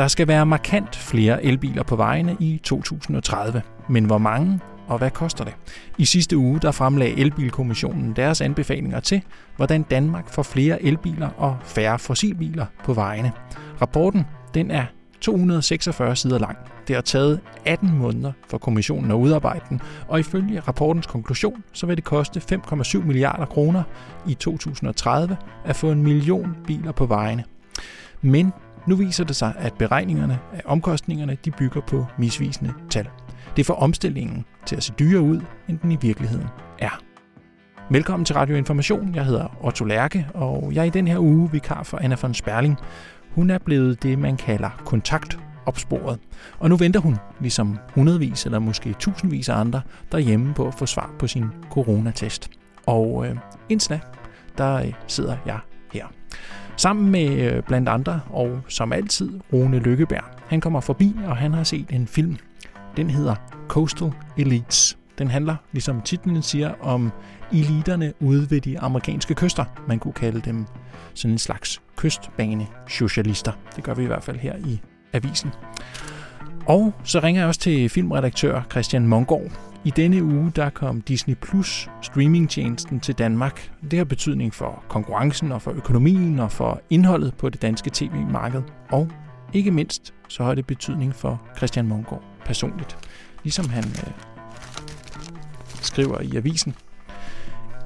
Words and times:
Der 0.00 0.08
skal 0.08 0.28
være 0.28 0.46
markant 0.46 0.96
flere 0.96 1.44
elbiler 1.44 1.82
på 1.82 1.96
vejene 1.96 2.36
i 2.40 2.60
2030. 2.62 3.62
Men 3.88 4.04
hvor 4.04 4.18
mange 4.18 4.60
og 4.88 4.98
hvad 4.98 5.10
koster 5.10 5.44
det? 5.44 5.54
I 5.98 6.04
sidste 6.04 6.36
uge 6.36 6.60
der 6.60 6.70
fremlagde 6.70 7.18
Elbilkommissionen 7.18 8.16
deres 8.16 8.40
anbefalinger 8.40 9.00
til, 9.00 9.22
hvordan 9.56 9.82
Danmark 9.82 10.28
får 10.28 10.42
flere 10.42 10.82
elbiler 10.82 11.28
og 11.28 11.56
færre 11.64 11.98
fossilbiler 11.98 12.66
på 12.84 12.92
vejene. 12.92 13.32
Rapporten 13.82 14.24
den 14.54 14.70
er 14.70 14.84
246 15.20 16.16
sider 16.16 16.38
lang. 16.38 16.58
Det 16.88 16.94
har 16.94 17.02
taget 17.02 17.40
18 17.66 17.98
måneder 17.98 18.32
for 18.48 18.58
kommissionen 18.58 19.10
at 19.10 19.14
udarbejde 19.14 19.64
den, 19.68 19.80
og 20.08 20.20
ifølge 20.20 20.60
rapportens 20.60 21.06
konklusion, 21.06 21.64
så 21.72 21.86
vil 21.86 21.96
det 21.96 22.04
koste 22.04 22.42
5,7 22.52 22.98
milliarder 22.98 23.46
kroner 23.46 23.82
i 24.26 24.34
2030 24.34 25.36
at 25.64 25.76
få 25.76 25.90
en 25.90 26.02
million 26.02 26.56
biler 26.66 26.92
på 26.92 27.06
vejene. 27.06 27.44
Men 28.22 28.52
nu 28.86 28.96
viser 28.96 29.24
det 29.24 29.36
sig, 29.36 29.54
at 29.58 29.74
beregningerne 29.74 30.38
af 30.52 30.62
omkostningerne 30.64 31.36
de 31.44 31.50
bygger 31.50 31.80
på 31.80 32.06
misvisende 32.18 32.72
tal. 32.90 33.08
Det 33.56 33.66
får 33.66 33.74
omstillingen 33.74 34.44
til 34.66 34.76
at 34.76 34.82
se 34.82 34.92
dyrere 34.98 35.22
ud, 35.22 35.40
end 35.68 35.78
den 35.78 35.92
i 35.92 35.98
virkeligheden 36.00 36.46
er. 36.78 37.02
Velkommen 37.90 38.24
til 38.24 38.34
Radio 38.34 38.56
Information. 38.56 39.14
Jeg 39.14 39.24
hedder 39.24 39.56
Otto 39.60 39.84
Lærke, 39.84 40.26
og 40.34 40.70
jeg 40.74 40.80
er 40.80 40.84
i 40.84 40.90
den 40.90 41.08
her 41.08 41.18
uge 41.18 41.52
vikar 41.52 41.82
for 41.82 41.98
Anna 41.98 42.16
von 42.22 42.34
Sperling. 42.34 42.76
Hun 43.34 43.50
er 43.50 43.58
blevet 43.58 44.02
det, 44.02 44.18
man 44.18 44.36
kalder 44.36 44.70
kontaktopsporet. 44.84 46.18
Og 46.58 46.68
nu 46.68 46.76
venter 46.76 47.00
hun, 47.00 47.16
ligesom 47.40 47.78
hundredvis 47.94 48.46
eller 48.46 48.58
måske 48.58 48.92
tusindvis 48.98 49.48
af 49.48 49.56
andre, 49.56 49.80
derhjemme 50.12 50.54
på 50.54 50.66
at 50.66 50.74
få 50.74 50.86
svar 50.86 51.10
på 51.18 51.26
sin 51.26 51.44
coronatest. 51.70 52.50
Og 52.86 53.26
øh, 53.26 53.36
indtil 53.68 53.90
da, 53.90 54.00
der 54.58 54.74
øh, 54.74 54.92
sidder 55.06 55.36
jeg 55.46 55.58
her. 55.92 56.06
Sammen 56.80 57.10
med 57.10 57.28
øh, 57.28 57.62
blandt 57.62 57.88
andre, 57.88 58.20
og 58.30 58.60
som 58.68 58.92
altid, 58.92 59.30
Rune 59.52 59.78
Lykkeberg. 59.78 60.24
Han 60.46 60.60
kommer 60.60 60.80
forbi, 60.80 61.16
og 61.26 61.36
han 61.36 61.54
har 61.54 61.64
set 61.64 61.86
en 61.90 62.06
film. 62.06 62.36
Den 62.96 63.10
hedder 63.10 63.34
Coastal 63.68 64.12
Elites. 64.38 64.98
Den 65.18 65.28
handler, 65.28 65.56
ligesom 65.72 66.00
titlen 66.00 66.42
siger, 66.42 66.74
om 66.80 67.10
eliterne 67.52 68.12
ude 68.20 68.50
ved 68.50 68.60
de 68.60 68.78
amerikanske 68.78 69.34
kyster. 69.34 69.64
Man 69.88 69.98
kunne 69.98 70.12
kalde 70.12 70.40
dem 70.40 70.66
sådan 71.14 71.32
en 71.32 71.38
slags 71.38 71.82
kystbane-socialister. 71.96 73.52
Det 73.76 73.84
gør 73.84 73.94
vi 73.94 74.02
i 74.02 74.06
hvert 74.06 74.24
fald 74.24 74.38
her 74.38 74.56
i 74.56 74.80
avisen. 75.12 75.50
Og 76.66 76.92
så 77.04 77.20
ringer 77.20 77.40
jeg 77.40 77.48
også 77.48 77.60
til 77.60 77.88
filmredaktør 77.88 78.62
Christian 78.70 79.06
Mongård. 79.06 79.69
I 79.84 79.90
denne 79.90 80.24
uge 80.24 80.52
der 80.56 80.70
kom 80.70 81.00
Disney 81.00 81.34
Plus 81.34 81.90
streamingtjenesten 82.02 83.00
til 83.00 83.14
Danmark. 83.14 83.72
Det 83.90 83.98
har 83.98 84.04
betydning 84.04 84.54
for 84.54 84.84
konkurrencen 84.88 85.52
og 85.52 85.62
for 85.62 85.70
økonomien 85.70 86.38
og 86.38 86.52
for 86.52 86.80
indholdet 86.90 87.34
på 87.34 87.48
det 87.48 87.62
danske 87.62 87.90
tv-marked. 87.92 88.62
Og 88.90 89.10
ikke 89.52 89.70
mindst 89.70 90.14
så 90.28 90.44
har 90.44 90.54
det 90.54 90.66
betydning 90.66 91.14
for 91.14 91.42
Christian 91.56 91.88
Mongård 91.88 92.22
personligt. 92.44 92.98
Ligesom 93.42 93.68
han 93.68 93.84
øh, 93.84 94.12
skriver 95.82 96.20
i 96.20 96.36
avisen. 96.36 96.74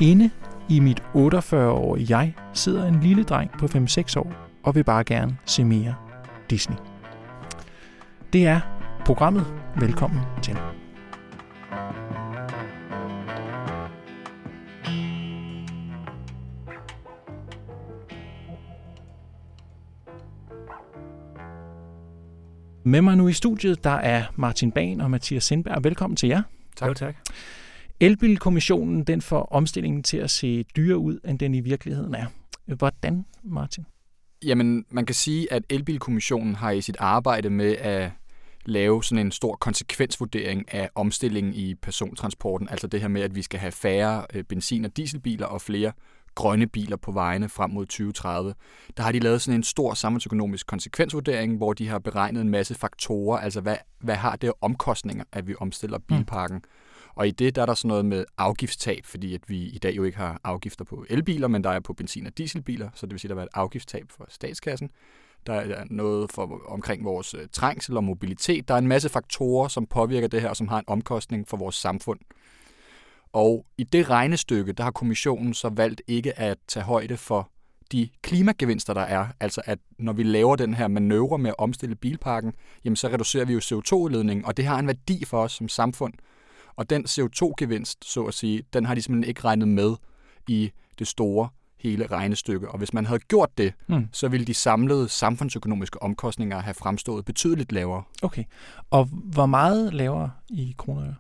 Inde 0.00 0.30
i 0.68 0.80
mit 0.80 1.02
48-årige 1.16 2.18
jeg 2.18 2.34
sidder 2.52 2.86
en 2.86 3.00
lille 3.00 3.24
dreng 3.24 3.50
på 3.58 3.66
5-6 3.66 4.18
år 4.18 4.32
og 4.62 4.74
vil 4.74 4.84
bare 4.84 5.04
gerne 5.04 5.38
se 5.44 5.64
mere 5.64 5.94
Disney. 6.50 6.76
Det 8.32 8.46
er 8.46 8.60
programmet. 9.04 9.46
Velkommen 9.76 10.20
til. 10.42 10.58
Med 22.86 23.02
mig 23.02 23.16
nu 23.16 23.28
i 23.28 23.32
studiet, 23.32 23.84
der 23.84 23.90
er 23.90 24.24
Martin 24.36 24.72
Ban 24.72 25.00
og 25.00 25.10
Mathias 25.10 25.44
Sindberg. 25.44 25.84
Velkommen 25.84 26.16
til 26.16 26.28
jer. 26.28 26.42
Tak. 26.76 26.88
Jo, 26.88 26.94
tak. 26.94 27.16
Elbilkommissionen 28.00 29.04
den 29.04 29.22
får 29.22 29.42
omstillingen 29.42 30.02
til 30.02 30.16
at 30.16 30.30
se 30.30 30.62
dyrere 30.62 30.98
ud, 30.98 31.18
end 31.28 31.38
den 31.38 31.54
i 31.54 31.60
virkeligheden 31.60 32.14
er. 32.14 32.26
Hvordan, 32.66 33.24
Martin? 33.44 33.84
Jamen, 34.44 34.84
man 34.90 35.06
kan 35.06 35.14
sige, 35.14 35.52
at 35.52 35.62
Elbilkommissionen 35.70 36.54
har 36.54 36.70
i 36.70 36.80
sit 36.80 36.96
arbejde 36.98 37.50
med 37.50 37.76
at 37.76 38.10
lave 38.64 39.04
sådan 39.04 39.26
en 39.26 39.32
stor 39.32 39.56
konsekvensvurdering 39.56 40.74
af 40.74 40.90
omstillingen 40.94 41.54
i 41.54 41.74
persontransporten, 41.74 42.68
altså 42.68 42.86
det 42.86 43.00
her 43.00 43.08
med, 43.08 43.22
at 43.22 43.34
vi 43.34 43.42
skal 43.42 43.60
have 43.60 43.72
færre 43.72 44.26
øh, 44.34 44.44
benzin- 44.44 44.84
og 44.84 44.96
dieselbiler 44.96 45.46
og 45.46 45.60
flere 45.60 45.92
grønne 46.34 46.66
biler 46.66 46.96
på 46.96 47.12
vejene 47.12 47.48
frem 47.48 47.70
mod 47.70 47.86
2030. 47.86 48.54
Der 48.96 49.02
har 49.02 49.12
de 49.12 49.18
lavet 49.18 49.42
sådan 49.42 49.58
en 49.58 49.62
stor 49.62 49.94
samfundsøkonomisk 49.94 50.66
konsekvensvurdering, 50.66 51.56
hvor 51.56 51.72
de 51.72 51.88
har 51.88 51.98
beregnet 51.98 52.40
en 52.40 52.48
masse 52.48 52.74
faktorer, 52.74 53.38
altså 53.38 53.60
hvad, 53.60 53.76
hvad 54.00 54.14
har 54.14 54.36
det 54.36 54.52
omkostninger, 54.60 55.24
at 55.32 55.46
vi 55.46 55.54
omstiller 55.60 55.98
mm. 55.98 56.04
bilparken. 56.04 56.56
Mm. 56.56 56.62
Og 57.16 57.28
i 57.28 57.30
det 57.30 57.56
der 57.56 57.62
er 57.62 57.66
der 57.66 57.74
sådan 57.74 57.88
noget 57.88 58.04
med 58.04 58.24
afgiftstab, 58.38 59.06
fordi 59.06 59.34
at 59.34 59.40
vi 59.48 59.62
i 59.62 59.78
dag 59.78 59.96
jo 59.96 60.04
ikke 60.04 60.18
har 60.18 60.40
afgifter 60.44 60.84
på 60.84 61.04
elbiler, 61.08 61.48
men 61.48 61.64
der 61.64 61.70
er 61.70 61.80
på 61.80 61.92
benzin- 61.92 62.26
og 62.26 62.38
dieselbiler, 62.38 62.88
så 62.94 63.06
det 63.06 63.12
vil 63.12 63.20
sige, 63.20 63.30
at 63.30 63.36
der 63.36 63.42
er 63.42 63.46
et 63.46 63.52
afgiftstab 63.54 64.04
for 64.10 64.26
statskassen. 64.28 64.90
Der 65.46 65.54
er 65.54 65.84
noget 65.90 66.32
for, 66.32 66.60
omkring 66.68 67.04
vores 67.04 67.34
øh, 67.34 67.40
trængsel 67.52 67.96
og 67.96 68.04
mobilitet. 68.04 68.68
Der 68.68 68.74
er 68.74 68.78
en 68.78 68.88
masse 68.88 69.08
faktorer, 69.08 69.68
som 69.68 69.86
påvirker 69.86 70.28
det 70.28 70.40
her, 70.40 70.48
og 70.48 70.56
som 70.56 70.68
har 70.68 70.78
en 70.78 70.84
omkostning 70.86 71.48
for 71.48 71.56
vores 71.56 71.74
samfund. 71.74 72.20
Og 73.34 73.66
i 73.78 73.84
det 73.84 74.10
regnestykke, 74.10 74.72
der 74.72 74.84
har 74.84 74.90
kommissionen 74.90 75.54
så 75.54 75.68
valgt 75.68 76.02
ikke 76.06 76.38
at 76.38 76.58
tage 76.68 76.84
højde 76.84 77.16
for 77.16 77.50
de 77.92 78.08
klimagevinster, 78.22 78.94
der 78.94 79.00
er. 79.00 79.26
Altså 79.40 79.62
at 79.64 79.78
når 79.98 80.12
vi 80.12 80.22
laver 80.22 80.56
den 80.56 80.74
her 80.74 80.88
manøvre 80.88 81.38
med 81.38 81.50
at 81.50 81.54
omstille 81.58 81.94
bilparken, 81.94 82.52
jamen 82.84 82.96
så 82.96 83.08
reducerer 83.08 83.44
vi 83.44 83.52
jo 83.52 83.58
CO2-udledningen, 83.58 84.44
og 84.44 84.56
det 84.56 84.66
har 84.66 84.78
en 84.78 84.86
værdi 84.86 85.24
for 85.24 85.42
os 85.42 85.52
som 85.52 85.68
samfund. 85.68 86.12
Og 86.76 86.90
den 86.90 87.04
CO2-gevinst, 87.04 88.04
så 88.04 88.24
at 88.24 88.34
sige, 88.34 88.62
den 88.72 88.86
har 88.86 88.94
de 88.94 89.02
simpelthen 89.02 89.28
ikke 89.28 89.40
regnet 89.44 89.68
med 89.68 89.94
i 90.48 90.70
det 90.98 91.06
store 91.06 91.48
hele 91.80 92.06
regnestykke. 92.06 92.70
Og 92.70 92.78
hvis 92.78 92.92
man 92.92 93.06
havde 93.06 93.20
gjort 93.20 93.58
det, 93.58 93.74
mm. 93.88 94.08
så 94.12 94.28
ville 94.28 94.46
de 94.46 94.54
samlede 94.54 95.08
samfundsøkonomiske 95.08 96.02
omkostninger 96.02 96.60
have 96.60 96.74
fremstået 96.74 97.24
betydeligt 97.24 97.72
lavere. 97.72 98.02
Okay. 98.22 98.44
Og 98.90 99.04
hvor 99.04 99.46
meget 99.46 99.94
lavere 99.94 100.30
i 100.50 100.74
kroner? 100.78 101.14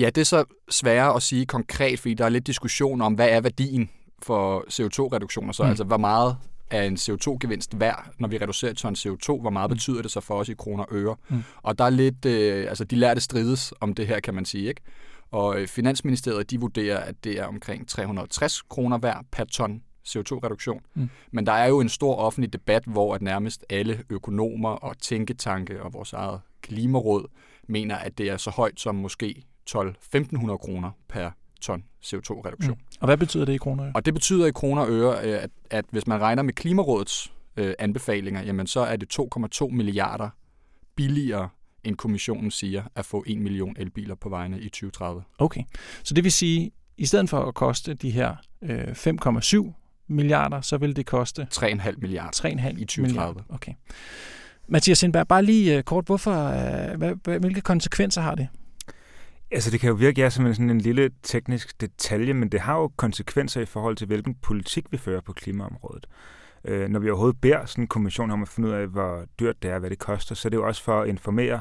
Ja, 0.00 0.06
det 0.06 0.18
er 0.18 0.24
så 0.24 0.44
sværere 0.70 1.16
at 1.16 1.22
sige 1.22 1.46
konkret, 1.46 2.00
fordi 2.00 2.14
der 2.14 2.24
er 2.24 2.28
lidt 2.28 2.46
diskussion 2.46 3.00
om, 3.00 3.14
hvad 3.14 3.28
er 3.28 3.40
værdien 3.40 3.90
for 4.22 4.64
CO2-reduktioner. 4.70 5.52
Så 5.52 5.62
mm. 5.62 5.68
altså, 5.68 5.84
hvor 5.84 5.96
meget 5.96 6.36
er 6.70 6.82
en 6.82 6.94
CO2-gevinst 6.94 7.80
værd, 7.80 8.10
når 8.18 8.28
vi 8.28 8.38
reducerer 8.38 8.74
ton 8.74 8.94
CO2? 8.94 9.40
Hvor 9.40 9.50
meget 9.50 9.70
mm. 9.70 9.74
betyder 9.74 10.02
det 10.02 10.10
så 10.10 10.20
for 10.20 10.34
os 10.34 10.48
i 10.48 10.54
kroner 10.54 10.84
og 10.84 10.94
øre? 10.96 11.16
Mm. 11.28 11.42
Og 11.62 11.78
der 11.78 11.84
er 11.84 11.90
lidt, 11.90 12.24
øh, 12.24 12.68
altså 12.68 12.84
de 12.84 12.96
lærte 12.96 13.20
strides 13.20 13.72
om 13.80 13.94
det 13.94 14.06
her, 14.06 14.20
kan 14.20 14.34
man 14.34 14.44
sige, 14.44 14.68
ikke? 14.68 14.80
Og 15.30 15.60
øh, 15.60 15.68
Finansministeriet, 15.68 16.50
de 16.50 16.60
vurderer, 16.60 16.98
at 16.98 17.24
det 17.24 17.38
er 17.38 17.46
omkring 17.46 17.88
360 17.88 18.62
kroner 18.62 18.98
værd 18.98 19.24
per 19.32 19.44
ton 19.44 19.82
CO2-reduktion. 20.08 20.80
Mm. 20.94 21.10
Men 21.30 21.46
der 21.46 21.52
er 21.52 21.66
jo 21.66 21.80
en 21.80 21.88
stor 21.88 22.14
offentlig 22.16 22.52
debat, 22.52 22.82
hvor 22.86 23.14
at 23.14 23.22
nærmest 23.22 23.64
alle 23.70 24.02
økonomer 24.10 24.68
og 24.68 24.98
tænketanke 24.98 25.82
og 25.82 25.92
vores 25.92 26.12
eget 26.12 26.40
klimaråd 26.62 27.26
mener, 27.68 27.96
at 27.96 28.18
det 28.18 28.28
er 28.28 28.36
så 28.36 28.50
højt 28.50 28.80
som 28.80 28.94
måske 28.94 29.44
12-1500 29.70 30.56
kroner 30.56 30.90
per 31.08 31.30
ton 31.60 31.84
CO2-reduktion. 32.04 32.74
Mm. 32.74 32.96
Og 33.00 33.06
hvad 33.06 33.16
betyder 33.16 33.44
det 33.44 33.52
i 33.52 33.56
kroner 33.56 33.82
og 33.82 33.86
øre? 33.86 33.92
Og 33.94 34.04
det 34.04 34.14
betyder 34.14 34.46
i 34.46 34.50
kroner 34.50 34.82
og 34.82 34.90
øre, 34.90 35.24
øh, 35.24 35.42
at, 35.42 35.50
at 35.70 35.84
hvis 35.90 36.06
man 36.06 36.20
regner 36.20 36.42
med 36.42 36.52
Klimarådets 36.52 37.32
øh, 37.56 37.74
anbefalinger, 37.78 38.42
jamen 38.42 38.66
så 38.66 38.80
er 38.80 38.96
det 38.96 39.20
2,2 39.20 39.68
milliarder 39.68 40.28
billigere 40.96 41.48
end 41.84 41.96
kommissionen 41.96 42.50
siger, 42.50 42.82
at 42.94 43.04
få 43.04 43.24
1 43.26 43.38
million 43.38 43.76
elbiler 43.78 44.14
på 44.14 44.28
vejene 44.28 44.60
i 44.60 44.68
2030. 44.68 45.22
Okay, 45.38 45.62
så 46.02 46.14
det 46.14 46.24
vil 46.24 46.32
sige, 46.32 46.70
i 46.96 47.06
stedet 47.06 47.30
for 47.30 47.40
at 47.40 47.54
koste 47.54 47.94
de 47.94 48.10
her 48.10 48.36
øh, 48.62 48.88
5,7 48.88 49.72
milliarder, 50.08 50.60
så 50.60 50.76
vil 50.76 50.96
det 50.96 51.06
koste... 51.06 51.46
3,5 51.54 51.92
milliarder 51.98 52.48
3,5 52.48 52.48
i 52.50 52.84
2030. 52.84 53.02
Milliarder. 53.02 53.42
Okay. 53.48 53.72
Mathias 54.68 54.98
Sindberg, 54.98 55.28
bare 55.28 55.42
lige 55.42 55.76
øh, 55.76 55.82
kort, 55.82 56.06
hvorfor, 56.06 56.44
øh, 57.28 57.40
hvilke 57.40 57.60
konsekvenser 57.60 58.20
har 58.20 58.34
det? 58.34 58.48
Altså 59.52 59.70
det 59.70 59.80
kan 59.80 59.88
jo 59.88 59.94
virke 59.94 60.20
ja, 60.20 60.30
som 60.30 60.54
sådan 60.54 60.70
en 60.70 60.80
lille 60.80 61.10
teknisk 61.22 61.80
detalje, 61.80 62.34
men 62.34 62.48
det 62.48 62.60
har 62.60 62.76
jo 62.76 62.88
konsekvenser 62.96 63.60
i 63.60 63.64
forhold 63.64 63.96
til, 63.96 64.06
hvilken 64.06 64.34
politik 64.34 64.84
vi 64.90 64.96
fører 64.96 65.20
på 65.20 65.32
klimaområdet. 65.32 66.06
Øh, 66.64 66.88
når 66.88 67.00
vi 67.00 67.10
overhovedet 67.10 67.40
beder 67.40 67.66
sådan 67.66 67.84
en 67.84 67.88
kommission 67.88 68.30
om 68.30 68.42
at 68.42 68.48
finde 68.48 68.68
ud 68.68 68.74
af, 68.74 68.86
hvor 68.86 69.24
dyrt 69.40 69.62
det 69.62 69.70
er, 69.70 69.78
hvad 69.78 69.90
det 69.90 69.98
koster, 69.98 70.34
så 70.34 70.48
er 70.48 70.50
det 70.50 70.56
jo 70.56 70.66
også 70.66 70.82
for 70.82 71.00
at 71.00 71.08
informere 71.08 71.60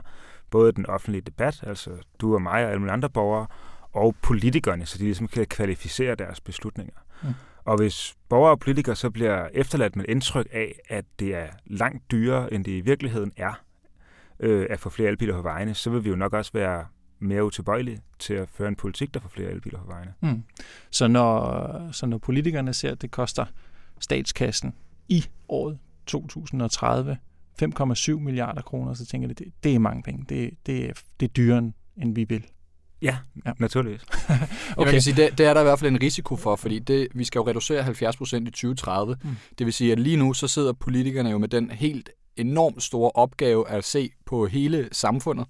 både 0.50 0.72
den 0.72 0.86
offentlige 0.86 1.22
debat, 1.22 1.64
altså 1.64 1.92
du 2.22 2.34
og 2.34 2.42
mig 2.42 2.64
og 2.66 2.70
alle 2.70 2.80
mulige 2.80 2.94
andre 2.94 3.10
borgere, 3.10 3.48
og 3.94 4.16
politikerne, 4.22 4.86
så 4.86 4.98
de 4.98 5.04
ligesom 5.04 5.28
kan 5.28 5.46
kvalificere 5.46 6.16
deres 6.16 6.42
beslutninger. 6.42 6.94
Mm. 7.24 7.30
Og 7.66 7.78
hvis 7.78 8.16
borgere 8.30 8.52
og 8.52 8.60
politikere 8.60 8.96
så 8.96 9.10
bliver 9.10 9.48
efterladt 9.54 9.96
med 9.96 10.06
indtryk 10.08 10.48
af, 10.52 10.80
at 10.90 11.06
det 11.20 11.36
er 11.36 11.48
langt 11.66 12.12
dyrere, 12.12 12.54
end 12.54 12.66
det 12.66 12.72
i 12.72 12.82
virkeligheden 12.82 13.32
er, 13.38 13.54
øh, 14.40 14.68
at 14.70 14.80
få 14.80 14.90
flere 14.90 15.10
elbiler 15.10 15.36
på 15.36 15.42
vejene, 15.42 15.74
så 15.74 15.90
vil 15.90 16.04
vi 16.04 16.10
jo 16.10 16.16
nok 16.16 16.34
også 16.34 16.52
være 16.54 16.86
mere 17.20 17.46
utilbøjelige 17.46 18.02
til 18.20 18.34
at 18.34 18.50
føre 18.50 18.68
en 18.68 18.76
politik, 18.76 19.14
der 19.14 19.20
får 19.20 19.30
flere 19.30 19.52
elbiler 19.52 19.80
på 19.80 19.88
vejene. 19.88 20.14
Mm. 20.22 20.44
Så, 20.92 21.08
når, 21.08 21.92
så 21.92 22.06
når 22.06 22.18
politikerne 22.18 22.74
ser, 22.74 22.92
at 22.92 23.02
det 23.02 23.12
koster 23.12 23.46
statskassen 24.00 24.74
i 25.08 25.26
året 25.50 25.78
2030 26.06 27.18
5,7 27.64 28.20
milliarder 28.20 28.62
kroner, 28.62 28.94
så 28.94 29.06
tænker 29.06 29.28
jeg, 29.28 29.40
det, 29.40 29.48
det 29.64 29.76
er 29.76 29.80
mange 29.80 30.04
penge. 30.04 30.26
Det, 30.30 30.52
det, 30.66 30.90
er, 30.90 30.94
det 31.20 31.26
er 31.26 31.34
dyrere, 31.34 31.72
end 31.98 32.16
vi 32.16 32.24
vil. 32.24 32.44
Ja, 33.02 33.18
ja. 33.46 33.52
naturligvis. 33.60 34.02
okay. 34.12 34.40
Jeg 34.78 34.92
kan 34.92 35.02
sige, 35.02 35.16
det, 35.16 35.38
det 35.38 35.46
er 35.46 35.54
der 35.54 35.62
i 35.62 35.64
hvert 35.64 35.80
fald 35.80 35.92
en 35.92 36.02
risiko 36.02 36.36
for, 36.36 36.56
fordi 36.56 36.80
det, 36.80 37.08
vi 37.14 37.24
skal 37.24 37.40
jo 37.40 37.48
reducere 37.48 37.84
70 37.84 38.18
procent 38.18 38.48
i 38.48 38.52
2030. 38.52 39.18
Mm. 39.24 39.30
Det 39.58 39.66
vil 39.66 39.74
sige, 39.74 39.92
at 39.92 40.00
lige 40.00 40.18
nu 40.18 40.34
så 40.34 40.48
sidder 40.48 40.74
politikerne 40.74 41.30
jo 41.30 41.38
med 41.38 41.48
den 41.48 41.72
helt 41.72 42.10
enormt 42.36 42.84
store 42.84 43.12
opgave 43.12 43.70
at 43.70 43.84
se 43.84 44.12
på 44.26 44.46
hele 44.48 44.90
samfundet, 44.92 45.48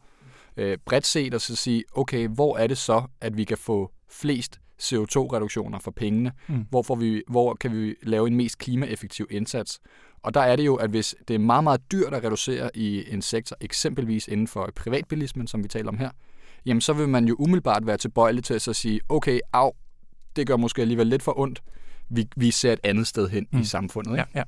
øh, 0.58 0.78
bredt 0.86 1.08
set, 1.08 1.34
og 1.34 1.42
så 1.42 1.56
sige, 1.56 1.84
okay, 1.96 2.28
hvor 2.28 2.58
er 2.58 2.68
det 2.68 2.78
så, 2.78 3.04
at 3.22 3.38
vi 3.38 3.44
kan 3.44 3.58
få 3.58 3.92
flest 4.10 4.60
CO2-reduktioner 4.82 5.80
for 5.80 5.92
pengene? 5.92 6.32
Mm. 6.48 6.66
Hvor, 6.70 6.82
får 6.82 6.96
vi, 6.96 7.24
hvor 7.28 7.54
kan 7.54 7.72
vi 7.72 7.96
lave 8.04 8.28
en 8.28 8.36
mest 8.36 8.58
klimaeffektiv 8.58 9.28
indsats? 9.32 9.80
Og 10.24 10.34
der 10.34 10.42
er 10.42 10.56
det 10.56 10.66
jo, 10.66 10.76
at 10.76 10.90
hvis 10.90 11.16
det 11.28 11.34
er 11.34 11.40
meget, 11.40 11.64
meget 11.64 11.92
dyrt 11.92 12.14
at 12.14 12.24
reducere 12.24 12.70
i 12.74 13.14
en 13.14 13.22
sektor, 13.22 13.56
eksempelvis 13.62 14.28
inden 14.28 14.48
for 14.48 14.72
privatbilismen, 14.76 15.48
som 15.48 15.64
vi 15.64 15.68
taler 15.68 15.90
om 15.90 15.98
her, 15.98 16.10
jamen 16.66 16.82
så 16.82 16.94
vil 16.94 17.10
man 17.10 17.26
jo 17.26 17.36
umiddelbart 17.40 17.88
være 17.88 17.98
tilbøjelig 17.98 18.44
til 18.44 18.54
at 18.54 18.62
så 18.62 18.74
sige, 18.74 19.00
okay, 19.10 19.40
af, 19.54 19.72
det 20.36 20.48
gør 20.48 20.58
måske 20.58 20.82
alligevel 20.82 21.08
lidt 21.08 21.24
for 21.24 21.40
ondt, 21.40 21.62
vi, 22.10 22.28
vi 22.36 22.52
ser 22.52 22.74
et 22.74 22.80
andet 22.84 23.08
sted 23.08 23.30
hen 23.30 23.48
mm. 23.52 23.60
i 23.60 23.66
samfundet. 23.66 24.12
Ikke? 24.12 24.26
Ja, 24.36 24.40
ja. 24.40 24.44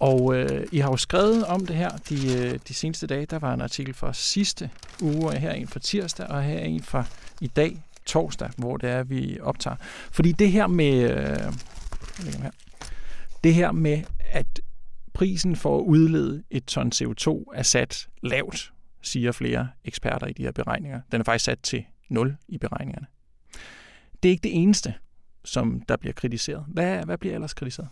Og 0.00 0.34
øh, 0.34 0.66
I 0.72 0.78
har 0.78 0.90
jo 0.90 0.96
skrevet 0.96 1.44
om 1.44 1.66
det 1.66 1.76
her 1.76 1.90
de, 2.08 2.38
øh, 2.38 2.58
de 2.68 2.74
seneste 2.74 3.06
dage. 3.06 3.26
Der 3.26 3.38
var 3.38 3.54
en 3.54 3.60
artikel 3.60 3.94
fra 3.94 4.12
sidste 4.12 4.70
uge, 5.02 5.26
og 5.26 5.32
her 5.32 5.52
en 5.52 5.68
fra 5.68 5.80
tirsdag, 5.80 6.26
og 6.26 6.42
her 6.42 6.58
en 6.58 6.82
fra 6.82 7.04
i 7.40 7.46
dag, 7.46 7.82
torsdag, 8.06 8.50
hvor 8.56 8.76
det 8.76 8.90
er, 8.90 9.02
vi 9.02 9.38
optager. 9.40 9.76
Fordi 10.12 10.32
det 10.32 10.52
her 10.52 10.66
med, 10.66 11.10
øh, 11.10 11.52
her, 12.42 12.50
det 13.44 13.54
her 13.54 13.72
med, 13.72 14.02
at 14.30 14.60
prisen 15.12 15.56
for 15.56 15.78
at 15.78 15.82
udlede 15.82 16.42
et 16.50 16.64
ton 16.64 16.92
CO2 16.94 17.44
er 17.54 17.62
sat 17.62 18.08
lavt, 18.22 18.72
siger 19.02 19.32
flere 19.32 19.68
eksperter 19.84 20.26
i 20.26 20.32
de 20.32 20.42
her 20.42 20.52
beregninger. 20.52 21.00
Den 21.12 21.20
er 21.20 21.24
faktisk 21.24 21.44
sat 21.44 21.58
til 21.62 21.84
0 22.08 22.36
i 22.48 22.58
beregningerne. 22.58 23.06
Det 24.22 24.28
er 24.28 24.30
ikke 24.30 24.42
det 24.42 24.62
eneste, 24.62 24.94
som 25.44 25.80
der 25.88 25.96
bliver 25.96 26.12
kritiseret. 26.12 26.64
Hvad, 26.68 27.04
hvad 27.04 27.18
bliver 27.18 27.34
ellers 27.34 27.54
kritiseret? 27.54 27.88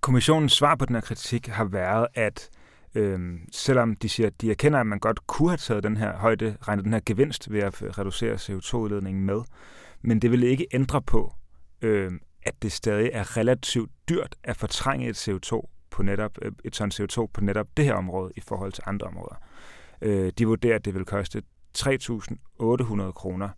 Kommissionens 0.00 0.52
svar 0.52 0.74
på 0.74 0.84
den 0.84 0.94
her 0.94 1.00
kritik 1.00 1.46
har 1.46 1.64
været, 1.64 2.06
at 2.14 2.50
øh, 2.94 3.20
selvom 3.52 3.96
de 3.96 4.08
siger, 4.08 4.26
at 4.26 4.40
de 4.40 4.50
erkender, 4.50 4.80
at 4.80 4.86
man 4.86 4.98
godt 4.98 5.26
kunne 5.26 5.50
have 5.50 5.56
taget 5.56 5.84
den 5.84 5.96
her 5.96 6.16
højde, 6.16 6.56
regnet 6.62 6.84
den 6.84 6.92
her 6.92 7.00
gevinst 7.06 7.52
ved 7.52 7.60
at 7.60 7.98
reducere 7.98 8.34
CO2-udledningen 8.34 9.24
med, 9.24 9.40
men 10.02 10.22
det 10.22 10.30
vil 10.30 10.42
ikke 10.42 10.66
ændre 10.72 11.02
på, 11.02 11.34
øh, 11.82 12.12
at 12.42 12.54
det 12.62 12.72
stadig 12.72 13.10
er 13.12 13.36
relativt 13.36 13.90
dyrt 14.08 14.36
at 14.44 14.56
fortrænge 14.56 15.08
et 15.08 15.28
CO2 15.28 15.68
på 15.90 16.02
netop 16.02 16.38
øh, 16.42 16.52
et 16.64 16.72
ton 16.72 16.90
CO2 16.94 17.26
på 17.34 17.40
netop 17.40 17.66
det 17.76 17.84
her 17.84 17.94
område 17.94 18.32
i 18.36 18.40
forhold 18.40 18.72
til 18.72 18.84
andre 18.86 19.06
områder. 19.06 19.42
Øh, 20.02 20.32
de 20.38 20.46
vurderer, 20.46 20.74
at 20.74 20.84
det 20.84 20.94
vil 20.94 21.04
koste 21.04 21.42
3.800 21.78 23.12
kroner 23.12 23.48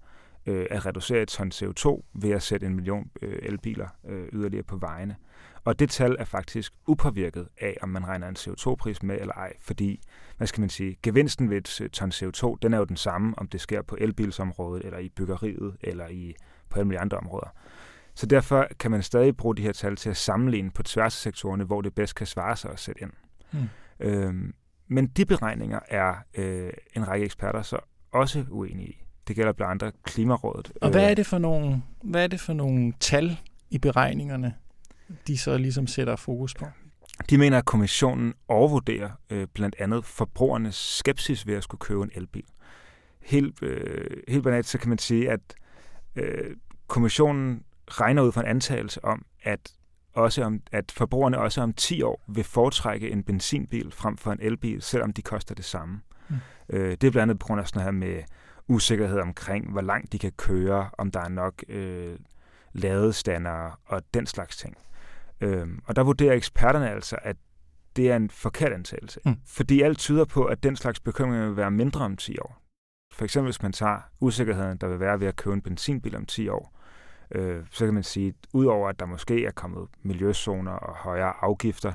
øh, 0.46 0.66
at 0.70 0.86
reducere 0.86 1.22
et 1.22 1.28
ton 1.28 1.52
CO2 1.54 2.02
ved 2.14 2.30
at 2.30 2.42
sætte 2.42 2.66
en 2.66 2.74
million 2.74 3.10
øh, 3.22 3.38
elbiler 3.42 3.88
øh, 4.08 4.28
yderligere 4.32 4.64
på 4.64 4.76
vejene. 4.76 5.16
Og 5.64 5.78
det 5.78 5.90
tal 5.90 6.16
er 6.18 6.24
faktisk 6.24 6.72
upåvirket 6.86 7.48
af, 7.60 7.76
om 7.82 7.88
man 7.88 8.06
regner 8.06 8.28
en 8.28 8.36
CO2-pris 8.38 9.02
med 9.02 9.20
eller 9.20 9.34
ej, 9.34 9.52
fordi, 9.60 10.00
hvad 10.36 10.46
skal 10.46 10.60
man 10.60 10.70
sige, 10.70 10.96
gevinsten 11.02 11.50
ved 11.50 11.56
et 11.56 11.90
ton 11.92 12.10
CO2, 12.10 12.56
den 12.62 12.74
er 12.74 12.78
jo 12.78 12.84
den 12.84 12.96
samme, 12.96 13.38
om 13.38 13.48
det 13.48 13.60
sker 13.60 13.82
på 13.82 13.96
elbilsområdet, 14.00 14.84
eller 14.84 14.98
i 14.98 15.08
byggeriet, 15.08 15.76
eller 15.80 16.08
i, 16.08 16.34
på 16.70 16.78
alle 16.78 16.84
mulige 16.84 17.00
andre 17.00 17.18
områder. 17.18 17.48
Så 18.14 18.26
derfor 18.26 18.68
kan 18.80 18.90
man 18.90 19.02
stadig 19.02 19.36
bruge 19.36 19.56
de 19.56 19.62
her 19.62 19.72
tal 19.72 19.96
til 19.96 20.10
at 20.10 20.16
sammenligne 20.16 20.70
på 20.70 20.82
tværs 20.82 21.16
af 21.16 21.20
sektorerne, 21.20 21.64
hvor 21.64 21.80
det 21.80 21.94
bedst 21.94 22.14
kan 22.14 22.26
svare 22.26 22.56
sig 22.56 22.70
at 22.70 22.78
sætte 22.78 23.02
ind. 23.02 23.10
Hmm. 23.52 23.68
Øhm, 24.00 24.54
men 24.88 25.06
de 25.06 25.26
beregninger 25.26 25.80
er 25.88 26.14
øh, 26.34 26.72
en 26.96 27.08
række 27.08 27.24
eksperter 27.24 27.62
så 27.62 27.78
også 28.12 28.44
uenige 28.50 28.88
i. 28.88 29.03
Det 29.28 29.36
gælder 29.36 29.52
blandt 29.52 29.70
andre 29.70 29.92
Klimarådet. 30.04 30.72
Og 30.80 30.90
hvad 30.90 31.10
er 31.10 31.14
det 31.14 31.26
for 31.26 31.38
nogle, 31.38 31.82
hvad 32.02 32.22
er 32.22 32.26
det 32.26 32.40
for 32.40 32.52
nogle 32.52 32.92
tal 33.00 33.38
i 33.70 33.78
beregningerne, 33.78 34.54
de 35.26 35.38
så 35.38 35.58
ligesom 35.58 35.86
sætter 35.86 36.16
fokus 36.16 36.54
på? 36.54 36.66
De 37.30 37.38
mener, 37.38 37.58
at 37.58 37.64
kommissionen 37.64 38.34
overvurderer 38.48 39.10
øh, 39.30 39.46
blandt 39.54 39.76
andet 39.78 40.04
forbrugernes 40.04 40.74
skepsis 40.74 41.46
ved 41.46 41.54
at 41.54 41.62
skulle 41.62 41.78
købe 41.78 42.02
en 42.02 42.10
elbil. 42.14 42.44
Helt, 43.22 43.62
øh, 43.62 44.22
helt 44.28 44.44
banalt 44.44 44.66
så 44.66 44.78
kan 44.78 44.88
man 44.88 44.98
sige, 44.98 45.30
at 45.30 45.40
øh, 46.16 46.56
kommissionen 46.86 47.62
regner 47.88 48.22
ud 48.22 48.32
fra 48.32 48.40
en 48.40 48.46
antagelse 48.46 49.04
om, 49.04 49.24
at 49.42 49.72
også 50.12 50.42
om, 50.42 50.60
at 50.72 50.92
forbrugerne 50.92 51.38
også 51.38 51.60
om 51.60 51.72
10 51.72 52.02
år 52.02 52.24
vil 52.28 52.44
foretrække 52.44 53.10
en 53.10 53.22
benzinbil 53.22 53.92
frem 53.92 54.16
for 54.16 54.32
en 54.32 54.38
elbil, 54.42 54.82
selvom 54.82 55.12
de 55.12 55.22
koster 55.22 55.54
det 55.54 55.64
samme. 55.64 56.00
Mm. 56.28 56.36
Øh, 56.68 56.90
det 56.90 57.04
er 57.04 57.10
blandt 57.10 57.18
andet 57.18 57.38
på 57.38 57.46
grund 57.46 57.60
af 57.60 57.68
sådan 57.68 57.82
her 57.82 57.90
med 57.90 58.22
usikkerhed 58.68 59.20
omkring, 59.20 59.72
hvor 59.72 59.80
langt 59.80 60.12
de 60.12 60.18
kan 60.18 60.32
køre, 60.32 60.90
om 60.98 61.10
der 61.10 61.20
er 61.20 61.28
nok 61.28 61.64
øh, 61.68 62.18
ladestander 62.72 63.80
og 63.86 64.02
den 64.14 64.26
slags 64.26 64.56
ting. 64.56 64.76
Øh, 65.40 65.68
og 65.84 65.96
der 65.96 66.02
vurderer 66.02 66.34
eksperterne 66.34 66.90
altså, 66.90 67.16
at 67.22 67.36
det 67.96 68.10
er 68.10 68.16
en 68.16 68.30
forkert 68.30 68.72
antagelse. 68.72 69.20
Mm. 69.24 69.36
Fordi 69.46 69.82
alt 69.82 69.98
tyder 69.98 70.24
på, 70.24 70.44
at 70.44 70.62
den 70.62 70.76
slags 70.76 71.00
bekymringer 71.00 71.46
vil 71.46 71.56
være 71.56 71.70
mindre 71.70 72.04
om 72.04 72.16
10 72.16 72.38
år. 72.38 72.60
For 73.12 73.24
eksempel 73.24 73.46
hvis 73.46 73.62
man 73.62 73.72
tager 73.72 73.98
usikkerheden, 74.20 74.78
der 74.78 74.88
vil 74.88 75.00
være 75.00 75.20
ved 75.20 75.26
at 75.26 75.36
købe 75.36 75.54
en 75.54 75.62
benzinbil 75.62 76.16
om 76.16 76.26
10 76.26 76.48
år, 76.48 76.80
øh, 77.30 77.62
så 77.70 77.84
kan 77.84 77.94
man 77.94 78.02
sige, 78.02 78.28
at 78.28 78.34
udover 78.52 78.88
at 78.88 79.00
der 79.00 79.06
måske 79.06 79.44
er 79.44 79.50
kommet 79.50 79.88
miljøzoner 80.02 80.72
og 80.72 80.96
højere 80.96 81.32
afgifter, 81.40 81.92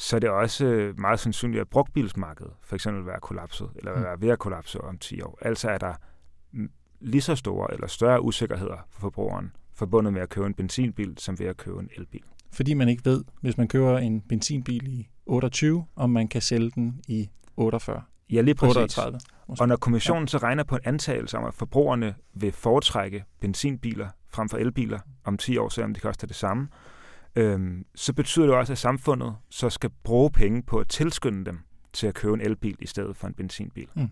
så 0.00 0.16
er 0.16 0.20
det 0.20 0.30
også 0.30 0.92
meget 0.96 1.20
sandsynligt, 1.20 1.60
at 1.60 1.68
brugtbilsmarkedet 1.68 2.52
for 2.62 2.74
eksempel 2.74 3.02
vil 3.02 3.06
være 3.06 3.20
kollapset, 3.20 3.68
eller 3.76 3.92
vil 3.92 3.98
mm. 3.98 4.04
være 4.04 4.20
ved 4.20 4.28
at 4.28 4.38
kollapse 4.38 4.80
om 4.80 4.98
10 4.98 5.22
år. 5.22 5.38
Altså 5.42 5.70
er 5.70 5.78
der 5.78 5.94
lige 7.00 7.20
så 7.20 7.36
store 7.36 7.74
eller 7.74 7.86
større 7.86 8.22
usikkerheder 8.22 8.86
for 8.90 9.00
forbrugeren 9.00 9.52
forbundet 9.74 10.12
med 10.12 10.22
at 10.22 10.28
købe 10.28 10.46
en 10.46 10.54
benzinbil, 10.54 11.14
som 11.18 11.38
ved 11.38 11.46
at 11.46 11.56
købe 11.56 11.80
en 11.80 11.90
elbil. 11.96 12.22
Fordi 12.52 12.74
man 12.74 12.88
ikke 12.88 13.04
ved, 13.04 13.24
hvis 13.40 13.58
man 13.58 13.68
køber 13.68 13.98
en 13.98 14.20
benzinbil 14.20 14.88
i 14.88 15.08
28, 15.26 15.86
om 15.96 16.10
man 16.10 16.28
kan 16.28 16.42
sælge 16.42 16.70
den 16.74 17.00
i 17.08 17.30
48. 17.56 18.02
Ja, 18.30 18.40
lige 18.40 18.54
præcis. 18.54 18.76
38, 18.76 19.20
og 19.48 19.68
når 19.68 19.76
kommissionen 19.76 20.24
ja. 20.24 20.26
så 20.26 20.38
regner 20.38 20.64
på 20.64 20.76
en 20.76 20.82
antagelse 20.84 21.38
om, 21.38 21.44
at 21.44 21.54
forbrugerne 21.54 22.14
vil 22.34 22.52
foretrække 22.52 23.24
benzinbiler 23.40 24.08
frem 24.28 24.48
for 24.48 24.58
elbiler 24.58 24.98
om 25.24 25.38
10 25.38 25.56
år, 25.56 25.68
selvom 25.68 25.94
det 25.94 26.02
koster 26.02 26.26
det 26.26 26.36
samme, 26.36 26.68
øhm, 27.36 27.86
så 27.94 28.12
betyder 28.12 28.46
det 28.46 28.54
også, 28.54 28.72
at 28.72 28.78
samfundet 28.78 29.36
så 29.50 29.70
skal 29.70 29.90
bruge 30.04 30.30
penge 30.30 30.62
på 30.62 30.78
at 30.78 30.88
tilskynde 30.88 31.44
dem 31.44 31.58
til 31.92 32.06
at 32.06 32.14
købe 32.14 32.34
en 32.34 32.40
elbil 32.40 32.76
i 32.80 32.86
stedet 32.86 33.16
for 33.16 33.26
en 33.26 33.34
benzinbil. 33.34 33.88
Mm. 33.94 34.08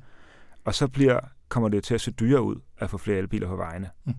Og 0.64 0.74
så 0.74 0.88
bliver, 0.88 1.20
kommer 1.48 1.68
det 1.68 1.84
til 1.84 1.94
at 1.94 2.00
se 2.00 2.10
dyrere 2.10 2.42
ud 2.42 2.56
at 2.78 2.90
få 2.90 2.98
flere 2.98 3.18
elbiler 3.18 3.48
på 3.48 3.56
vejene. 3.56 3.90
Mm. 4.04 4.14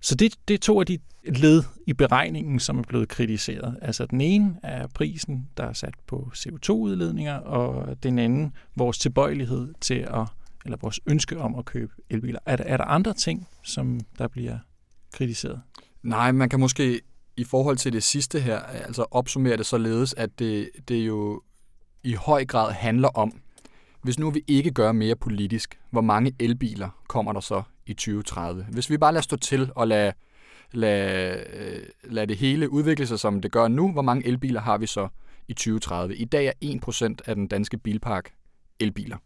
Så 0.00 0.14
det, 0.14 0.34
det 0.48 0.54
er 0.54 0.58
to 0.58 0.80
af 0.80 0.86
de 0.86 0.98
led 1.24 1.62
i 1.86 1.92
beregningen, 1.92 2.60
som 2.60 2.78
er 2.78 2.82
blevet 2.82 3.08
kritiseret. 3.08 3.78
Altså 3.82 4.06
den 4.06 4.20
ene 4.20 4.56
er 4.62 4.86
prisen, 4.86 5.48
der 5.56 5.64
er 5.64 5.72
sat 5.72 5.94
på 6.06 6.30
CO2-udledninger, 6.34 7.36
og 7.36 8.02
den 8.02 8.18
anden 8.18 8.52
vores 8.76 8.98
tilbøjelighed 8.98 9.74
til 9.80 9.94
at, 9.94 10.28
eller 10.64 10.78
vores 10.80 11.00
ønske 11.06 11.38
om 11.38 11.54
at 11.54 11.64
købe 11.64 11.92
elbiler. 12.10 12.38
Er 12.46 12.56
der, 12.56 12.64
er 12.64 12.76
der 12.76 12.84
andre 12.84 13.14
ting, 13.14 13.48
som 13.62 14.00
der 14.18 14.28
bliver 14.28 14.58
kritiseret? 15.12 15.60
Nej, 16.02 16.32
man 16.32 16.48
kan 16.48 16.60
måske 16.60 17.00
i 17.36 17.44
forhold 17.44 17.76
til 17.76 17.92
det 17.92 18.02
sidste 18.02 18.40
her, 18.40 18.58
altså 18.60 19.06
opsummere 19.10 19.56
det 19.56 19.66
således, 19.66 20.14
at 20.14 20.38
det, 20.38 20.70
det 20.88 20.96
jo 20.96 21.42
i 22.04 22.14
høj 22.14 22.44
grad 22.44 22.72
handler 22.72 23.08
om, 23.08 23.40
hvis 24.02 24.18
nu 24.18 24.30
vi 24.30 24.44
ikke 24.46 24.70
gør 24.70 24.92
mere 24.92 25.16
politisk, 25.16 25.78
hvor 25.90 26.00
mange 26.00 26.34
elbiler 26.40 27.02
kommer 27.08 27.32
der 27.32 27.40
så 27.40 27.62
i 27.86 27.94
2030? 27.94 28.66
Hvis 28.72 28.90
vi 28.90 28.98
bare 28.98 29.12
lader 29.12 29.22
stå 29.22 29.36
til 29.36 29.70
og 29.74 29.88
lade, 29.88 30.12
lade, 30.72 31.44
øh, 31.54 31.82
lade 32.04 32.26
det 32.26 32.36
hele 32.36 32.70
udvikle 32.70 33.06
sig, 33.06 33.18
som 33.18 33.40
det 33.40 33.52
gør 33.52 33.68
nu, 33.68 33.92
hvor 33.92 34.02
mange 34.02 34.26
elbiler 34.26 34.60
har 34.60 34.78
vi 34.78 34.86
så 34.86 35.08
i 35.48 35.52
2030? 35.52 36.16
I 36.16 36.24
dag 36.24 36.46
er 36.46 36.52
1% 36.64 37.16
af 37.26 37.34
den 37.34 37.48
danske 37.48 37.78
bilpark 37.78 38.32
elbiler. 38.80 39.16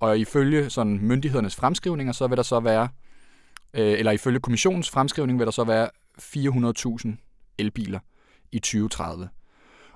Og 0.00 0.18
ifølge 0.18 0.70
sådan 0.70 0.98
myndighedernes 1.02 1.56
fremskrivninger, 1.56 2.12
så 2.12 2.26
vil 2.26 2.36
der 2.36 2.42
så 2.42 2.60
være, 2.60 2.88
øh, 3.74 3.98
eller 3.98 4.12
ifølge 4.12 4.40
kommissionens 4.40 4.90
fremskrivning, 4.90 5.38
vil 5.38 5.46
der 5.46 5.52
så 5.52 5.64
være 5.64 5.90
400.000 6.18 7.31
elbiler 7.58 7.98
i 8.52 8.58
2030. 8.58 9.28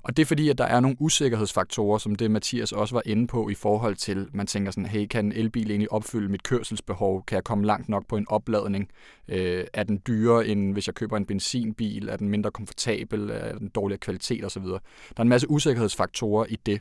Og 0.07 0.17
det 0.17 0.23
er 0.23 0.27
fordi, 0.27 0.49
at 0.49 0.59
der 0.59 0.65
er 0.65 0.81
nogle 0.81 0.97
usikkerhedsfaktorer, 1.01 1.99
som 1.99 2.15
det 2.15 2.31
Mathias 2.31 2.73
også 2.73 2.95
var 2.95 3.03
inde 3.07 3.27
på 3.27 3.49
i 3.49 3.55
forhold 3.55 3.97
til, 3.97 4.29
man 4.33 4.47
tænker 4.47 4.71
sådan, 4.71 4.87
hey, 4.87 5.07
kan 5.07 5.25
en 5.25 5.33
elbil 5.33 5.71
egentlig 5.71 5.93
opfylde 5.93 6.29
mit 6.29 6.43
kørselsbehov? 6.43 7.25
Kan 7.27 7.37
jeg 7.37 7.45
komme 7.45 7.67
langt 7.67 7.89
nok 7.89 8.07
på 8.09 8.17
en 8.17 8.27
opladning? 8.29 8.89
Øh, 9.29 9.65
er 9.73 9.83
den 9.83 10.03
dyrere, 10.07 10.47
end 10.47 10.73
hvis 10.73 10.87
jeg 10.87 10.95
køber 10.95 11.17
en 11.17 11.27
benzinbil? 11.27 12.09
Er 12.09 12.17
den 12.17 12.29
mindre 12.29 12.51
komfortabel? 12.51 13.31
Er 13.31 13.59
den 13.59 13.69
dårligere 13.69 13.99
kvalitet 13.99 14.45
osv.? 14.45 14.63
Der 14.63 14.79
er 15.17 15.23
en 15.23 15.29
masse 15.29 15.51
usikkerhedsfaktorer 15.51 16.47
i 16.49 16.57
det. 16.67 16.81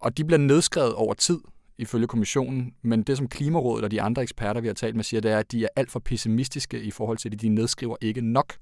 Og 0.00 0.18
de 0.18 0.24
bliver 0.24 0.38
nedskrevet 0.38 0.94
over 0.94 1.14
tid, 1.14 1.38
ifølge 1.78 2.06
kommissionen, 2.06 2.74
men 2.82 3.02
det 3.02 3.16
som 3.16 3.28
Klimarådet 3.28 3.84
og 3.84 3.90
de 3.90 4.02
andre 4.02 4.22
eksperter, 4.22 4.60
vi 4.60 4.66
har 4.66 4.74
talt 4.74 4.96
med, 4.96 5.04
siger, 5.04 5.20
det 5.20 5.30
er, 5.30 5.38
at 5.38 5.52
de 5.52 5.64
er 5.64 5.68
alt 5.76 5.90
for 5.90 6.00
pessimistiske 6.00 6.82
i 6.82 6.90
forhold 6.90 7.18
til 7.18 7.32
det. 7.32 7.40
De 7.40 7.48
nedskriver 7.48 7.96
ikke 8.00 8.20
nok. 8.20 8.54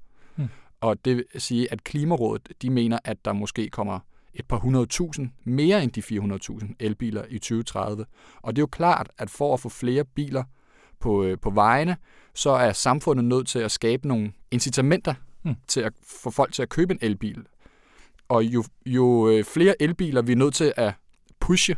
Og 0.81 1.05
det 1.05 1.17
vil 1.17 1.25
sige, 1.39 1.73
at 1.73 1.85
Klimarådet 1.85 2.53
de 2.63 2.71
mener, 2.71 2.99
at 3.05 3.25
der 3.25 3.33
måske 3.33 3.69
kommer 3.69 4.01
et 4.35 4.47
par 4.49 4.57
hundredtusind, 4.57 5.31
mere 5.45 5.83
end 5.83 5.93
de 5.93 6.01
400.000 6.61 6.75
elbiler 6.81 7.25
i 7.29 7.39
2030. 7.39 8.07
Og 8.43 8.57
det 8.57 8.61
er 8.61 8.63
jo 8.63 8.67
klart, 8.67 9.11
at 9.19 9.31
for 9.31 9.55
at 9.55 9.61
få 9.61 9.69
flere 9.69 10.05
biler 10.05 10.45
på, 11.01 11.25
øh, 11.25 11.39
på 11.39 11.51
vejene, 11.51 11.97
så 12.35 12.51
er 12.51 12.73
samfundet 12.73 13.25
nødt 13.25 13.49
til 13.49 13.59
at 13.59 13.71
skabe 13.71 14.09
nogle 14.09 14.33
incitamenter 14.51 15.15
mm. 15.45 15.55
til 15.69 15.81
at 15.81 15.93
få 16.23 16.31
folk 16.31 16.53
til 16.53 16.63
at 16.63 16.69
købe 16.69 16.93
en 16.93 16.99
elbil. 17.03 17.47
Og 18.29 18.45
jo, 18.45 18.65
jo 18.87 19.29
øh, 19.29 19.45
flere 19.45 19.83
elbiler 19.83 20.23
vi 20.23 20.33
er 20.33 20.37
nødt 20.37 20.55
til 20.55 20.73
at 20.77 20.93
pushe 21.41 21.77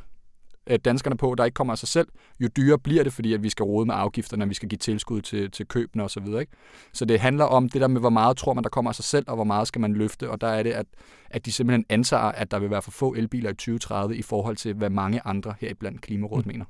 danskerne 0.76 1.16
på, 1.16 1.34
der 1.38 1.44
ikke 1.44 1.54
kommer 1.54 1.72
af 1.72 1.78
sig 1.78 1.88
selv, 1.88 2.08
jo 2.40 2.48
dyrere 2.56 2.78
bliver 2.78 3.02
det, 3.02 3.12
fordi 3.12 3.32
at 3.32 3.42
vi 3.42 3.48
skal 3.48 3.62
rode 3.62 3.86
med 3.86 3.94
afgifterne, 3.98 4.48
vi 4.48 4.54
skal 4.54 4.68
give 4.68 4.78
tilskud 4.78 5.20
til, 5.20 5.50
til 5.50 5.66
købene 5.66 6.04
osv. 6.04 6.26
Så, 6.26 6.38
ikke? 6.38 6.52
så 6.92 7.04
det 7.04 7.20
handler 7.20 7.44
om 7.44 7.68
det 7.68 7.80
der 7.80 7.88
med, 7.88 8.00
hvor 8.00 8.10
meget 8.10 8.36
tror 8.36 8.54
man, 8.54 8.64
der 8.64 8.70
kommer 8.70 8.90
af 8.90 8.94
sig 8.94 9.04
selv, 9.04 9.24
og 9.28 9.34
hvor 9.34 9.44
meget 9.44 9.68
skal 9.68 9.80
man 9.80 9.92
løfte, 9.92 10.30
og 10.30 10.40
der 10.40 10.48
er 10.48 10.62
det, 10.62 10.70
at, 10.70 10.86
at 11.30 11.46
de 11.46 11.52
simpelthen 11.52 11.84
antager, 11.88 12.22
at 12.22 12.50
der 12.50 12.58
vil 12.58 12.70
være 12.70 12.82
for 12.82 12.90
få 12.90 13.14
elbiler 13.14 13.50
i 13.50 13.54
2030 13.54 14.16
i 14.16 14.22
forhold 14.22 14.56
til, 14.56 14.74
hvad 14.74 14.90
mange 14.90 15.20
andre 15.24 15.54
her 15.60 15.74
blandt 15.74 16.00
Klimarådet 16.00 16.46
mm. 16.46 16.52
mener. 16.52 16.64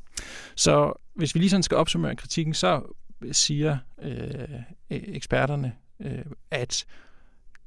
Så 0.56 0.92
hvis 1.14 1.34
vi 1.34 1.40
lige 1.40 1.50
sådan 1.50 1.62
skal 1.62 1.76
opsummere 1.76 2.16
kritikken, 2.16 2.54
så 2.54 2.82
siger 3.32 3.78
øh, 4.02 4.60
eksperterne, 4.90 5.72
øh, 6.00 6.24
at 6.50 6.84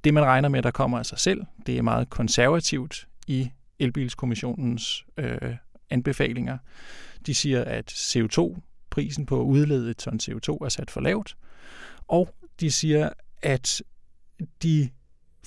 det, 0.04 0.14
man 0.14 0.24
regner 0.24 0.50
med, 0.50 0.62
der 0.64 0.72
kommer 0.72 1.00
af 1.00 1.06
sig 1.06 1.20
selv, 1.20 1.42
det 1.66 1.78
er 1.78 1.82
meget 1.82 2.10
konservativt 2.10 3.08
i 3.28 3.52
elbilskommissionens 3.80 5.06
øh, 5.18 5.56
anbefalinger. 5.92 6.58
De 7.26 7.34
siger, 7.34 7.64
at 7.64 7.92
CO2-prisen 7.92 9.26
på 9.26 9.42
at 9.42 9.46
udlede 9.46 9.92
et 9.92 9.98
ton 9.98 10.20
CO2 10.24 10.58
er 10.66 10.70
sat 10.70 10.92
for 10.92 11.02
lavt, 11.02 11.38
og 12.08 12.36
de 12.60 12.72
siger, 12.72 13.10
at 13.42 13.82
de 14.64 14.90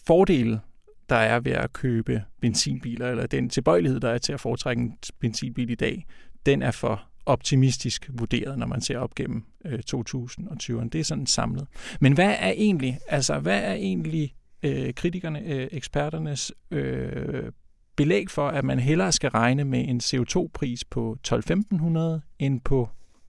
fordele, 0.06 0.60
der 1.08 1.16
er 1.16 1.40
ved 1.40 1.52
at 1.52 1.72
købe 1.72 2.24
benzinbiler, 2.40 3.10
eller 3.10 3.26
den 3.26 3.50
tilbøjelighed, 3.50 4.00
der 4.00 4.10
er 4.10 4.18
til 4.18 4.32
at 4.32 4.40
foretrække 4.40 4.82
en 4.82 4.98
benzinbil 5.20 5.70
i 5.70 5.74
dag, 5.74 6.06
den 6.46 6.62
er 6.62 6.70
for 6.70 7.02
optimistisk 7.26 8.10
vurderet, 8.12 8.58
når 8.58 8.66
man 8.66 8.80
ser 8.80 8.98
op 8.98 9.14
gennem 9.14 9.44
øh, 9.64 9.78
2020'erne. 9.94 10.88
Det 10.88 10.94
er 10.94 11.04
sådan 11.04 11.26
samlet. 11.26 11.66
Men 12.00 12.12
hvad 12.12 12.36
er 12.38 12.50
egentlig, 12.50 12.98
altså 13.08 13.38
hvad 13.38 13.62
er 13.62 13.72
egentlig 13.72 14.34
øh, 14.62 14.94
kritikerne, 14.94 15.40
øh, 15.40 15.68
eksperternes 15.72 16.52
øh, 16.70 17.52
belæg 17.96 18.30
for, 18.30 18.48
at 18.48 18.64
man 18.64 18.78
hellere 18.78 19.12
skal 19.12 19.30
regne 19.30 19.64
med 19.64 19.88
en 19.88 20.00
CO2-pris 20.04 20.84
på 20.84 21.16
12-1500 21.28 22.36
end 22.38 22.60
på 22.60 22.88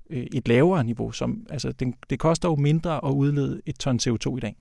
øh, 0.09 0.27
et 0.33 0.47
lavere 0.47 0.83
niveau. 0.83 1.11
Som, 1.11 1.47
altså, 1.49 1.71
det, 1.71 1.93
det 2.09 2.19
koster 2.19 2.49
jo 2.49 2.55
mindre 2.55 3.05
at 3.05 3.11
udlede 3.11 3.61
et 3.65 3.79
ton 3.79 3.99
CO2 4.03 4.37
i 4.37 4.39
dag. 4.39 4.55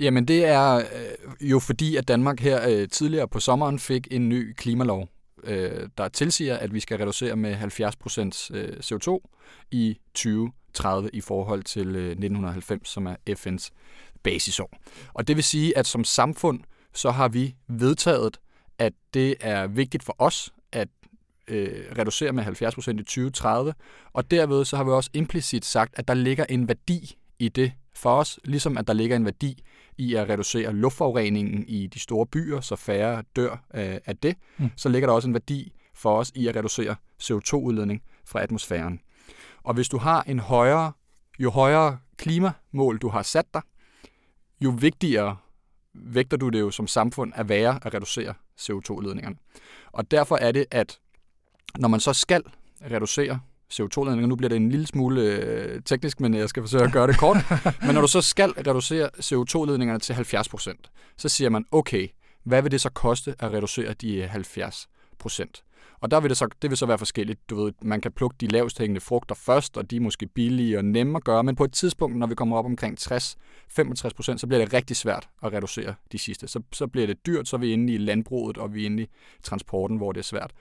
Jamen 0.00 0.28
det 0.28 0.46
er 0.46 0.76
øh, 0.76 1.50
jo 1.50 1.58
fordi, 1.58 1.96
at 1.96 2.08
Danmark 2.08 2.40
her 2.40 2.68
øh, 2.68 2.88
tidligere 2.88 3.28
på 3.28 3.40
sommeren 3.40 3.78
fik 3.78 4.08
en 4.10 4.28
ny 4.28 4.52
klimalov, 4.52 5.08
øh, 5.44 5.88
der 5.98 6.08
tilsiger, 6.08 6.56
at 6.56 6.74
vi 6.74 6.80
skal 6.80 6.98
reducere 6.98 7.36
med 7.36 7.54
70% 7.54 8.56
øh, 8.56 8.76
CO2 8.84 9.18
i 9.70 9.98
2030 10.14 11.10
i 11.12 11.20
forhold 11.20 11.62
til 11.62 11.96
øh, 11.96 12.10
1990, 12.10 12.88
som 12.88 13.06
er 13.06 13.16
FN's 13.30 13.70
basisår. 14.22 14.70
Og 15.14 15.28
det 15.28 15.36
vil 15.36 15.44
sige, 15.44 15.78
at 15.78 15.86
som 15.86 16.04
samfund, 16.04 16.60
så 16.94 17.10
har 17.10 17.28
vi 17.28 17.54
vedtaget, 17.68 18.38
at 18.78 18.92
det 19.14 19.34
er 19.40 19.66
vigtigt 19.66 20.02
for 20.02 20.16
os 20.18 20.52
at 20.72 20.88
øh, 21.48 21.84
reducere 21.98 22.32
med 22.32 22.44
70% 22.44 22.90
i 22.90 23.02
2030, 23.02 23.74
og 24.12 24.30
derved 24.30 24.64
så 24.64 24.76
har 24.76 24.84
vi 24.84 24.90
også 24.90 25.10
implicit 25.12 25.64
sagt, 25.64 25.98
at 25.98 26.08
der 26.08 26.14
ligger 26.14 26.44
en 26.48 26.68
værdi 26.68 27.16
i 27.38 27.48
det 27.48 27.72
for 27.94 28.10
os, 28.10 28.38
ligesom 28.44 28.78
at 28.78 28.86
der 28.86 28.92
ligger 28.92 29.16
en 29.16 29.24
værdi 29.24 29.62
i 29.98 30.14
at 30.14 30.28
reducere 30.28 30.72
luftforureningen 30.72 31.64
i 31.68 31.86
de 31.86 31.98
store 31.98 32.26
byer, 32.26 32.60
så 32.60 32.76
færre 32.76 33.22
dør 33.36 33.50
øh, 33.52 33.96
af 34.06 34.16
det, 34.16 34.36
mm. 34.58 34.70
så 34.76 34.88
ligger 34.88 35.08
der 35.08 35.14
også 35.14 35.28
en 35.28 35.34
værdi 35.34 35.72
for 35.94 36.18
os 36.18 36.32
i 36.34 36.46
at 36.46 36.56
reducere 36.56 36.96
CO2-udledning 37.22 38.02
fra 38.24 38.42
atmosfæren. 38.42 39.00
Og 39.62 39.74
hvis 39.74 39.88
du 39.88 39.98
har 39.98 40.22
en 40.22 40.38
højere, 40.38 40.92
jo 41.38 41.50
højere 41.50 41.98
klimamål 42.16 42.98
du 42.98 43.08
har 43.08 43.22
sat 43.22 43.54
dig, 43.54 43.62
jo 44.60 44.70
vigtigere 44.70 45.36
vægter 45.94 46.36
du 46.36 46.48
det 46.48 46.60
jo 46.60 46.70
som 46.70 46.86
samfund 46.86 47.32
at 47.36 47.48
være 47.48 47.80
at 47.82 47.94
reducere 47.94 48.34
CO2-ledningerne. 48.60 49.36
Og 49.92 50.10
derfor 50.10 50.36
er 50.36 50.52
det, 50.52 50.66
at 50.70 50.98
når 51.78 51.88
man 51.88 52.00
så 52.00 52.12
skal 52.12 52.42
reducere 52.90 53.40
CO2-ledninger, 53.72 54.26
nu 54.26 54.36
bliver 54.36 54.48
det 54.48 54.56
en 54.56 54.68
lille 54.68 54.86
smule 54.86 55.20
øh, 55.20 55.82
teknisk, 55.82 56.20
men 56.20 56.34
jeg 56.34 56.48
skal 56.48 56.62
forsøge 56.62 56.84
at 56.84 56.92
gøre 56.92 57.06
det 57.06 57.18
kort, 57.18 57.36
men 57.86 57.94
når 57.94 58.00
du 58.00 58.08
så 58.08 58.20
skal 58.20 58.50
reducere 58.50 59.10
CO2-ledningerne 59.16 59.98
til 59.98 60.12
70% 60.12 60.92
så 61.16 61.28
siger 61.28 61.50
man, 61.50 61.64
okay, 61.70 62.08
hvad 62.44 62.62
vil 62.62 62.70
det 62.70 62.80
så 62.80 62.90
koste 62.90 63.34
at 63.38 63.52
reducere 63.52 63.94
de 63.94 64.26
70 64.26 64.88
og 66.06 66.10
der 66.10 66.20
vil 66.20 66.28
det, 66.28 66.36
så, 66.36 66.48
det 66.62 66.70
vil 66.70 66.76
så 66.76 66.86
være 66.86 66.98
forskelligt. 66.98 67.50
Du 67.50 67.64
ved, 67.64 67.72
man 67.82 68.00
kan 68.00 68.12
plukke 68.12 68.36
de 68.40 68.46
lavest 68.46 68.78
hængende 68.78 69.00
frugter 69.00 69.34
først, 69.34 69.76
og 69.76 69.90
de 69.90 69.96
er 69.96 70.00
måske 70.00 70.26
billige 70.26 70.78
og 70.78 70.84
nemme 70.84 71.16
at 71.16 71.24
gøre, 71.24 71.44
men 71.44 71.56
på 71.56 71.64
et 71.64 71.72
tidspunkt, 71.72 72.16
når 72.16 72.26
vi 72.26 72.34
kommer 72.34 72.56
op 72.56 72.64
omkring 72.64 72.98
60-65 73.00 74.08
procent, 74.16 74.40
så 74.40 74.46
bliver 74.46 74.64
det 74.64 74.72
rigtig 74.72 74.96
svært 74.96 75.28
at 75.42 75.52
reducere 75.52 75.94
de 76.12 76.18
sidste. 76.18 76.48
Så, 76.48 76.62
så 76.72 76.86
bliver 76.86 77.06
det 77.06 77.26
dyrt, 77.26 77.48
så 77.48 77.56
er 77.56 77.60
vi 77.60 77.72
inde 77.72 77.92
i 77.92 77.98
landbruget, 77.98 78.58
og 78.58 78.74
vi 78.74 78.82
er 78.82 78.86
inde 78.86 79.02
i 79.02 79.06
transporten, 79.42 79.96
hvor 79.96 80.12
det 80.12 80.18
er 80.18 80.24
svært. 80.24 80.52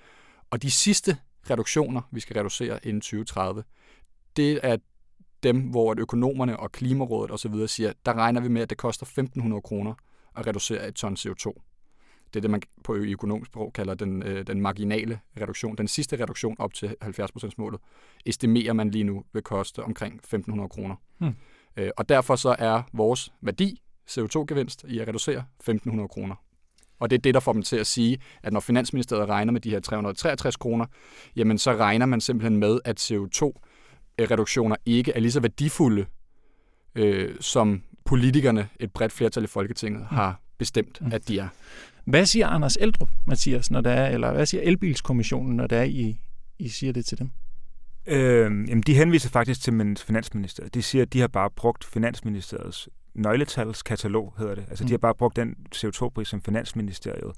Og 0.52 0.62
de 0.62 0.72
sidste 0.72 1.18
reduktioner, 1.50 2.02
vi 2.12 2.20
skal 2.20 2.38
reducere 2.38 2.80
inden 2.84 3.02
2030, 3.02 3.64
det 4.36 4.60
er 4.64 4.78
dem, 5.44 5.62
hvor 5.62 5.96
økonomerne 5.98 6.60
og 6.60 6.72
Klimarådet 6.72 7.32
osv. 7.32 7.68
siger, 7.68 7.94
der 8.06 8.14
regner 8.14 8.42
vi 8.42 8.48
med, 8.48 8.62
at 8.62 8.70
det 8.70 8.78
koster 8.78 9.06
1.500 9.06 9.62
kroner 9.62 9.94
at 10.36 10.48
reducere 10.48 10.88
et 10.88 10.96
ton 10.96 11.14
CO2. 11.14 11.75
Det 12.28 12.40
er 12.40 12.42
det, 12.42 12.52
man 12.52 12.62
på 12.84 12.96
økonomisk 12.96 13.52
sprog 13.52 13.74
kalder 13.74 13.94
den, 13.94 14.24
øh, 14.24 14.48
den 14.48 14.62
marginale 14.62 15.20
reduktion. 15.42 15.78
Den 15.78 15.88
sidste 15.88 16.24
reduktion 16.24 16.56
op 16.60 16.74
til 16.74 16.96
70%-målet, 17.04 17.80
estimerer 18.26 18.74
man 18.74 18.90
lige 18.90 19.04
nu 19.04 19.24
vil 19.34 19.44
koste 19.44 19.84
omkring 19.84 20.22
1.500 20.36 20.68
kroner. 20.68 20.96
Hmm. 21.18 21.36
Øh, 21.78 21.90
og 21.98 22.10
derfor 22.10 22.36
så 22.36 22.56
er 22.60 22.82
vores 22.94 23.34
værdi, 23.42 23.82
CO2-gevinst, 24.10 24.86
i 24.88 25.00
at 25.00 25.08
reducere 25.08 25.44
1.500 25.70 26.08
kroner. 26.08 26.36
Og 27.00 27.10
det 27.10 27.18
er 27.18 27.22
det, 27.22 27.34
der 27.34 27.40
får 27.40 27.54
dem 27.54 27.62
til 27.62 27.76
at 27.76 27.88
sige, 27.88 28.18
at 28.44 28.54
når 28.54 28.60
Finansministeriet 28.60 29.30
regner 29.30 29.54
med 29.54 29.62
de 29.62 29.70
her 29.70 29.80
363 29.80 30.56
kroner, 30.56 30.86
jamen 31.36 31.58
så 31.58 31.76
regner 31.76 32.06
man 32.06 32.22
simpelthen 32.22 32.58
med, 32.58 32.80
at 32.86 33.12
CO2-reduktioner 33.12 34.76
ikke 34.86 35.12
er 35.12 35.20
lige 35.20 35.32
så 35.32 35.40
værdifulde, 35.40 36.06
øh, 36.96 37.36
som 37.40 37.84
politikerne, 38.06 38.70
et 38.80 38.94
bredt 38.94 39.12
flertal 39.12 39.44
i 39.44 39.48
Folketinget, 39.48 40.08
hmm. 40.08 40.18
har 40.18 40.42
bestemt, 40.58 40.98
hmm. 41.00 41.14
at 41.14 41.28
de 41.28 41.40
er. 41.40 41.48
Hvad 42.06 42.26
siger 42.26 42.48
Anders 42.48 42.76
Eldrup, 42.76 43.10
Mathias, 43.28 43.72
når 43.72 43.82
der 43.82 43.92
er, 43.92 44.10
eller 44.10 44.34
hvad 44.34 44.46
siger 44.46 44.64
Elbilskommissionen, 44.64 45.56
når 45.56 45.68
der 45.68 45.78
er, 45.78 45.84
I, 45.84 46.20
I 46.60 46.70
siger 46.70 46.94
det 46.94 47.06
til 47.06 47.20
dem? 47.20 47.30
Øh, 48.08 48.70
jamen, 48.70 48.82
de 48.82 48.96
henviser 48.96 49.30
faktisk 49.30 49.62
til 49.62 49.98
Finansministeriet. 49.98 50.74
De 50.74 50.82
siger, 50.82 51.02
at 51.02 51.14
de 51.14 51.20
har 51.20 51.28
bare 51.28 51.50
brugt 51.50 51.84
Finansministeriets 51.84 52.90
nøgletalskatalog, 53.16 54.34
hedder 54.38 54.56
det. 54.56 54.66
Altså, 54.70 54.84
mm. 54.84 54.88
de 54.88 54.94
har 54.94 54.98
bare 54.98 55.16
brugt 55.16 55.36
den 55.36 55.56
CO2-pris, 55.76 56.28
som 56.28 56.42
Finansministeriet 56.42 57.32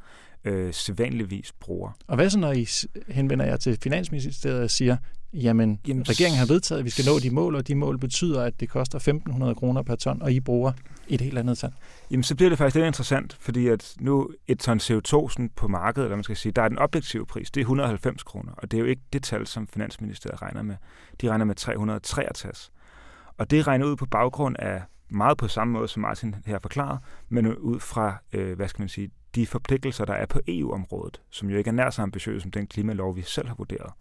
øh, 0.45 0.74
sædvanligvis 0.74 1.53
bruger. 1.59 1.91
Og 2.07 2.15
hvad 2.15 2.29
så, 2.29 2.39
når 2.39 2.51
I 2.51 2.67
henvender 3.07 3.45
jer 3.45 3.57
til 3.57 3.77
Finansministeriet 3.83 4.62
og 4.62 4.71
siger, 4.71 4.97
jamen, 5.34 5.79
jamen 5.88 6.10
regeringen 6.10 6.39
har 6.39 6.46
vedtaget, 6.46 6.79
at 6.79 6.86
vi 6.86 6.89
skal 6.89 7.05
nå 7.05 7.19
de 7.19 7.29
mål, 7.29 7.55
og 7.55 7.67
de 7.67 7.75
mål 7.75 7.98
betyder, 7.98 8.43
at 8.43 8.60
det 8.60 8.69
koster 8.69 9.22
1.500 9.50 9.53
kroner 9.53 9.81
per 9.81 9.96
ton, 9.96 10.22
og 10.22 10.31
I 10.31 10.39
bruger 10.39 10.72
et 11.07 11.22
helt 11.22 11.38
andet 11.38 11.57
tal? 11.57 11.72
Jamen, 12.12 12.24
så 12.24 12.36
bliver 12.36 12.50
det 12.50 12.57
faktisk 12.57 12.75
lidt 12.75 12.88
interessant, 12.88 13.38
fordi 13.39 13.67
at 13.67 13.96
nu 14.00 14.29
et 14.48 14.60
ton 14.60 14.77
CO2 14.77 15.29
sådan 15.29 15.50
på 15.55 15.67
markedet, 15.67 16.05
eller 16.05 16.15
man 16.15 16.24
skal 16.24 16.36
sige, 16.36 16.51
der 16.51 16.62
er 16.62 16.67
den 16.67 16.77
objektive 16.77 17.25
pris, 17.25 17.51
det 17.51 17.62
er 17.62 17.63
190 17.63 18.24
kroner, 18.24 18.51
og 18.57 18.72
det 18.72 18.77
er 18.77 18.81
jo 18.81 18.88
ikke 18.88 19.01
det 19.13 19.24
tal, 19.24 19.48
som 19.48 19.67
Finansministeriet 19.67 20.41
regner 20.41 20.62
med. 20.62 20.75
De 21.22 21.29
regner 21.29 21.46
med 21.46 21.55
363. 21.55 22.72
Og 23.38 23.51
det 23.51 23.67
regner 23.67 23.86
ud 23.86 23.96
på 23.96 24.05
baggrund 24.05 24.55
af 24.60 24.81
meget 25.10 25.38
på 25.38 25.48
samme 25.48 25.74
måde, 25.74 25.88
som 25.88 26.01
Martin 26.01 26.36
her 26.46 26.60
forklarer, 26.60 26.98
men 27.29 27.55
ud 27.55 27.79
fra, 27.79 28.17
øh, 28.34 28.55
hvad 28.55 28.67
skal 28.67 28.81
man 28.81 28.89
sige, 28.89 29.10
de 29.36 29.48
forpligtelser, 29.48 30.05
der 30.05 30.13
er 30.13 30.25
på 30.25 30.39
EU-området, 30.48 31.22
som 31.29 31.50
jo 31.50 31.57
ikke 31.57 31.67
er 31.67 31.72
nær 31.72 31.89
så 31.89 32.01
ambitiøse 32.01 32.41
som 32.41 32.51
den 32.51 32.67
klimalov, 32.67 33.15
vi 33.15 33.22
selv 33.22 33.48
har 33.48 33.55
vurderet. 33.55 33.93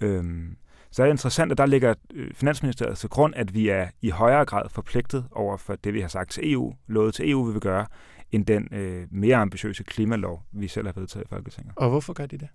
Øhm, 0.00 0.56
så 0.90 1.02
er 1.02 1.06
det 1.06 1.12
interessant, 1.14 1.52
at 1.52 1.58
der 1.58 1.66
ligger 1.66 1.94
øh, 2.14 2.34
Finansministeriet 2.34 2.98
til 2.98 3.08
grund, 3.08 3.34
at 3.36 3.54
vi 3.54 3.68
er 3.68 3.88
i 4.02 4.10
højere 4.10 4.44
grad 4.44 4.68
forpligtet 4.68 5.24
over 5.32 5.56
for 5.56 5.76
det, 5.76 5.94
vi 5.94 6.00
har 6.00 6.08
sagt 6.08 6.30
til 6.30 6.52
EU, 6.52 6.74
lovet 6.86 7.14
til 7.14 7.30
EU, 7.30 7.44
vi 7.44 7.52
vil 7.52 7.60
gøre, 7.60 7.86
end 8.32 8.46
den 8.46 8.68
øh, 8.72 9.06
mere 9.10 9.36
ambitiøse 9.36 9.84
klimalov, 9.84 10.42
vi 10.52 10.68
selv 10.68 10.86
har 10.86 10.92
vedtaget 10.96 11.24
i 11.24 11.28
Folketinget. 11.28 11.72
Og 11.76 11.88
hvorfor 11.88 12.12
gør 12.12 12.26
de 12.26 12.38
det? 12.38 12.48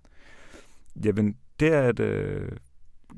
Jamen, 1.04 1.36
det 1.60 1.72
er 1.72 1.88
et 1.88 2.00
øh, 2.00 2.48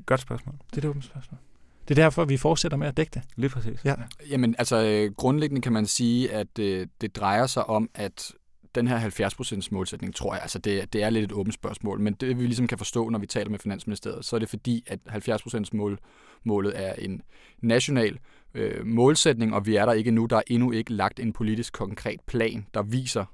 godt 0.05 0.21
spørgsmål. 0.21 0.55
Det 0.69 0.77
er 0.77 0.77
et 0.77 0.89
åbent 0.89 1.05
spørgsmål. 1.05 1.39
Det 1.87 1.99
er 1.99 2.03
derfor, 2.03 2.25
vi 2.25 2.37
fortsætter 2.37 2.77
med 2.77 2.87
at 2.87 2.97
dække 2.97 3.11
det. 3.13 3.21
Lige 3.35 3.49
præcis. 3.49 3.85
Ja. 3.85 3.95
Jamen, 4.29 4.55
altså 4.57 4.85
øh, 4.85 5.15
grundlæggende 5.15 5.61
kan 5.61 5.73
man 5.73 5.85
sige, 5.85 6.31
at 6.33 6.59
øh, 6.59 6.87
det 7.01 7.15
drejer 7.15 7.47
sig 7.47 7.69
om, 7.69 7.89
at 7.93 8.31
den 8.75 8.87
her 8.87 8.99
70% 8.99 9.67
målsætning, 9.71 10.15
tror 10.15 10.33
jeg, 10.33 10.41
altså 10.41 10.59
det, 10.59 10.93
det 10.93 11.03
er 11.03 11.09
lidt 11.09 11.23
et 11.23 11.31
åbent 11.31 11.53
spørgsmål, 11.53 11.99
men 11.99 12.13
det 12.13 12.39
vi 12.39 12.45
ligesom 12.45 12.67
kan 12.67 12.77
forstå, 12.77 13.09
når 13.09 13.19
vi 13.19 13.27
taler 13.27 13.49
med 13.49 13.59
Finansministeriet, 13.59 14.25
så 14.25 14.35
er 14.35 14.39
det 14.39 14.49
fordi, 14.49 14.83
at 14.87 14.99
70% 15.09 15.63
mål, 15.73 15.99
målet 16.43 16.73
er 16.75 16.93
en 16.93 17.21
national 17.61 18.19
øh, 18.53 18.85
målsætning, 18.85 19.53
og 19.53 19.65
vi 19.65 19.75
er 19.75 19.85
der 19.85 19.93
ikke 19.93 20.11
nu. 20.11 20.25
Der 20.25 20.37
er 20.37 20.41
endnu 20.47 20.71
ikke 20.71 20.93
lagt 20.93 21.19
en 21.19 21.33
politisk 21.33 21.73
konkret 21.73 22.19
plan, 22.27 22.65
der 22.73 22.83
viser 22.83 23.25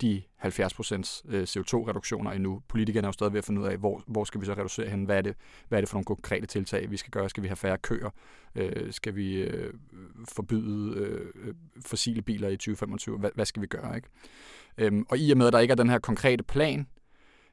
de 0.00 0.22
70% 0.44 1.22
øh, 1.28 1.42
CO2-reduktioner 1.42 2.30
endnu. 2.30 2.62
Politikerne 2.68 3.04
er 3.04 3.08
jo 3.08 3.12
stadig 3.12 3.32
ved 3.32 3.38
at 3.38 3.44
finde 3.44 3.60
ud 3.60 3.66
af, 3.66 3.76
hvor, 3.76 4.02
hvor 4.06 4.24
skal 4.24 4.40
vi 4.40 4.46
så 4.46 4.52
reducere 4.52 4.88
hen? 4.88 5.04
Hvad 5.04 5.16
er, 5.16 5.22
det, 5.22 5.36
hvad 5.68 5.78
er 5.78 5.80
det 5.80 5.88
for 5.88 5.96
nogle 5.96 6.04
konkrete 6.04 6.46
tiltag, 6.46 6.90
vi 6.90 6.96
skal 6.96 7.10
gøre? 7.10 7.28
Skal 7.28 7.42
vi 7.42 7.48
have 7.48 7.56
færre 7.56 7.78
køer? 7.78 8.10
Øh, 8.54 8.92
skal 8.92 9.16
vi 9.16 9.34
øh, 9.34 9.74
forbyde 10.28 10.94
øh, 10.98 11.54
fossile 11.86 12.22
biler 12.22 12.48
i 12.48 12.56
2025? 12.56 13.18
Hvad, 13.18 13.30
hvad 13.34 13.46
skal 13.46 13.62
vi 13.62 13.66
gøre? 13.66 13.96
Ikke? 13.96 14.08
Øhm, 14.78 15.06
og 15.08 15.18
i 15.18 15.30
og 15.30 15.38
med, 15.38 15.46
at 15.46 15.52
der 15.52 15.58
ikke 15.58 15.72
er 15.72 15.76
den 15.76 15.90
her 15.90 15.98
konkrete 15.98 16.44
plan, 16.44 16.86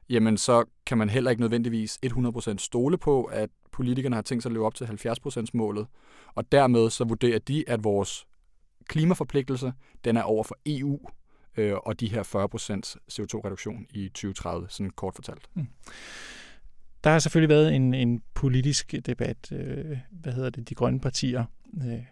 jamen 0.08 0.38
så 0.38 0.64
kan 0.86 0.98
man 0.98 1.10
heller 1.10 1.30
ikke 1.30 1.42
nødvendigvis 1.42 1.98
100% 2.06 2.56
stole 2.58 2.98
på, 2.98 3.24
at 3.24 3.50
politikerne 3.72 4.14
har 4.14 4.22
tænkt 4.22 4.42
sig 4.42 4.50
at 4.50 4.52
leve 4.52 4.66
op 4.66 4.74
til 4.74 4.84
70% 4.84 5.46
målet. 5.54 5.86
Og 6.34 6.52
dermed 6.52 6.90
så 6.90 7.04
vurderer 7.04 7.38
de, 7.38 7.64
at 7.66 7.84
vores 7.84 8.26
klimaforpligtelse, 8.88 9.72
den 10.04 10.16
er 10.16 10.22
over 10.22 10.44
for 10.44 10.56
EU, 10.66 10.98
øh, 11.56 11.74
og 11.74 12.00
de 12.00 12.08
her 12.08 12.22
40% 12.22 12.96
CO2-reduktion 13.12 13.86
i 13.90 14.08
2030, 14.08 14.66
sådan 14.68 14.90
kort 14.90 15.14
fortalt. 15.14 15.48
Mm. 15.54 15.66
Der 17.04 17.10
har 17.10 17.18
selvfølgelig 17.18 17.48
været 17.48 17.74
en, 17.74 17.94
en 17.94 18.22
politisk 18.34 18.94
debat. 19.06 19.52
Øh, 19.52 19.98
hvad 20.10 20.32
hedder 20.32 20.50
det? 20.50 20.68
De 20.68 20.74
grønne 20.74 21.00
partier 21.00 21.44
øh, 21.86 22.02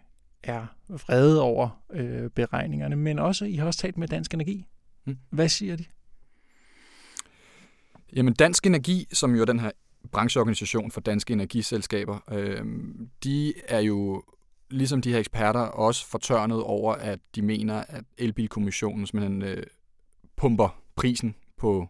er 0.43 0.65
vrede 0.89 1.41
over 1.41 1.83
øh, 1.93 2.29
beregningerne, 2.29 2.95
men 2.95 3.19
også, 3.19 3.45
I 3.45 3.55
har 3.55 3.65
også 3.65 3.79
talt 3.79 3.97
med 3.97 4.07
Dansk 4.07 4.33
Energi. 4.33 4.65
Mm. 5.05 5.17
Hvad 5.29 5.49
siger 5.49 5.75
de? 5.75 5.85
Jamen 8.15 8.33
Dansk 8.33 8.65
Energi, 8.65 9.07
som 9.13 9.35
jo 9.35 9.41
er 9.41 9.45
den 9.45 9.59
her 9.59 9.71
brancheorganisation 10.11 10.91
for 10.91 11.01
danske 11.01 11.33
energiselskaber, 11.33 12.19
øh, 12.31 12.65
de 13.23 13.53
er 13.67 13.79
jo 13.79 14.23
ligesom 14.75 15.01
de 15.01 15.11
her 15.11 15.19
eksperter 15.19 15.59
også 15.59 16.07
fortørnet 16.07 16.63
over, 16.63 16.93
at 16.93 17.19
de 17.35 17.41
mener, 17.41 17.83
at 17.89 18.03
elbilkommissionen 18.17 19.07
simpelthen 19.07 19.41
øh, 19.41 19.63
pumper 20.35 20.81
prisen 20.95 21.35
på 21.57 21.87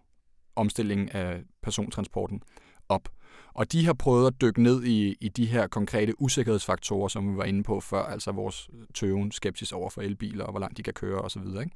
omstillingen 0.55 1.09
af 1.09 1.43
persontransporten 1.63 2.41
op. 2.89 3.09
Og 3.53 3.71
de 3.71 3.85
har 3.85 3.93
prøvet 3.93 4.27
at 4.27 4.41
dykke 4.41 4.63
ned 4.63 4.83
i, 4.83 5.15
i 5.21 5.29
de 5.29 5.45
her 5.45 5.67
konkrete 5.67 6.21
usikkerhedsfaktorer, 6.21 7.07
som 7.07 7.33
vi 7.33 7.37
var 7.37 7.43
inde 7.43 7.63
på 7.63 7.79
før, 7.79 8.03
altså 8.03 8.31
vores 8.31 8.69
tøven, 8.93 9.31
skepsis 9.31 9.71
over 9.71 9.89
for 9.89 10.01
elbiler, 10.01 10.43
og 10.43 10.51
hvor 10.51 10.59
langt 10.59 10.77
de 10.77 10.83
kan 10.83 10.93
køre 10.93 11.21
osv. 11.21 11.41
Ikke? 11.41 11.69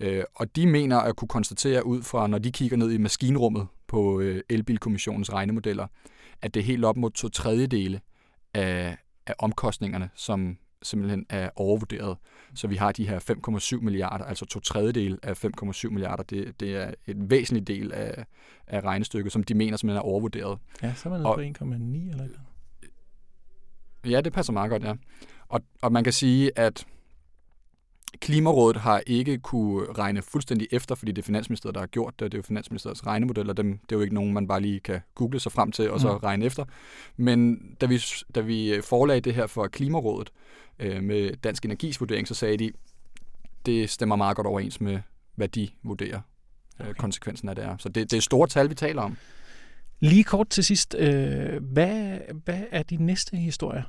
Øh, 0.00 0.24
og 0.34 0.56
de 0.56 0.66
mener 0.66 0.98
at 0.98 1.16
kunne 1.16 1.28
konstatere 1.28 1.86
ud 1.86 2.02
fra, 2.02 2.26
når 2.26 2.38
de 2.38 2.52
kigger 2.52 2.76
ned 2.76 2.90
i 2.90 2.98
maskinrummet 2.98 3.66
på 3.86 4.20
øh, 4.20 4.42
elbilkommissionens 4.48 5.32
regnemodeller, 5.32 5.86
at 6.42 6.54
det 6.54 6.60
er 6.60 6.64
helt 6.64 6.84
op 6.84 6.96
mod 6.96 7.10
to 7.10 7.28
tredjedele 7.28 8.00
af, 8.54 8.96
af 9.28 9.34
omkostningerne, 9.38 10.10
som 10.14 10.58
simpelthen 10.82 11.26
er 11.28 11.50
overvurderet. 11.56 12.16
Så 12.54 12.66
vi 12.66 12.76
har 12.76 12.92
de 12.92 13.08
her 13.08 13.76
5,7 13.78 13.80
milliarder, 13.84 14.24
altså 14.24 14.46
to 14.46 14.60
tredjedel 14.60 15.18
af 15.22 15.44
5,7 15.44 15.88
milliarder. 15.88 16.22
Det, 16.22 16.60
det 16.60 16.76
er 16.76 16.94
en 17.06 17.30
væsentlig 17.30 17.66
del 17.66 17.92
af, 17.92 18.24
af 18.66 18.80
regnestykket, 18.80 19.32
som 19.32 19.42
de 19.42 19.54
mener 19.54 19.76
simpelthen 19.76 19.98
er 19.98 20.02
overvurderet. 20.02 20.58
Ja, 20.82 20.94
så 20.94 21.08
er 21.08 21.12
man 21.12 21.20
nede 21.20 21.54
på 21.54 21.64
1,9 21.64 22.10
eller 22.10 22.16
noget. 22.16 22.40
Ja, 24.06 24.20
det 24.20 24.32
passer 24.32 24.52
meget 24.52 24.70
godt, 24.70 24.84
ja. 24.84 24.94
Og, 25.48 25.60
og 25.82 25.92
man 25.92 26.04
kan 26.04 26.12
sige, 26.12 26.58
at 26.58 26.86
Klimarådet 28.20 28.76
har 28.76 29.02
ikke 29.06 29.38
kunne 29.38 29.92
regne 29.92 30.22
fuldstændig 30.22 30.68
efter, 30.72 30.94
fordi 30.94 31.12
det 31.12 31.22
er 31.22 31.26
Finansministeriet, 31.26 31.74
der 31.74 31.80
har 31.80 31.86
gjort 31.86 32.20
det. 32.20 32.32
Det 32.32 32.38
er 32.38 32.38
jo 32.38 32.42
Finansministeriets 32.42 33.06
regnemodeller. 33.06 33.52
Dem, 33.52 33.78
det 33.78 33.92
er 33.92 33.96
jo 33.96 34.02
ikke 34.02 34.14
nogen, 34.14 34.32
man 34.32 34.48
bare 34.48 34.60
lige 34.60 34.80
kan 34.80 35.00
google 35.14 35.40
sig 35.40 35.52
frem 35.52 35.72
til 35.72 35.90
og 35.90 36.00
så 36.00 36.12
mm. 36.12 36.18
regne 36.18 36.44
efter. 36.44 36.64
Men 37.16 37.60
da 37.80 37.86
vi, 37.86 38.02
da 38.34 38.40
vi 38.40 38.80
forelagde 38.84 39.20
det 39.20 39.34
her 39.34 39.46
for 39.46 39.66
Klimarådet 39.66 40.32
øh, 40.78 41.02
med 41.02 41.36
Dansk 41.36 41.64
Energis 41.64 42.00
vurdering, 42.00 42.28
så 42.28 42.34
sagde 42.34 42.56
de, 42.56 42.72
det 43.66 43.90
stemmer 43.90 44.16
meget 44.16 44.36
godt 44.36 44.46
overens 44.46 44.80
med, 44.80 44.98
hvad 45.34 45.48
de 45.48 45.68
vurderer 45.82 46.20
øh, 46.80 46.86
okay. 46.86 46.94
konsekvensen 46.98 47.48
af 47.48 47.54
det 47.54 47.64
er. 47.64 47.76
Så 47.76 47.88
det, 47.88 48.10
det 48.10 48.16
er 48.16 48.20
store 48.20 48.48
tal, 48.48 48.70
vi 48.70 48.74
taler 48.74 49.02
om. 49.02 49.16
Lige 50.00 50.24
kort 50.24 50.48
til 50.48 50.64
sidst. 50.64 50.94
Øh, 50.98 51.62
hvad, 51.62 52.18
hvad 52.44 52.62
er 52.70 52.82
de 52.82 52.96
næste 52.96 53.36
historier, 53.36 53.82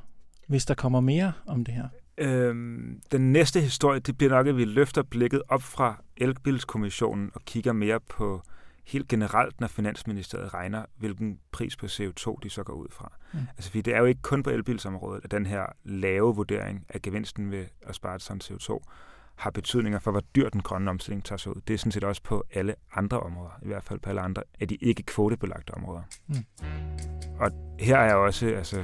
hvis 0.48 0.66
der 0.66 0.74
kommer 0.74 1.00
mere 1.00 1.32
om 1.46 1.66
det 1.66 1.74
her? 1.74 1.88
Øhm, 2.20 3.02
den 3.12 3.34
næste 3.34 3.62
historie, 3.62 4.00
det 4.00 4.18
bliver 4.18 4.32
nok, 4.32 4.48
at 4.48 4.58
vi 4.58 4.66
løfter 4.66 5.04
blikket 5.04 5.42
op 5.48 5.64
fra 5.64 6.04
Elbilskommissionen 6.18 7.32
og 7.34 7.42
kigger 7.46 7.74
mere 7.74 8.00
på 8.00 8.42
helt 8.86 9.08
generelt, 9.08 9.60
når 9.60 9.68
Finansministeriet 9.68 10.54
regner, 10.54 10.86
hvilken 10.98 11.40
pris 11.52 11.78
på 11.78 11.86
CO2 11.86 12.40
de 12.44 12.50
så 12.50 12.64
går 12.64 12.74
ud 12.74 12.88
fra. 12.92 13.12
Mm. 13.34 13.40
Altså, 13.58 13.70
fordi 13.70 13.82
det 13.82 13.96
er 13.96 14.00
jo 14.00 14.06
ikke 14.06 14.22
kun 14.22 14.44
på 14.44 14.50
elbilsområdet, 14.50 15.22
at 15.24 15.32
den 15.32 15.46
her 15.46 15.66
lave 15.84 16.36
vurdering 16.36 16.86
af 16.90 17.02
gevinsten 17.02 17.52
ved 17.52 17.66
at 17.82 17.96
spare 17.96 18.16
et 18.16 18.22
sådan 18.22 18.42
CO2 18.44 18.80
har 19.36 19.52
betydninger 19.52 20.00
for, 20.00 20.12
hvor 20.12 20.24
dyr 20.36 20.50
den 20.50 20.62
grønne 20.62 20.90
omstilling 20.90 21.26
tager 21.26 21.38
sig 21.38 21.56
ud. 21.56 21.62
Det 21.68 21.74
er 21.74 21.78
sådan 21.78 21.92
set 21.92 22.04
også 22.04 22.24
på 22.24 22.44
alle 22.54 22.76
andre 22.94 23.20
områder, 23.20 23.60
i 23.64 23.68
hvert 23.68 23.84
fald 23.84 24.00
på 24.00 24.10
alle 24.10 24.22
andre 24.22 24.44
af 24.60 24.68
de 24.68 24.76
ikke 24.76 25.04
kvotebelagte 25.04 25.72
områder. 25.72 26.02
Mm. 26.28 26.36
Og 27.40 27.52
her 27.80 27.98
er 27.98 28.14
også, 28.14 28.48
altså, 28.48 28.84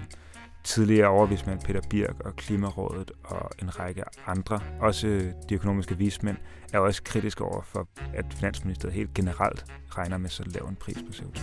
tidligere 0.65 1.08
overvismænd 1.08 1.62
Peter 1.62 1.82
Birk 1.89 2.19
og 2.25 2.36
Klimarådet 2.36 3.12
og 3.23 3.51
en 3.62 3.80
række 3.80 4.04
andre, 4.28 4.60
også 4.80 5.08
de 5.49 5.56
økonomiske 5.56 5.97
vismænd, 5.97 6.38
er 6.73 6.80
også 6.80 7.04
kritiske 7.04 7.43
over 7.43 7.62
for, 7.62 7.88
at 8.13 8.25
Finansministeriet 8.34 8.95
helt 8.95 9.13
generelt 9.13 9.65
regner 9.89 10.17
med 10.17 10.30
så 10.30 10.43
lav 10.45 10.67
en 10.69 10.75
pris 10.75 10.97
på 10.97 11.12
CO2. 11.13 11.41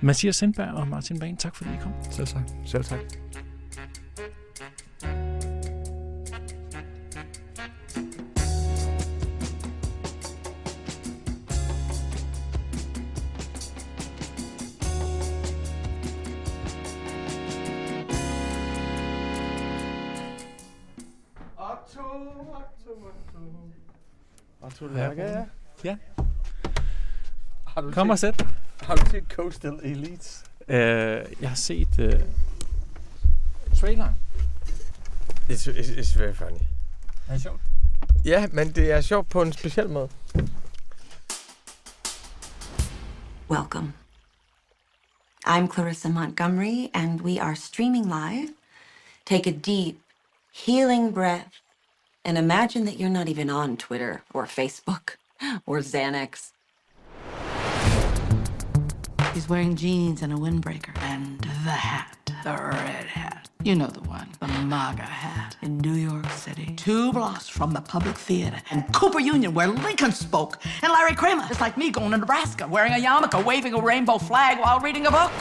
Mathias 0.00 0.36
Sindberg 0.36 0.74
og 0.74 0.88
Martin 0.88 1.18
Bahn, 1.18 1.36
tak 1.36 1.56
fordi 1.56 1.70
I 1.70 1.76
kom. 1.82 1.92
Selv 2.10 2.26
tak. 2.26 2.42
Selv 2.66 2.84
tak. 2.84 3.00
Otto 24.64 24.86
Lærke, 24.86 25.22
ja. 25.22 25.44
Ja. 25.84 25.96
Har 27.66 27.80
du 27.80 27.92
Kom 27.92 28.06
set, 28.06 28.10
og 28.10 28.18
sæt. 28.18 28.46
Har 28.80 28.94
du 28.94 29.10
set 29.10 29.24
Coastal 29.32 29.80
Elites? 29.82 30.44
Uh, 30.68 30.74
jeg 30.74 31.48
har 31.48 31.54
set 31.54 31.98
uh, 31.98 32.12
traileren. 33.78 34.14
It's, 35.50 35.68
it's, 35.68 35.90
it's 35.90 36.18
very 36.18 36.34
funny. 36.34 36.60
Er 37.28 37.32
det 37.32 37.42
sjovt? 37.42 37.60
Ja, 38.24 38.46
men 38.52 38.72
det 38.72 38.92
er 38.92 39.00
sjovt 39.00 39.28
på 39.28 39.42
en 39.42 39.52
speciel 39.52 39.88
måde. 39.88 40.08
Welcome. 43.50 43.92
I'm 45.46 45.68
Clarissa 45.74 46.08
Montgomery, 46.08 46.88
and 46.94 47.20
we 47.20 47.40
are 47.40 47.56
streaming 47.56 48.06
live. 48.06 48.48
Take 49.26 49.50
a 49.50 49.52
deep, 49.52 49.96
healing 50.66 51.14
breath 51.14 51.63
and 52.24 52.38
imagine 52.38 52.84
that 52.86 52.98
you're 52.98 53.10
not 53.10 53.28
even 53.28 53.50
on 53.50 53.76
Twitter 53.76 54.22
or 54.32 54.46
Facebook 54.46 55.16
or 55.66 55.78
Xanax. 55.78 56.52
He's 59.34 59.48
wearing 59.48 59.76
jeans 59.76 60.22
and 60.22 60.32
a 60.32 60.36
windbreaker. 60.36 60.96
And 61.02 61.40
the 61.40 61.70
hat, 61.70 62.16
the 62.44 62.52
red 62.52 63.06
hat. 63.06 63.48
You 63.62 63.74
know 63.74 63.86
the 63.86 64.00
one, 64.02 64.28
the 64.40 64.46
MAGA 64.46 65.02
hat 65.02 65.56
in 65.62 65.78
New 65.78 65.94
York 65.94 66.28
City. 66.30 66.74
Two 66.76 67.12
blocks 67.12 67.48
from 67.48 67.72
the 67.72 67.80
Public 67.80 68.16
Theater 68.16 68.58
and 68.70 68.84
Cooper 68.92 69.20
Union, 69.20 69.54
where 69.54 69.68
Lincoln 69.68 70.12
spoke. 70.12 70.62
And 70.82 70.92
Larry 70.92 71.14
Kramer, 71.14 71.48
just 71.48 71.60
like 71.60 71.76
me, 71.76 71.90
going 71.90 72.10
to 72.10 72.18
Nebraska, 72.18 72.68
wearing 72.68 72.92
a 72.92 72.96
yarmulke, 72.96 73.42
waving 73.44 73.74
a 73.74 73.80
rainbow 73.80 74.18
flag 74.18 74.60
while 74.60 74.80
reading 74.80 75.06
a 75.06 75.10
book. 75.10 75.32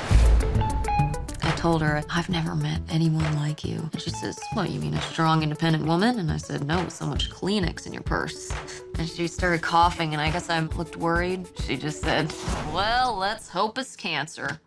I 1.63 1.65
told 1.65 1.81
her, 1.81 2.03
I've 2.09 2.27
never 2.27 2.55
met 2.55 2.81
anyone 2.89 3.37
like 3.37 3.63
you. 3.63 3.89
And 3.93 4.01
she 4.01 4.09
says, 4.09 4.37
What, 4.53 4.69
you 4.69 4.81
mean 4.81 4.95
a 4.95 5.01
strong, 5.03 5.43
independent 5.43 5.85
woman? 5.85 6.19
And 6.19 6.29
I 6.29 6.35
said, 6.35 6.67
No, 6.67 6.89
so 6.89 7.05
much 7.05 7.29
Kleenex 7.31 7.87
in 7.87 7.93
your 7.93 8.01
purse. 8.01 8.51
And 8.99 9.07
she 9.07 9.27
started 9.27 9.61
coughing, 9.61 10.11
and 10.11 10.21
I 10.21 10.29
guess 10.29 10.49
I 10.49 10.59
looked 10.59 10.97
worried. 10.97 11.47
She 11.65 11.77
just 11.77 12.01
said, 12.01 12.33
Well, 12.73 13.15
let's 13.15 13.47
hope 13.47 13.77
it's 13.77 13.95
cancer. 13.95 14.59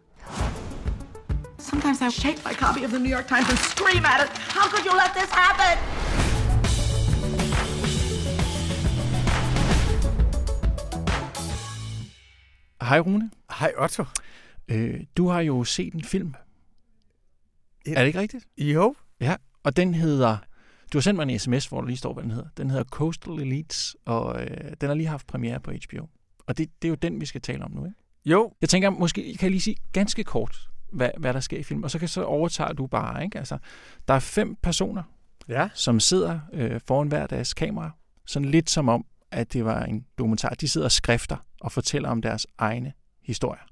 Sometimes 1.59 2.01
I 2.01 2.09
shake 2.09 2.43
my 2.43 2.55
copy 2.55 2.83
of 2.83 2.93
the 2.93 2.99
New 2.99 3.11
York 3.11 3.29
Times 3.29 3.51
and 3.51 3.59
scream 3.59 4.07
at 4.07 4.23
it. 4.23 4.31
How 4.49 4.67
could 4.67 4.87
you 4.87 4.93
let 4.97 5.13
this 5.13 5.31
happen? 5.31 5.77
Hej 12.81 13.01
Rune. 13.01 13.31
Hej 13.51 13.75
Otto. 13.77 14.05
Øh, 14.69 15.01
du 15.17 15.29
har 15.29 15.41
jo 15.41 15.65
set 15.65 15.95
en 15.95 16.05
film. 16.05 16.35
Er 17.95 18.01
det 18.01 18.07
ikke 18.07 18.21
rigtigt? 18.21 18.45
Jo. 18.59 18.95
Ja, 19.21 19.37
og 19.63 19.77
den 19.77 19.95
hedder... 19.95 20.37
Du 20.93 20.99
har 20.99 21.03
sendt 21.03 21.17
mig 21.17 21.29
en 21.33 21.39
sms, 21.39 21.67
hvor 21.67 21.81
der 21.81 21.87
lige 21.87 21.97
står, 21.97 22.13
hvad 22.13 22.23
den 22.23 22.31
hedder. 22.31 22.49
Den 22.57 22.71
hedder 22.71 22.85
Coastal 22.85 23.33
Elites, 23.33 23.97
og 24.05 24.43
øh, 24.43 24.73
den 24.81 24.89
har 24.89 24.95
lige 24.95 25.07
haft 25.07 25.27
premiere 25.27 25.61
på 25.61 25.71
HBO. 25.71 26.07
Og 26.47 26.59
det, 26.59 26.69
det 26.83 26.89
er 26.89 26.91
jo 26.91 26.95
den, 26.95 27.21
vi 27.21 27.27
skal 27.27 27.41
tale 27.41 27.65
om 27.65 27.71
nu, 27.71 27.85
ikke? 27.85 27.97
Jo. 28.25 28.53
Jeg 28.61 28.69
tænker, 28.69 28.91
måske 28.91 29.23
kan 29.23 29.43
jeg 29.43 29.51
lige 29.51 29.61
sige 29.61 29.77
ganske 29.93 30.25
kort, 30.25 30.69
hvad, 30.93 31.11
hvad 31.19 31.35
der 31.35 31.41
sker 31.41 31.59
i 31.59 31.63
filmen, 31.63 31.85
og 31.85 31.91
så 31.91 31.99
kan 31.99 32.09
så 32.09 32.25
overtager 32.25 32.73
du 32.73 32.87
bare, 32.87 33.25
ikke? 33.25 33.39
Altså, 33.39 33.59
der 34.09 34.15
er 34.15 34.19
fem 34.19 34.57
personer, 34.63 35.03
Ja. 35.49 35.69
som 35.75 36.01
sidder 36.01 36.41
øh, 36.53 36.81
foran 36.87 37.09
hver 37.09 37.27
deres 37.27 37.55
kamera, 37.55 37.91
sådan 38.27 38.49
lidt 38.49 38.71
som 38.71 38.89
om, 38.89 39.05
at 39.31 39.53
det 39.53 39.65
var 39.65 39.83
en 39.85 40.07
dokumentar. 40.19 40.49
De 40.49 40.69
sidder 40.69 40.85
og 40.87 40.93
skrifter 40.93 41.37
og 41.61 41.73
fortæller 41.73 42.09
om 42.09 42.23
deres 42.23 42.47
egne 42.59 42.93
historier. 43.23 43.63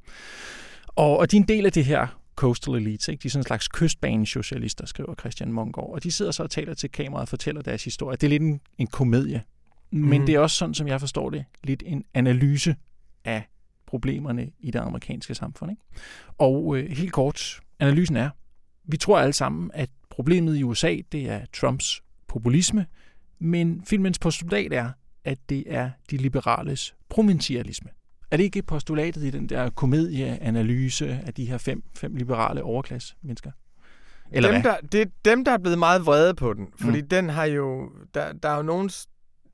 Og, 0.88 1.18
og 1.18 1.30
de 1.30 1.36
er 1.36 1.40
en 1.40 1.48
del 1.48 1.66
af 1.66 1.72
det 1.72 1.84
her 1.84 2.06
coastal 2.34 2.74
elites. 2.74 3.08
Ikke? 3.08 3.22
De 3.22 3.28
er 3.28 3.30
sådan 3.30 3.40
en 3.40 3.46
slags 3.46 3.68
kystbanesocialister, 3.68 4.86
skriver 4.86 5.14
Christian 5.14 5.52
Munggaard. 5.52 5.90
Og 5.90 6.02
de 6.02 6.12
sidder 6.12 6.30
så 6.30 6.42
og 6.42 6.50
taler 6.50 6.74
til 6.74 6.90
kameraet 6.90 7.22
og 7.22 7.28
fortæller 7.28 7.62
deres 7.62 7.84
historie. 7.84 8.16
Det 8.16 8.26
er 8.26 8.30
lidt 8.30 8.42
en, 8.42 8.60
en 8.78 8.86
komedie. 8.86 9.42
Men 9.90 10.18
Mhm. 10.18 10.26
det 10.26 10.34
er 10.34 10.38
også 10.38 10.56
sådan, 10.56 10.74
som 10.74 10.88
jeg 10.88 11.00
forstår 11.00 11.30
det, 11.30 11.44
lidt 11.64 11.82
en 11.86 12.04
analyse 12.14 12.76
af 13.24 13.42
problemerne 13.86 14.50
i 14.60 14.70
det 14.70 14.78
amerikanske 14.78 15.34
samfund. 15.34 15.70
Ikke? 15.70 15.82
Og 16.38 16.76
øh, 16.76 16.90
helt 16.90 17.12
kort, 17.12 17.60
analysen 17.80 18.16
er, 18.16 18.30
vi 18.84 18.96
tror 18.96 19.18
alle 19.18 19.32
sammen, 19.32 19.70
at 19.74 19.90
problemet 20.10 20.56
i 20.56 20.62
USA, 20.62 20.96
det 21.12 21.30
er 21.30 21.40
Trumps 21.52 22.02
populisme, 22.28 22.86
men 23.38 23.82
filmens 23.86 24.18
postulat 24.18 24.72
er, 24.72 24.90
at 25.24 25.38
det 25.48 25.64
er 25.66 25.90
de 26.10 26.16
liberales 26.16 26.94
provincialisme. 27.08 27.90
Er 28.34 28.36
det 28.36 28.44
ikke 28.44 28.62
postulatet 28.62 29.22
i 29.22 29.30
den 29.30 29.48
der 29.48 29.70
komedieanalyse 29.70 31.20
af 31.26 31.34
de 31.34 31.44
her 31.44 31.58
fem, 31.58 31.82
fem 31.96 32.14
liberale 32.16 32.62
overklasse 32.62 33.14
mennesker? 33.22 33.50
Eller 34.32 34.52
dem, 34.52 34.60
hvad? 34.62 34.72
der, 34.72 34.86
det 34.86 35.00
er 35.00 35.06
dem, 35.24 35.44
der 35.44 35.52
er 35.52 35.58
blevet 35.58 35.78
meget 35.78 36.06
vrede 36.06 36.34
på 36.34 36.52
den. 36.52 36.68
Fordi 36.80 37.02
Mm. 37.02 37.08
den 37.08 37.28
har 37.28 37.44
jo... 37.44 37.90
Der, 38.14 38.32
der 38.32 38.48
er 38.48 38.56
jo 38.56 38.62
nogle 38.62 38.90
s- 38.90 39.06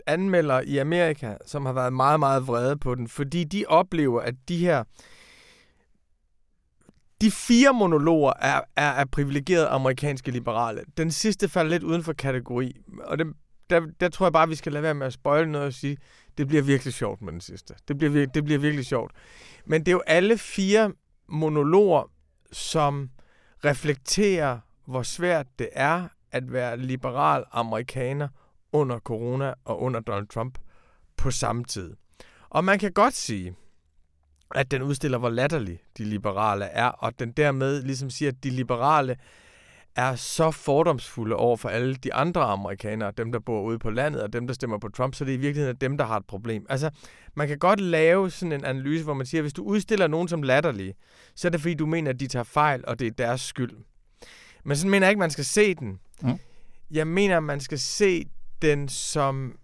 anmeldere 0.07 0.67
i 0.67 0.79
Amerika, 0.79 1.35
som 1.47 1.67
har 1.67 1.73
været 1.73 1.93
meget, 1.93 2.21
meget 2.21 2.47
vrede 2.47 2.77
på 2.77 2.95
den. 2.95 3.09
Fordi 3.09 3.45
de 3.45 3.65
oplever, 3.69 4.21
at 4.21 4.35
de 4.49 4.57
her... 4.57 4.85
De 7.21 7.31
fire 7.31 7.73
monologer 7.75 8.33
er, 8.41 8.61
er, 8.77 8.91
er 8.91 9.05
privilegerede 9.05 9.67
amerikanske 9.67 10.31
liberale. 10.31 10.81
Den 10.97 11.11
sidste 11.11 11.49
falder 11.49 11.71
lidt 11.71 11.83
uden 11.83 12.03
for 12.03 12.13
kategori. 12.13 12.73
Og 13.05 13.19
det, 13.19 13.27
der, 13.71 13.81
der 14.01 14.09
tror 14.09 14.27
jeg 14.27 14.33
bare, 14.33 14.49
vi 14.49 14.55
skal 14.55 14.73
lade 14.73 14.83
være 14.83 14.95
med 14.95 15.07
at 15.07 15.13
spoile 15.13 15.53
noget 15.53 15.67
og 15.67 15.73
sige, 15.73 15.97
det 16.39 16.49
bliver 16.49 16.63
virkelig 16.63 16.95
sjovt 16.95 17.23
med 17.23 17.33
den 17.33 17.41
sidste. 17.41 17.75
Det 17.89 17.99
bliver, 17.99 18.13
vir- 18.27 18.31
det 18.35 18.45
bliver 18.45 18.59
virkelig 18.59 18.87
sjovt. 18.87 19.13
Men 19.67 19.81
det 19.81 19.89
er 19.89 19.93
jo 19.93 20.03
alle 20.07 20.39
fire 20.39 20.93
monologer, 21.29 22.11
som 22.53 23.11
reflekterer, 23.65 24.59
hvor 24.87 25.03
svært 25.03 25.47
det 25.59 25.69
er 25.73 26.09
at 26.33 26.53
være 26.53 26.77
liberal 26.77 27.45
amerikaner 27.53 28.29
under 28.73 28.99
corona 28.99 29.55
og 29.65 29.83
under 29.83 30.01
Donald 30.01 30.27
Trump 30.27 30.59
på 31.17 31.31
samme 31.31 31.65
tid. 31.65 31.97
Og 32.49 32.65
man 32.65 32.79
kan 32.79 32.93
godt 32.93 33.15
sige, 33.15 33.55
at 34.55 34.71
den 34.71 34.83
udstiller, 34.83 35.19
hvor 35.19 35.29
latterlig 35.29 35.81
de 35.99 36.05
liberale 36.05 36.65
er, 36.65 36.87
og 36.89 37.19
den 37.19 37.33
dermed 37.33 37.83
ligesom 37.83 38.11
siger, 38.11 38.31
at 38.31 38.45
de 38.45 38.51
liberale 38.51 39.17
er 39.97 40.15
så 40.15 40.51
fordomsfulde 40.51 41.37
over 41.37 41.57
for 41.57 41.69
alle 41.69 41.95
de 41.95 42.15
andre 42.15 42.43
amerikanere, 42.43 43.13
dem 43.17 43.33
der 43.33 43.39
bor 43.39 43.63
ude 43.63 43.79
på 43.79 43.91
landet, 43.91 44.23
og 44.23 44.33
dem 44.33 44.47
der 44.47 44.55
stemmer 44.55 44.79
på 44.79 44.89
Trump, 44.89 45.15
så 45.15 45.25
det 45.25 45.35
er 45.35 45.39
i 45.39 45.41
virkeligheden 45.41 45.77
dem, 45.77 45.99
der 45.99 46.05
har 46.05 46.17
et 46.17 46.27
problem. 46.27 46.67
Altså, 46.69 46.91
man 47.35 47.49
kan 47.49 47.59
godt 47.59 47.81
lave 47.81 48.31
sådan 48.31 48.53
en 48.53 48.65
analyse, 48.65 49.05
hvor 49.05 49.15
man 49.15 49.27
siger, 49.27 49.41
at 49.41 49.45
hvis 49.45 49.53
du 49.53 49.63
udstiller 49.63 50.07
nogen 50.07 50.29
som 50.29 50.43
latterlige, 50.43 50.95
så 51.35 51.49
er 51.49 51.51
det 51.51 51.61
fordi, 51.61 51.75
du 51.75 51.87
mener, 51.87 52.11
at 52.11 52.21
de 52.21 52.27
tager 52.27 52.45
fejl, 52.45 52.85
og 52.87 52.99
det 52.99 53.07
er 53.07 53.11
deres 53.11 53.41
skyld. 53.41 53.73
Men 54.65 54.77
sådan 54.77 54.91
mener 54.91 55.07
jeg 55.07 55.11
ikke, 55.11 55.21
man 55.21 55.31
skal 55.31 55.45
se 55.45 55.75
den. 55.75 56.01
Mm. 56.23 56.39
Jeg 56.91 57.07
mener, 57.07 57.37
at 57.37 57.43
man 57.43 57.61
skal 57.61 57.79
se 57.79 58.25
den 58.63 58.89
som 58.89 59.57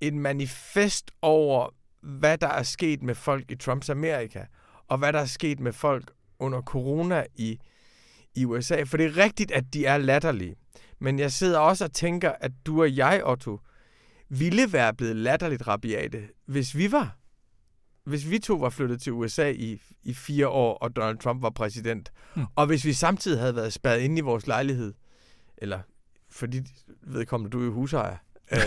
et 0.00 0.14
manifest 0.14 1.10
over, 1.22 1.74
hvad 2.02 2.38
der 2.38 2.48
er 2.48 2.62
sket 2.62 3.02
med 3.02 3.14
folk 3.14 3.50
i 3.50 3.54
Trumps 3.54 3.90
Amerika, 3.90 4.44
og 4.88 4.98
hvad 4.98 5.12
der 5.12 5.18
er 5.18 5.24
sket 5.24 5.60
med 5.60 5.72
folk 5.72 6.10
under 6.38 6.62
corona 6.62 7.24
i, 7.36 7.58
i 8.34 8.44
USA. 8.44 8.82
For 8.82 8.96
det 8.96 9.06
er 9.06 9.16
rigtigt, 9.16 9.50
at 9.52 9.64
de 9.74 9.86
er 9.86 9.98
latterlige. 9.98 10.54
Men 11.00 11.18
jeg 11.18 11.32
sidder 11.32 11.58
også 11.58 11.84
og 11.84 11.92
tænker, 11.92 12.32
at 12.40 12.52
du 12.66 12.82
og 12.82 12.96
jeg, 12.96 13.22
Otto, 13.24 13.60
ville 14.28 14.72
være 14.72 14.94
blevet 14.94 15.16
latterligt 15.16 15.66
rabiate, 15.66 16.22
hvis 16.46 16.76
vi 16.76 16.92
var. 16.92 17.16
Hvis 18.04 18.30
vi 18.30 18.38
to 18.38 18.54
var 18.54 18.70
flyttet 18.70 19.02
til 19.02 19.12
USA 19.12 19.50
i, 19.50 19.80
i 20.02 20.14
fire 20.14 20.48
år, 20.48 20.74
og 20.78 20.96
Donald 20.96 21.18
Trump 21.18 21.42
var 21.42 21.50
præsident, 21.50 22.12
mm. 22.36 22.42
og 22.56 22.66
hvis 22.66 22.84
vi 22.84 22.92
samtidig 22.92 23.40
havde 23.40 23.56
været 23.56 23.72
spærret 23.72 24.00
inde 24.00 24.18
i 24.18 24.20
vores 24.20 24.46
lejlighed, 24.46 24.94
eller 25.58 25.80
fordi 26.30 26.60
vedkommende, 27.02 27.50
du 27.50 27.60
er 27.60 27.64
jo 27.64 27.72
husejer, 27.72 28.16
øh, 28.52 28.58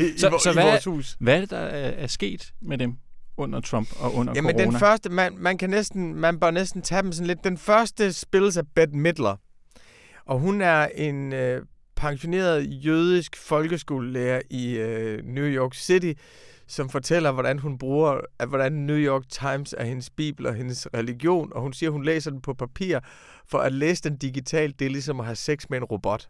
i, 0.00 0.18
Så- 0.18 0.30
så, 0.30 0.40
så 0.42 0.50
i 0.50 0.52
hvad- 0.52 0.62
vores 0.64 0.84
hus. 0.84 1.16
Hvad 1.20 1.36
er 1.36 1.40
det, 1.40 1.50
der 1.50 1.58
er, 1.58 1.90
er 1.90 2.06
sket 2.06 2.52
med 2.60 2.78
dem 2.78 2.96
under 3.38 3.60
Trump 3.60 3.88
og 4.00 4.14
under 4.14 4.32
Jamen 4.36 4.50
corona? 4.50 4.64
den 4.64 4.78
første, 4.78 5.10
man, 5.10 5.34
man, 5.38 5.58
kan 5.58 5.70
næsten, 5.70 6.14
man 6.14 6.40
bør 6.40 6.50
næsten 6.50 6.82
tage 6.82 7.02
dem 7.02 7.12
sådan 7.12 7.26
lidt. 7.26 7.44
Den 7.44 7.58
første 7.58 8.12
spilles 8.12 8.56
af 8.56 8.64
Bette 8.74 8.96
Midler, 8.96 9.36
og 10.26 10.38
hun 10.38 10.60
er 10.60 10.86
en 10.94 11.32
øh, 11.32 11.62
pensioneret 11.96 12.66
jødisk 12.84 13.36
folkeskolelærer 13.36 14.40
i 14.50 14.76
øh, 14.76 15.24
New 15.24 15.44
York 15.44 15.74
City, 15.74 16.12
som 16.66 16.88
fortæller, 16.88 17.32
hvordan 17.32 17.58
hun 17.58 17.78
bruger, 17.78 18.20
at 18.38 18.48
hvordan 18.48 18.72
New 18.72 18.96
York 18.96 19.22
Times 19.28 19.74
er 19.78 19.84
hendes 19.84 20.10
bibel 20.10 20.46
og 20.46 20.54
hendes 20.54 20.88
religion, 20.94 21.52
og 21.52 21.62
hun 21.62 21.72
siger, 21.72 21.90
hun 21.90 22.04
læser 22.04 22.30
den 22.30 22.40
på 22.40 22.54
papir, 22.54 22.98
for 23.46 23.58
at 23.58 23.72
læse 23.72 24.02
den 24.02 24.16
digitalt, 24.16 24.78
det 24.78 24.86
er 24.86 24.90
ligesom 24.90 25.20
at 25.20 25.26
have 25.26 25.36
sex 25.36 25.64
med 25.70 25.78
en 25.78 25.84
robot. 25.84 26.28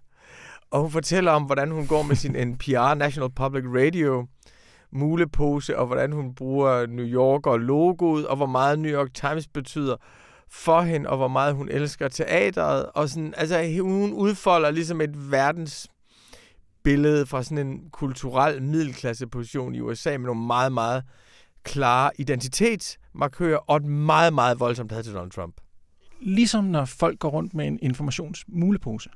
Og 0.71 0.81
hun 0.81 0.91
fortæller 0.91 1.33
om, 1.33 1.43
hvordan 1.43 1.71
hun 1.71 1.87
går 1.87 2.03
med 2.03 2.17
sin 2.17 2.49
NPR, 2.49 2.95
National 2.95 3.31
Public 3.31 3.65
Radio, 3.67 4.27
mulepose, 4.93 5.79
og 5.79 5.87
hvordan 5.87 6.13
hun 6.13 6.35
bruger 6.35 6.87
New 6.87 7.07
York 7.07 7.47
og 7.47 7.61
logoet, 7.61 8.27
og 8.27 8.37
hvor 8.37 8.47
meget 8.47 8.79
New 8.79 8.93
York 8.93 9.15
Times 9.15 9.49
betyder 9.49 9.97
for 10.51 10.81
hende, 10.81 11.11
og 11.11 11.17
hvor 11.17 11.29
meget 11.29 11.55
hun 11.55 11.69
elsker 11.69 12.09
teateret. 12.09 12.87
Og 12.87 13.09
sådan, 13.09 13.35
altså, 13.37 13.81
hun 13.83 14.13
udfolder 14.13 14.71
ligesom 14.71 15.01
et 15.01 15.31
verdens 15.31 15.89
billede 16.83 17.27
fra 17.27 17.43
sådan 17.43 17.67
en 17.67 17.91
kulturel 17.91 18.63
middelklasseposition 18.63 19.75
i 19.75 19.81
USA 19.81 20.11
med 20.11 20.27
nogle 20.27 20.47
meget, 20.47 20.73
meget 20.73 21.05
klare 21.63 22.11
identitetsmarkører 22.19 23.59
og 23.59 23.77
et 23.77 23.85
meget, 23.85 24.33
meget 24.33 24.61
voldsomt 24.61 24.93
had 24.93 25.03
til 25.03 25.15
Donald 25.15 25.31
Trump. 25.31 25.55
Ligesom 26.21 26.65
når 26.65 26.85
folk 26.85 27.19
går 27.19 27.29
rundt 27.29 27.55
med 27.55 27.67
en 27.67 27.79
informationsmulepose. 27.83 29.11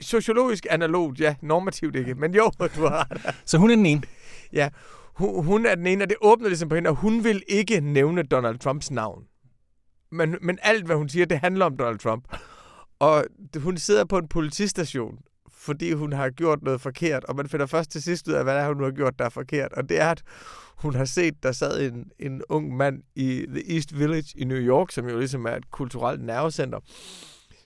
Sociologisk 0.00 0.66
analogt, 0.70 1.20
ja, 1.20 1.34
normativt 1.42 1.96
ikke, 1.96 2.14
men 2.14 2.34
jo, 2.34 2.50
du 2.76 2.80
har 2.86 3.06
ret. 3.10 3.34
Så 3.44 3.58
hun 3.58 3.70
er 3.70 3.76
den 3.76 3.86
ene. 3.86 4.02
hun, 5.14 5.44
hun 5.44 5.66
er 5.66 5.74
den 5.74 5.86
ene, 5.86 6.04
og 6.04 6.08
det 6.08 6.16
åbner 6.20 6.48
ligesom 6.48 6.68
på 6.68 6.74
hende, 6.74 6.90
og 6.90 6.96
hun 6.96 7.24
vil 7.24 7.42
ikke 7.48 7.80
nævne 7.80 8.22
Donald 8.22 8.58
Trumps 8.58 8.90
navn. 8.90 9.24
Men, 10.12 10.36
men 10.42 10.58
alt, 10.62 10.86
hvad 10.86 10.96
hun 10.96 11.08
siger, 11.08 11.26
det 11.26 11.38
handler 11.38 11.64
om 11.66 11.76
Donald 11.76 11.98
Trump. 11.98 12.24
Og 12.98 13.24
det- 13.54 13.62
hun 13.62 13.76
sidder 13.76 14.04
på 14.04 14.18
en 14.18 14.28
politistation, 14.28 15.18
fordi 15.52 15.92
hun 15.92 16.12
har 16.12 16.30
gjort 16.30 16.62
noget 16.62 16.80
forkert, 16.80 17.24
og 17.24 17.36
man 17.36 17.48
finder 17.48 17.66
først 17.66 17.90
til 17.90 18.02
sidst 18.02 18.28
ud 18.28 18.32
af, 18.32 18.44
hvad 18.44 18.54
det 18.54 18.62
er, 18.62 18.68
hun 18.74 18.82
har 18.84 18.90
gjort, 18.90 19.18
der 19.18 19.24
er 19.24 19.28
forkert. 19.28 19.72
Og 19.72 19.88
det 19.88 20.00
er, 20.00 20.10
at 20.10 20.22
hun 20.76 20.94
har 20.94 21.04
set, 21.04 21.42
der 21.42 21.52
sad 21.52 21.80
en, 21.92 22.04
en 22.18 22.42
ung 22.48 22.76
mand 22.76 23.02
i 23.14 23.46
The 23.48 23.74
East 23.74 23.98
Village 23.98 24.32
i 24.36 24.44
New 24.44 24.58
York, 24.58 24.90
som 24.90 25.08
jo 25.08 25.18
ligesom 25.18 25.46
er 25.46 25.50
et 25.56 25.70
kulturelt 25.70 26.24
nervecenter, 26.24 26.78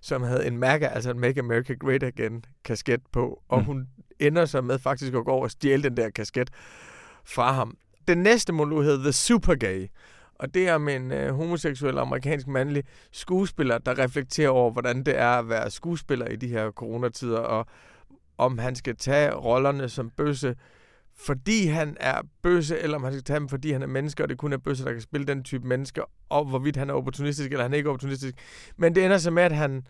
som 0.02 0.22
havde 0.22 0.46
en 0.46 0.58
MAGA, 0.58 0.86
altså 0.86 1.10
en 1.10 1.20
Make 1.20 1.40
America 1.40 1.74
Great 1.74 2.02
Again 2.02 2.44
kasket 2.64 3.00
på, 3.12 3.42
og 3.48 3.58
Mm. 3.58 3.64
hun 3.64 3.88
ender 4.18 4.44
så 4.44 4.60
med 4.60 4.78
faktisk 4.78 5.14
at 5.14 5.24
gå 5.24 5.30
over 5.30 5.42
og 5.42 5.50
stjæle 5.50 5.82
den 5.82 5.96
der 5.96 6.10
kasket 6.10 6.50
fra 7.24 7.52
ham. 7.52 7.76
Den 8.08 8.18
næste 8.18 8.52
monolog 8.52 8.82
hedder 8.84 9.02
The 9.02 9.12
Super 9.12 9.54
Gay, 9.54 9.86
og 10.34 10.54
det 10.54 10.68
er 10.68 10.74
om 10.74 10.88
en 10.88 11.12
øh, 11.12 11.34
homoseksuel 11.34 11.98
amerikansk 11.98 12.46
mandlig 12.46 12.84
skuespiller, 13.12 13.78
der 13.78 13.98
reflekterer 13.98 14.48
over, 14.50 14.70
hvordan 14.70 15.02
det 15.02 15.18
er 15.18 15.28
at 15.30 15.48
være 15.48 15.70
skuespiller 15.70 16.26
i 16.26 16.36
de 16.36 16.48
her 16.48 16.70
coronatider, 16.70 17.38
og 17.38 17.66
om 18.38 18.58
han 18.58 18.74
skal 18.74 18.96
tage 18.96 19.34
rollerne 19.34 19.88
som 19.88 20.10
bøsse, 20.10 20.56
fordi 21.26 21.66
han 21.66 21.96
er 22.00 22.20
bøsse, 22.42 22.78
eller 22.78 22.96
om 22.96 23.04
han 23.04 23.12
skal 23.12 23.24
tage 23.24 23.38
ham, 23.38 23.48
fordi 23.48 23.72
han 23.72 23.82
er 23.82 23.86
menneske, 23.86 24.22
og 24.22 24.28
det 24.28 24.38
kun 24.38 24.52
er 24.52 24.56
bøsse, 24.56 24.84
der 24.84 24.92
kan 24.92 25.00
spille 25.00 25.26
den 25.26 25.44
type 25.44 25.66
mennesker, 25.66 26.02
og 26.28 26.44
hvorvidt 26.44 26.76
han 26.76 26.90
er 26.90 26.94
opportunistisk, 26.94 27.50
eller 27.50 27.62
han 27.62 27.72
er 27.72 27.76
ikke 27.76 27.90
opportunistisk. 27.90 28.34
Men 28.76 28.94
det 28.94 29.04
ender 29.04 29.18
så 29.18 29.30
med, 29.30 29.42
at 29.42 29.52
han, 29.52 29.86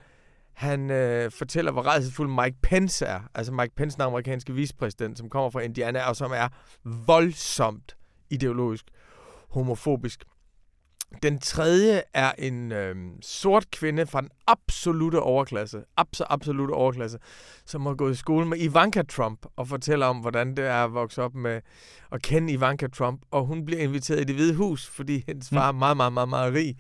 han 0.53 0.91
øh, 0.91 1.31
fortæller, 1.31 1.73
hvor 1.73 1.87
redselsfuld 1.87 2.45
Mike 2.45 2.57
Pence 2.63 3.05
er. 3.05 3.21
Altså 3.35 3.53
Mike 3.53 3.75
Pence, 3.77 3.97
den 3.97 4.03
amerikanske 4.03 4.53
vicepræsident, 4.55 5.19
som 5.19 5.29
kommer 5.29 5.51
fra 5.51 5.61
Indiana, 5.61 6.09
og 6.09 6.17
som 6.17 6.33
er 6.35 6.49
voldsomt 7.07 7.97
ideologisk 8.31 8.85
homofobisk. 9.51 10.25
Den 11.23 11.39
tredje 11.39 12.03
er 12.15 12.33
en 12.39 12.73
øh, 12.73 12.97
sort 13.23 13.71
kvinde 13.71 14.07
fra 14.07 14.21
den 14.21 14.31
absolute 14.47 15.21
overklasse, 15.21 15.83
abs- 16.01 16.27
absolute 16.31 16.73
overklasse, 16.73 17.19
som 17.67 17.87
har 17.87 17.95
gået 17.95 18.13
i 18.13 18.15
skole 18.15 18.47
med 18.49 18.59
Ivanka 18.59 19.03
Trump 19.03 19.47
og 19.57 19.69
fortæller 19.69 20.07
om, 20.07 20.17
hvordan 20.17 20.57
det 20.57 20.67
er 20.67 20.85
at 20.85 20.95
vokse 20.95 21.23
op 21.23 21.35
med 21.35 21.61
at 22.13 22.23
kende 22.23 22.53
Ivanka 22.53 22.87
Trump. 22.87 23.21
Og 23.31 23.47
hun 23.47 23.65
bliver 23.65 23.81
inviteret 23.81 24.21
i 24.21 24.25
det 24.25 24.35
hvide 24.35 24.55
hus, 24.55 24.87
fordi 24.89 25.25
hendes 25.27 25.49
far 25.49 25.69
er 25.69 25.73
meget, 25.73 25.97
meget, 25.97 26.13
meget, 26.13 26.29
meget 26.29 26.55
rig. 26.55 26.77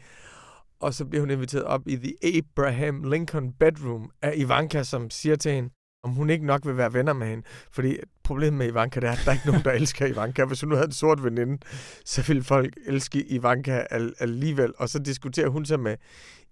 Og 0.81 0.95
så 0.95 1.05
bliver 1.05 1.23
hun 1.23 1.31
inviteret 1.31 1.64
op 1.64 1.88
i 1.88 1.97
The 1.97 2.38
Abraham 2.38 3.03
Lincoln 3.03 3.53
Bedroom 3.53 4.11
af 4.23 4.33
Ivanka, 4.37 4.83
som 4.83 5.11
siger 5.11 5.37
til 5.37 5.53
hende, 5.53 5.71
om 6.03 6.11
hun 6.11 6.31
ikke 6.31 6.47
nok 6.47 6.67
vil 6.67 6.77
være 6.77 6.93
venner 6.93 7.12
med 7.12 7.27
hende. 7.27 7.45
Fordi 7.71 7.97
problemet 8.23 8.59
med 8.59 8.69
Ivanka, 8.69 9.01
det 9.01 9.09
er, 9.09 9.12
at 9.12 9.21
der 9.25 9.31
er 9.31 9.35
ikke 9.35 9.47
nogen, 9.47 9.65
der 9.65 9.73
elsker 9.81 10.07
Ivanka. 10.07 10.45
Hvis 10.45 10.61
hun 10.61 10.69
nu 10.69 10.75
havde 10.75 10.87
en 10.87 10.93
sort 10.93 11.25
veninde, 11.25 11.59
så 12.05 12.23
ville 12.23 12.43
folk 12.43 12.75
elske 12.87 13.25
Ivanka 13.27 13.85
al- 13.91 14.15
alligevel. 14.19 14.73
Og 14.77 14.88
så 14.88 14.99
diskuterer 14.99 15.49
hun 15.49 15.65
så 15.67 15.77
med 15.77 15.97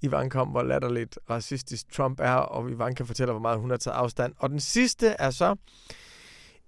Ivanka 0.03 0.39
om, 0.39 0.49
hvor 0.49 0.63
latterligt 0.63 1.19
racistisk 1.31 1.93
Trump 1.93 2.21
er, 2.21 2.35
og 2.35 2.71
Ivanka 2.71 3.03
fortæller, 3.03 3.33
hvor 3.33 3.41
meget 3.43 3.59
hun 3.61 3.71
har 3.71 3.77
taget 3.77 3.95
afstand. 3.97 4.33
Og 4.39 4.51
den 4.51 4.61
sidste 4.61 5.07
er 5.07 5.31
så 5.31 5.55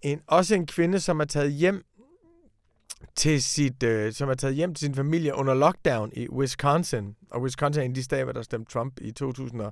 en, 0.03 0.21
også 0.27 0.55
en 0.55 0.67
kvinde, 0.67 1.01
som 1.01 1.21
er 1.21 1.25
taget 1.25 1.53
hjem 1.53 1.85
til 3.17 3.43
sit, 3.43 3.83
øh, 3.83 4.13
som 4.13 4.29
er 4.29 4.35
taget 4.35 4.55
hjem 4.55 4.75
til 4.75 4.85
sin 4.87 4.95
familie 4.95 5.35
under 5.35 5.55
lockdown 5.55 6.11
i 6.17 6.29
Wisconsin. 6.29 7.15
Og 7.31 7.43
Wisconsin 7.43 7.81
er 7.81 7.85
en 7.85 7.91
af 7.91 7.95
de 7.95 8.03
stater, 8.03 8.33
der 8.33 8.43
stemte 8.43 8.73
Trump 8.73 9.01
i 9.01 9.13
2000 9.13 9.63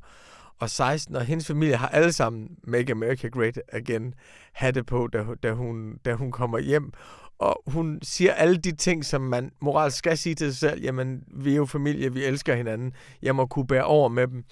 og 0.61 0.71
16, 0.71 1.17
og 1.17 1.25
hendes 1.25 1.47
familie 1.47 1.77
har 1.77 1.89
alle 1.89 2.13
sammen 2.13 2.49
Make 2.65 2.93
America 2.93 3.29
Great 3.29 3.61
Again 3.73 4.15
hatte 4.53 4.85
på, 4.85 5.07
da, 5.13 5.25
da, 5.43 5.53
hun, 5.53 5.99
da 6.05 6.15
hun 6.15 6.33
kommer 6.33 6.59
hjem. 6.59 6.93
Og 7.39 7.63
hun 7.67 7.99
siger 8.03 8.33
alle 8.33 8.57
de 8.57 8.73
ting, 8.73 9.05
som 9.05 9.21
man 9.21 9.53
moralsk 9.61 9.99
skal 9.99 10.19
sige 10.19 10.35
til 10.35 10.55
sig 10.55 10.71
selv. 10.71 10.83
Jamen, 10.83 11.23
vi 11.35 11.53
er 11.53 11.57
jo 11.57 11.67
familie, 11.67 12.13
vi 12.13 12.25
elsker 12.25 12.55
hinanden. 12.55 12.93
Jeg 13.23 13.37
må 13.37 13.47
kunne 13.47 13.67
bære 13.67 13.85
over 13.85 14.09
med 14.09 14.27
dem. 14.27 14.45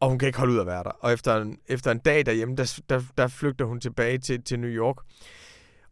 Og 0.00 0.08
hun 0.08 0.18
kan 0.18 0.26
ikke 0.26 0.38
holde 0.38 0.52
ud 0.52 0.58
at 0.58 0.66
være 0.66 0.84
der. 0.84 0.90
Og 0.90 1.12
efter 1.12 1.36
en, 1.36 1.58
efter 1.66 1.90
en 1.90 1.98
dag 1.98 2.26
derhjemme, 2.26 2.56
der, 2.56 2.80
der, 2.88 3.02
der 3.18 3.26
flygter 3.26 3.64
hun 3.64 3.80
tilbage 3.80 4.18
til, 4.18 4.42
til 4.42 4.60
New 4.60 4.70
York. 4.70 4.96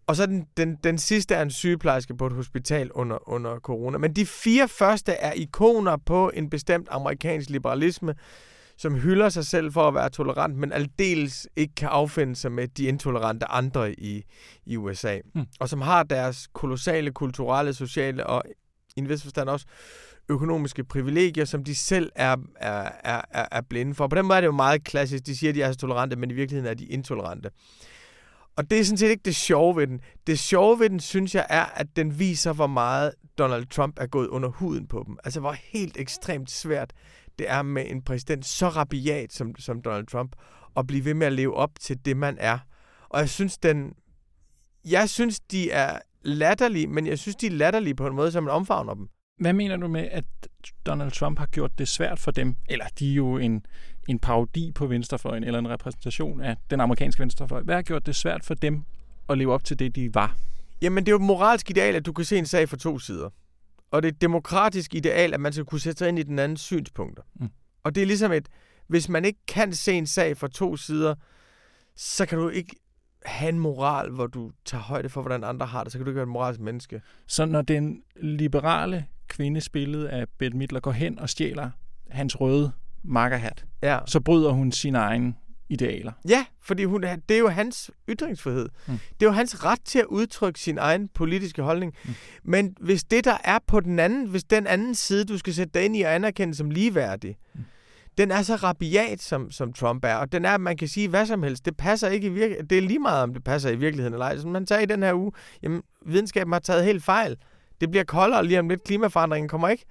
Og 0.07 0.17
så 0.17 0.27
den, 0.27 0.47
den, 0.57 0.77
den 0.85 0.99
sidste 0.99 1.35
er 1.35 1.43
en 1.43 1.51
sygeplejerske 1.51 2.17
på 2.17 2.27
et 2.27 2.33
hospital 2.33 2.93
under, 2.93 3.29
under 3.29 3.59
corona. 3.59 3.99
Men 3.99 4.13
de 4.17 4.27
fire 4.27 4.69
første 4.69 5.13
er 5.13 5.33
ikoner 5.33 5.97
på 5.97 6.31
en 6.35 6.51
bestemt 6.51 6.89
amerikansk 6.91 7.51
liberalisme, 7.51 8.15
som 8.79 8.95
hylder 8.95 9.29
sig 9.29 9.47
selv 9.47 9.73
for 9.73 9.89
at 9.89 9.95
være 9.95 10.11
tolerant, 10.11 10.57
men 10.57 10.73
aldeles 10.73 11.49
ikke 11.57 11.75
kan 11.75 11.89
affinde 11.89 12.37
sig 12.37 12.53
med 12.53 12.69
de 12.69 12.85
intolerante 12.85 13.47
andre 13.47 14.01
i, 14.01 14.25
i 14.67 14.77
USA. 14.77 15.19
Mm. 15.35 15.47
Og 15.61 15.69
som 15.69 15.81
har 15.81 16.03
deres 16.03 16.49
kolossale 16.53 17.13
kulturelle, 17.13 17.75
sociale 17.75 18.27
og 18.27 18.43
i 18.97 19.01
en 19.01 19.09
vis 19.09 19.23
forstand 19.23 19.49
også 19.49 19.67
økonomiske 20.29 20.85
privilegier, 20.85 21.45
som 21.45 21.65
de 21.65 21.75
selv 21.75 22.11
er, 22.15 22.37
er, 22.57 22.91
er, 23.05 23.47
er 23.51 23.61
blinde 23.61 23.95
for. 23.95 24.09
På 24.09 24.17
den 24.17 24.27
måde 24.27 24.37
er 24.37 24.41
det 24.41 24.47
jo 24.47 24.53
meget 24.53 24.85
klassisk. 24.85 25.27
De 25.27 25.37
siger, 25.37 25.51
at 25.51 25.55
de 25.55 25.63
er 25.63 25.73
så 25.73 25.79
tolerante, 25.79 26.17
men 26.17 26.31
i 26.31 26.35
virkeligheden 26.35 26.71
er 26.71 26.75
de 26.75 26.87
intolerante. 26.87 27.51
Og 28.57 28.71
det 28.71 28.81
er 28.81 28.85
sådan 28.85 28.99
set 28.99 29.11
ikke 29.11 29.23
det 29.25 29.37
sjove 29.37 29.77
ved 29.77 29.87
den. 29.87 30.01
Det 30.27 30.39
sjove 30.39 30.81
ved 30.81 30.91
den, 30.91 31.01
synes 31.01 31.35
jeg, 31.35 31.47
er, 31.49 31.65
at 31.65 31.87
den 31.97 32.19
viser, 32.19 32.53
hvor 32.53 32.67
meget 32.67 33.13
Donald 33.39 33.67
Trump 33.67 33.99
er 34.01 34.07
gået 34.07 34.29
under 34.29 34.49
huden 34.49 34.87
på 34.87 35.05
dem. 35.07 35.17
Altså, 35.25 35.41
hvor 35.41 35.53
helt 35.53 35.97
ekstremt 35.97 36.51
svært 36.51 36.93
det 37.39 37.51
er 37.51 37.63
med 37.63 37.85
en 37.91 38.03
præsident 38.03 38.47
så 38.47 38.69
rabiat 38.69 39.33
som, 39.33 39.57
som 39.59 39.83
Donald 39.83 40.07
Trump, 40.07 40.37
at 40.77 40.87
blive 40.87 41.05
ved 41.05 41.15
med 41.15 41.27
at 41.27 41.33
leve 41.33 41.55
op 41.55 41.71
til 41.81 42.05
det, 42.05 42.17
man 42.17 42.37
er. 42.41 42.59
Og 43.09 43.21
jeg 43.21 43.29
synes, 43.29 43.59
den... 43.59 43.93
Jeg 44.85 45.09
synes, 45.09 45.41
de 45.41 45.71
er 45.71 45.99
latterlige, 46.23 46.87
men 46.87 47.07
jeg 47.07 47.19
synes, 47.19 47.37
de 47.37 47.47
er 47.47 47.51
latterlige 47.51 47.95
på 47.95 48.07
en 48.07 48.15
måde, 48.15 48.33
som 48.33 48.45
man 48.45 48.53
omfavner 48.53 48.95
dem. 48.95 49.09
Hvad 49.41 49.53
mener 49.53 49.77
du 49.77 49.89
med, 49.89 50.09
at 50.11 50.25
Donald 50.87 51.11
Trump 51.11 51.39
har 51.39 51.47
gjort 51.47 51.79
det 51.79 51.89
svært 51.89 52.19
for 52.21 52.31
dem? 52.31 52.57
Eller 52.69 52.85
de 52.99 53.11
er 53.11 53.15
jo 53.15 53.37
en, 53.37 53.67
en 54.09 54.19
parodi 54.19 54.73
på 54.75 54.87
venstrefløjen, 54.87 55.45
eller 55.45 55.59
en 55.59 55.69
repræsentation 55.69 56.41
af 56.41 56.57
den 56.71 56.81
amerikanske 56.81 57.21
venstrefløj. 57.21 57.63
Hvad 57.63 57.75
har 57.75 57.83
gjort 57.83 58.07
det 58.07 58.17
svært 58.17 58.45
for 58.45 58.55
dem 58.55 58.85
at 59.29 59.39
leve 59.39 59.53
op 59.53 59.65
til 59.65 59.79
det, 59.79 59.97
de 59.97 60.15
var? 60.15 60.37
Jamen, 60.83 61.07
det 61.07 61.09
er 61.09 61.13
jo 61.13 61.17
et 61.17 61.23
moralsk 61.23 61.71
ideal, 61.71 61.95
at 61.95 62.07
du 62.07 62.13
kan 62.13 62.25
se 62.25 62.39
en 62.39 62.47
sag 62.47 62.69
fra 62.69 62.77
to 62.77 62.99
sider. 62.99 63.31
Og 63.91 64.03
det 64.03 64.09
er 64.09 64.13
et 64.13 64.21
demokratisk 64.21 64.95
ideal, 64.95 65.35
at 65.35 65.41
man 65.41 65.53
skal 65.53 65.65
kunne 65.65 65.81
sætte 65.81 65.99
sig 65.99 66.09
ind 66.09 66.19
i 66.19 66.23
den 66.23 66.39
andens 66.39 66.61
synspunkter. 66.61 67.23
Mm. 67.35 67.49
Og 67.85 67.95
det 67.95 68.03
er 68.03 68.07
ligesom 68.07 68.33
et, 68.33 68.49
hvis 68.87 69.09
man 69.09 69.25
ikke 69.25 69.39
kan 69.49 69.73
se 69.73 69.93
en 69.93 70.07
sag 70.07 70.37
fra 70.37 70.49
to 70.49 70.77
sider, 70.77 71.15
så 71.97 72.27
kan 72.27 72.39
du 72.39 72.49
ikke 72.49 72.77
have 73.25 73.49
en 73.49 73.59
moral, 73.59 74.11
hvor 74.11 74.27
du 74.27 74.51
tager 74.65 74.83
højde 74.83 75.09
for, 75.09 75.21
hvordan 75.21 75.45
andre 75.45 75.67
har 75.67 75.85
det, 75.85 75.93
så 75.93 75.99
kan 75.99 76.05
du 76.05 76.11
ikke 76.11 76.17
være 76.17 76.23
et 76.23 76.29
moralsk 76.29 76.61
menneske. 76.61 77.03
Så 77.27 77.45
når 77.45 77.63
den 77.63 78.03
liberale 78.17 79.07
kvindespillet 79.29 80.05
af 80.05 80.27
Bette 80.39 80.57
Midler 80.57 80.81
går 80.81 80.93
hen 80.93 81.19
og 81.19 81.29
stjæler 81.29 81.71
hans 82.11 82.41
røde 82.41 82.73
makkerhat, 83.03 83.65
ja. 83.83 83.99
så 84.07 84.21
bryder 84.21 84.51
hun 84.51 84.73
sine 84.73 84.99
egne 84.99 85.35
idealer. 85.69 86.13
Ja, 86.29 86.47
fordi 86.63 86.85
hun, 86.85 87.03
det 87.03 87.35
er 87.35 87.39
jo 87.39 87.49
hans 87.49 87.91
ytringsfrihed. 88.09 88.69
Mm. 88.87 88.99
Det 89.21 89.27
er 89.27 89.31
jo 89.31 89.33
hans 89.33 89.65
ret 89.65 89.81
til 89.85 89.99
at 89.99 90.05
udtrykke 90.05 90.61
sin 90.61 90.79
egen 90.79 91.09
politiske 91.09 91.63
holdning. 91.63 91.95
Mm. 92.05 92.15
Men 92.45 92.77
hvis 92.81 93.05
det, 93.05 93.25
der 93.25 93.37
er 93.45 93.59
på 93.67 93.81
den 93.81 93.99
anden, 93.99 94.27
hvis 94.27 94.45
den 94.45 94.67
anden 94.67 94.95
side, 94.95 95.25
du 95.25 95.39
skal 95.39 95.55
sætte 95.55 95.71
dig 95.75 95.85
ind 95.85 95.97
i 95.97 96.03
og 96.03 96.15
anerkende 96.15 96.55
som 96.55 96.71
ligeværdig, 96.71 97.37
mm. 97.55 97.61
den 98.19 98.31
er 98.31 98.43
så 98.43 98.55
rabiat, 98.55 99.23
som, 99.23 99.51
som 99.51 99.73
Trump 99.73 100.05
er, 100.05 100.15
og 100.15 100.33
den 100.33 100.45
er, 100.45 100.59
man 100.59 100.77
kan 100.77 100.89
sige 100.89 101.09
hvad 101.09 101.27
som 101.27 101.43
helst. 101.43 101.65
Det 101.65 101.77
passer 101.77 102.09
ikke 102.09 102.27
i 102.27 102.31
virkeligheden. 102.31 102.67
Det 102.71 102.79
er 102.79 102.83
lige 102.83 102.99
meget, 102.99 103.23
om 103.23 103.35
det 103.35 103.45
passer 103.45 103.71
i 103.71 103.77
virkeligheden 103.77 104.15
eller 104.15 104.27
ej. 104.27 104.39
Som 104.39 104.51
man 104.51 104.67
tager 104.67 104.81
i 104.81 104.87
den 104.87 105.03
her 105.03 105.15
uge, 105.15 105.33
jamen, 105.63 105.83
videnskaben 106.07 106.53
har 106.53 106.61
taget 106.61 106.85
helt 106.85 107.05
fejl. 107.05 107.37
Det 107.81 107.91
bliver 107.91 108.05
koldere 108.05 108.47
lige 108.47 108.61
om 108.61 108.69
lidt. 108.69 108.85
Klimaforandringen 108.85 109.49
kommer 109.49 109.69
ikke 109.69 109.85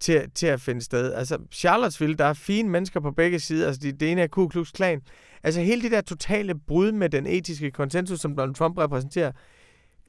til, 0.00 0.30
til 0.34 0.46
at 0.46 0.60
finde 0.60 0.80
sted. 0.80 1.12
Altså, 1.12 1.38
Charlottesville, 1.52 2.16
der 2.16 2.24
er 2.24 2.32
fine 2.32 2.68
mennesker 2.68 3.00
på 3.00 3.10
begge 3.10 3.40
sider. 3.40 3.66
Altså, 3.66 3.80
det, 3.82 4.00
det 4.00 4.12
ene 4.12 4.22
er 4.22 4.26
Ku 4.26 4.48
Klux 4.48 4.72
Klan. 4.72 5.00
Altså, 5.42 5.60
hele 5.60 5.82
det 5.82 5.90
der 5.90 6.00
totale 6.00 6.54
brud 6.58 6.92
med 6.92 7.08
den 7.08 7.26
etiske 7.26 7.70
konsensus, 7.70 8.20
som 8.20 8.36
Donald 8.36 8.54
Trump 8.54 8.78
repræsenterer, 8.78 9.32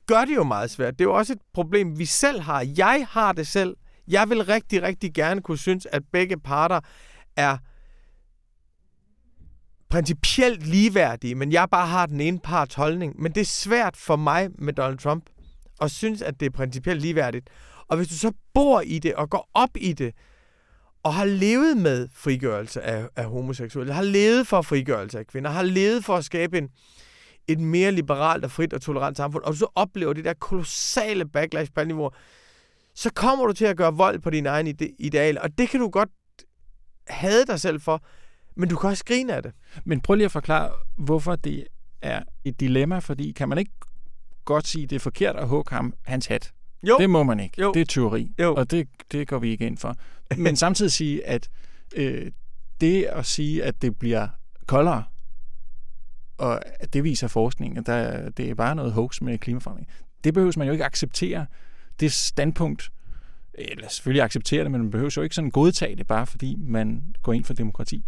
gør 0.08 0.25
det 0.25 0.36
jo 0.36 0.43
meget 0.43 0.71
svært. 0.71 0.99
Det 0.99 1.06
er 1.06 1.10
jo 1.10 1.15
også 1.15 1.34
et 1.34 1.41
problem, 1.54 1.99
vi 1.99 2.06
selv 2.06 2.41
har. 2.41 2.67
Jeg 2.77 3.08
har 3.10 3.32
det 3.32 3.47
selv. 3.47 3.75
Jeg 4.08 4.30
vil 4.30 4.45
rigtig, 4.45 4.82
rigtig 4.82 5.13
gerne 5.13 5.41
kunne 5.41 5.58
synes, 5.58 5.88
at 5.91 6.04
begge 6.12 6.39
parter 6.39 6.80
er 7.36 7.58
principielt 9.89 10.67
ligeværdige, 10.67 11.36
men 11.36 11.51
jeg 11.51 11.67
bare 11.71 11.88
har 11.88 12.06
den 12.06 12.21
ene 12.21 12.39
parts 12.39 12.75
holdning. 12.75 13.21
Men 13.21 13.32
det 13.32 13.41
er 13.41 13.45
svært 13.45 13.97
for 13.97 14.15
mig 14.15 14.49
med 14.60 14.73
Donald 14.73 14.97
Trump 14.97 15.23
at 15.82 15.91
synes, 15.91 16.21
at 16.21 16.39
det 16.39 16.45
er 16.45 16.49
principielt 16.49 17.01
ligeværdigt. 17.01 17.49
Og 17.91 17.97
hvis 17.97 18.08
du 18.08 18.15
så 18.15 18.32
bor 18.54 18.82
i 18.82 18.99
det 18.99 19.13
og 19.13 19.30
går 19.30 19.49
op 19.54 19.69
i 19.75 19.93
det, 19.93 20.13
og 21.04 21.13
har 21.13 21.25
levet 21.25 21.77
med 21.77 22.08
frigørelse 22.13 22.82
af, 22.82 23.10
af 23.15 23.25
homoseksuelle, 23.25 23.93
har 23.93 24.01
levet 24.04 24.47
for 24.47 24.62
frigørelse 24.62 25.19
af 25.19 25.27
kvinder, 25.27 25.49
har 25.49 25.63
levet 25.63 26.06
for 26.06 26.15
at 26.15 26.25
skabe 26.25 26.58
en, 26.58 26.69
et 27.47 27.60
mere 27.60 27.91
liberalt 27.91 28.45
og 28.45 28.51
frit 28.51 28.73
og 28.73 28.82
tolerant 28.82 29.17
samfund, 29.17 29.43
og 29.43 29.54
du 29.54 29.58
så 29.58 29.67
oplever 29.75 30.13
det 30.13 30.25
der 30.25 30.34
kolossale 30.34 31.25
backlash 31.25 31.71
på 31.75 31.84
niveau, 31.84 32.12
så 32.95 33.10
kommer 33.13 33.47
du 33.47 33.54
til 33.54 33.65
at 33.65 33.77
gøre 33.77 33.93
vold 33.93 34.19
på 34.19 34.30
dine 34.30 34.49
egne 34.49 34.73
idealer, 34.99 35.41
og 35.41 35.58
det 35.58 35.69
kan 35.69 35.80
du 35.80 35.89
godt 35.89 36.10
hade 37.08 37.45
dig 37.45 37.60
selv 37.60 37.82
for, 37.82 38.04
men 38.56 38.69
du 38.69 38.75
kan 38.75 38.89
også 38.89 39.06
grine 39.06 39.36
af 39.36 39.43
det. 39.43 39.51
Men 39.86 40.01
prøv 40.01 40.15
lige 40.15 40.25
at 40.25 40.32
forklare, 40.32 40.71
hvorfor 40.97 41.36
det 41.36 41.67
er 42.01 42.23
et 42.45 42.60
dilemma, 42.60 42.99
fordi 42.99 43.32
kan 43.32 43.49
man 43.49 43.58
ikke 43.58 43.71
godt 44.45 44.67
sige, 44.67 44.88
det 44.88 44.95
er 44.95 44.99
forkert 44.99 45.36
at 45.36 45.47
hugge 45.47 45.75
ham 45.75 45.93
hans 46.06 46.25
hat? 46.25 46.54
Jo. 46.83 46.97
Det 46.97 47.09
må 47.09 47.23
man 47.23 47.39
ikke. 47.39 47.61
Jo. 47.61 47.71
Det 47.73 47.81
er 47.81 47.85
teori, 47.85 48.31
jo. 48.39 48.55
og 48.55 48.71
det, 48.71 48.87
det 49.11 49.27
går 49.27 49.39
vi 49.39 49.49
ikke 49.49 49.67
ind 49.67 49.77
for. 49.77 49.95
Men 50.37 50.55
samtidig 50.55 50.91
sige, 50.91 51.27
at 51.27 51.49
øh, 51.95 52.31
det 52.81 53.03
at 53.03 53.25
sige, 53.25 53.63
at 53.63 53.81
det 53.81 53.99
bliver 53.99 54.27
koldere, 54.65 55.03
og 56.37 56.61
at 56.79 56.93
det 56.93 57.03
viser 57.03 57.27
forskningen, 57.27 57.77
at 57.77 57.85
der, 57.85 58.29
det 58.29 58.49
er 58.49 58.55
bare 58.55 58.75
noget 58.75 58.93
hoax 58.93 59.21
med 59.21 59.37
klimaforandring, 59.37 59.87
det 60.23 60.33
behøver 60.33 60.53
man 60.57 60.67
jo 60.67 60.73
ikke 60.73 60.85
acceptere. 60.85 61.45
Det 61.99 62.11
standpunkt, 62.11 62.91
eller 63.53 63.89
selvfølgelig 63.89 64.23
acceptere 64.23 64.63
det, 64.63 64.71
men 64.71 64.81
man 64.81 64.91
behøver 64.91 65.13
jo 65.17 65.21
ikke 65.21 65.35
sådan 65.35 65.51
godtage 65.51 65.95
det, 65.95 66.07
bare 66.07 66.27
fordi 66.27 66.55
man 66.59 67.15
går 67.23 67.33
ind 67.33 67.43
for 67.43 67.53
demokrati. 67.53 68.05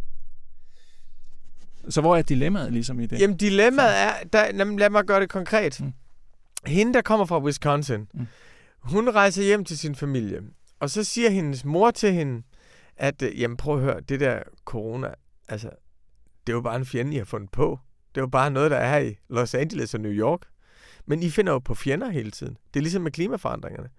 Så 1.89 2.01
hvor 2.01 2.15
er 2.15 2.21
dilemmaet 2.21 2.73
ligesom 2.73 2.99
i 2.99 3.05
det? 3.05 3.19
Jamen 3.19 3.37
dilemmaet 3.37 4.01
er, 4.01 4.13
der, 4.33 4.51
lad 4.51 4.89
mig 4.89 5.03
gøre 5.03 5.19
det 5.19 5.29
konkret. 5.29 5.81
Mm. 5.81 5.93
Hende, 6.65 6.93
der 6.93 7.01
kommer 7.01 7.25
fra 7.25 7.39
Wisconsin, 7.39 8.07
mm 8.13 8.27
hun 8.83 9.09
rejser 9.09 9.43
hjem 9.43 9.65
til 9.65 9.77
sin 9.77 9.95
familie, 9.95 10.41
og 10.79 10.89
så 10.89 11.03
siger 11.03 11.29
hendes 11.29 11.65
mor 11.65 11.91
til 11.91 12.13
hende, 12.13 12.43
at 12.97 13.21
øh, 13.21 13.39
jamen 13.39 13.57
prøv 13.57 13.75
at 13.75 13.81
høre, 13.81 14.01
det 14.01 14.19
der 14.19 14.43
corona, 14.65 15.13
altså, 15.47 15.69
det 16.47 16.53
er 16.53 16.57
jo 16.57 16.61
bare 16.61 16.75
en 16.75 16.85
fjende, 16.85 17.13
I 17.13 17.17
har 17.17 17.25
fundet 17.25 17.51
på. 17.51 17.79
Det 18.15 18.21
er 18.21 18.23
jo 18.23 18.27
bare 18.27 18.51
noget, 18.51 18.71
der 18.71 18.77
er 18.77 18.99
her 18.99 19.09
i 19.09 19.15
Los 19.29 19.53
Angeles 19.53 19.93
og 19.93 20.01
New 20.01 20.11
York. 20.11 20.41
Men 21.05 21.23
I 21.23 21.29
finder 21.29 21.53
jo 21.53 21.59
på 21.59 21.75
fjender 21.75 22.09
hele 22.09 22.31
tiden. 22.31 22.57
Det 22.73 22.79
er 22.79 22.81
ligesom 22.81 23.01
med 23.01 23.11
klimaforandringerne. 23.11 23.89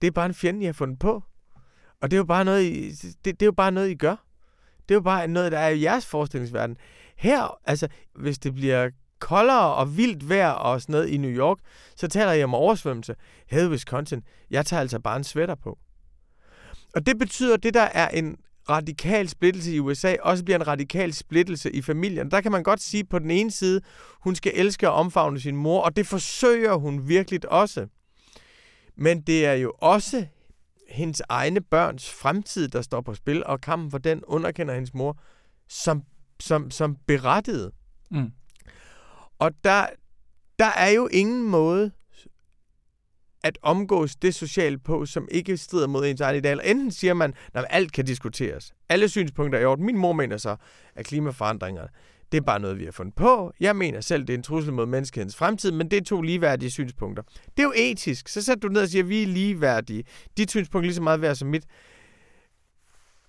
Det 0.00 0.06
er 0.06 0.10
bare 0.10 0.26
en 0.26 0.34
fjende, 0.34 0.62
I 0.62 0.64
har 0.64 0.72
fundet 0.72 0.98
på. 0.98 1.22
Og 2.00 2.10
det 2.10 2.16
er 2.16 2.18
jo 2.18 2.24
bare 2.24 2.44
noget, 2.44 2.62
I, 2.62 2.90
det, 2.90 3.24
det 3.24 3.42
er 3.42 3.46
jo 3.46 3.52
bare 3.52 3.72
noget, 3.72 3.90
I 3.90 3.94
gør. 3.94 4.26
Det 4.88 4.94
er 4.94 4.94
jo 4.94 5.00
bare 5.00 5.28
noget, 5.28 5.52
der 5.52 5.58
er 5.58 5.68
i 5.68 5.82
jeres 5.82 6.06
forestillingsverden. 6.06 6.76
Her, 7.16 7.58
altså, 7.64 7.88
hvis 8.14 8.38
det 8.38 8.54
bliver 8.54 8.90
koldere 9.18 9.74
og 9.74 9.96
vildt 9.96 10.28
vejr 10.28 10.50
og 10.50 10.82
sådan 10.82 10.92
noget 10.92 11.08
i 11.08 11.16
New 11.16 11.30
York, 11.30 11.58
så 11.96 12.08
taler 12.08 12.32
jeg 12.32 12.44
om 12.44 12.54
oversvømmelse. 12.54 13.14
Her 13.46 13.68
Wisconsin, 13.68 14.22
jeg 14.50 14.66
tager 14.66 14.80
altså 14.80 14.98
bare 14.98 15.16
en 15.16 15.24
sweater 15.24 15.54
på. 15.54 15.78
Og 16.94 17.06
det 17.06 17.18
betyder, 17.18 17.54
at 17.54 17.62
det 17.62 17.74
der 17.74 17.80
er 17.80 18.08
en 18.08 18.36
radikal 18.68 19.28
splittelse 19.28 19.74
i 19.74 19.80
USA, 19.80 20.16
også 20.22 20.44
bliver 20.44 20.58
en 20.58 20.66
radikal 20.66 21.12
splittelse 21.12 21.72
i 21.72 21.82
familien. 21.82 22.30
Der 22.30 22.40
kan 22.40 22.52
man 22.52 22.62
godt 22.62 22.80
sige 22.80 23.04
på 23.04 23.18
den 23.18 23.30
ene 23.30 23.50
side, 23.50 23.80
hun 24.20 24.34
skal 24.34 24.52
elske 24.54 24.90
og 24.90 24.94
omfavne 24.94 25.40
sin 25.40 25.56
mor, 25.56 25.80
og 25.80 25.96
det 25.96 26.06
forsøger 26.06 26.74
hun 26.74 27.08
virkelig 27.08 27.52
også. 27.52 27.86
Men 28.96 29.20
det 29.20 29.46
er 29.46 29.52
jo 29.52 29.72
også 29.78 30.26
hendes 30.88 31.22
egne 31.28 31.60
børns 31.60 32.10
fremtid, 32.10 32.68
der 32.68 32.82
står 32.82 33.00
på 33.00 33.14
spil, 33.14 33.44
og 33.46 33.60
kampen 33.60 33.90
for 33.90 33.98
den 33.98 34.24
underkender 34.24 34.74
hendes 34.74 34.94
mor 34.94 35.18
som, 35.68 36.02
som, 36.40 36.70
som 36.70 36.96
berettiget. 37.06 37.70
Mm. 38.10 38.30
Og 39.38 39.50
der, 39.64 39.86
der 40.58 40.66
er 40.76 40.90
jo 40.90 41.08
ingen 41.12 41.42
måde 41.42 41.90
at 43.44 43.58
omgås 43.62 44.16
det 44.16 44.34
sociale 44.34 44.78
på, 44.78 45.06
som 45.06 45.28
ikke 45.30 45.56
strider 45.56 45.86
mod 45.86 46.06
ens 46.06 46.20
egen 46.20 46.36
ideal. 46.36 46.60
Enten 46.64 46.90
siger 46.90 47.14
man, 47.14 47.34
at 47.54 47.64
alt 47.70 47.92
kan 47.92 48.04
diskuteres. 48.04 48.72
Alle 48.88 49.08
synspunkter 49.08 49.58
er 49.58 49.62
i 49.62 49.64
orden. 49.64 49.86
Min 49.86 49.98
mor 49.98 50.12
mener 50.12 50.36
så, 50.36 50.56
at 50.94 51.06
klimaforandringerne, 51.06 51.88
Det 52.32 52.38
er 52.38 52.42
bare 52.42 52.60
noget, 52.60 52.78
vi 52.78 52.84
har 52.84 52.92
fundet 52.92 53.14
på. 53.14 53.52
Jeg 53.60 53.76
mener 53.76 54.00
selv, 54.00 54.22
det 54.22 54.30
er 54.30 54.38
en 54.38 54.42
trussel 54.42 54.72
mod 54.72 54.86
menneskehedens 54.86 55.36
fremtid, 55.36 55.72
men 55.72 55.90
det 55.90 55.96
er 55.96 56.04
to 56.04 56.22
ligeværdige 56.22 56.70
synspunkter. 56.70 57.22
Det 57.22 57.58
er 57.58 57.62
jo 57.62 57.72
etisk. 57.76 58.28
Så 58.28 58.42
sætter 58.42 58.68
du 58.68 58.72
ned 58.72 58.82
og 58.82 58.88
siger, 58.88 59.02
at 59.02 59.08
vi 59.08 59.22
er 59.22 59.26
ligeværdige. 59.26 60.04
Dit 60.36 60.50
synspunkt 60.50 60.84
er 60.84 60.86
lige 60.86 60.94
så 60.94 61.02
meget 61.02 61.20
værd 61.20 61.34
som 61.34 61.48
mit. 61.48 61.64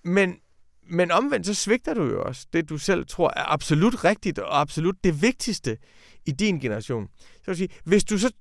Men, 0.04 0.36
men 0.90 1.10
omvendt, 1.10 1.46
så 1.46 1.54
svigter 1.54 1.94
du 1.94 2.04
jo 2.04 2.22
også 2.22 2.46
det, 2.52 2.68
du 2.68 2.78
selv 2.78 3.06
tror 3.06 3.32
er 3.36 3.52
absolut 3.52 4.04
rigtigt 4.04 4.38
og 4.38 4.60
absolut 4.60 4.96
det 5.04 5.22
vigtigste 5.22 5.78
i 6.26 6.32
din 6.32 6.60
generation. 6.60 7.08
Så 7.18 7.42
vil 7.46 7.56
sige, 7.56 7.68
hvis 7.84 8.04
du 8.04 8.18
så, 8.18 8.32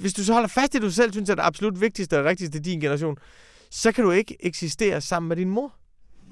hvis 0.00 0.14
du 0.14 0.24
så 0.24 0.32
holder 0.32 0.48
fast 0.48 0.74
i 0.74 0.76
det, 0.76 0.82
du 0.82 0.90
selv 0.90 1.12
synes 1.12 1.30
er 1.30 1.34
det 1.34 1.42
absolut 1.42 1.80
vigtigste 1.80 2.18
og 2.18 2.24
rigtigste 2.24 2.58
i 2.58 2.62
din 2.62 2.80
generation, 2.80 3.16
så 3.70 3.92
kan 3.92 4.04
du 4.04 4.10
ikke 4.10 4.36
eksistere 4.40 5.00
sammen 5.00 5.28
med 5.28 5.36
din 5.36 5.50
mor. 5.50 5.74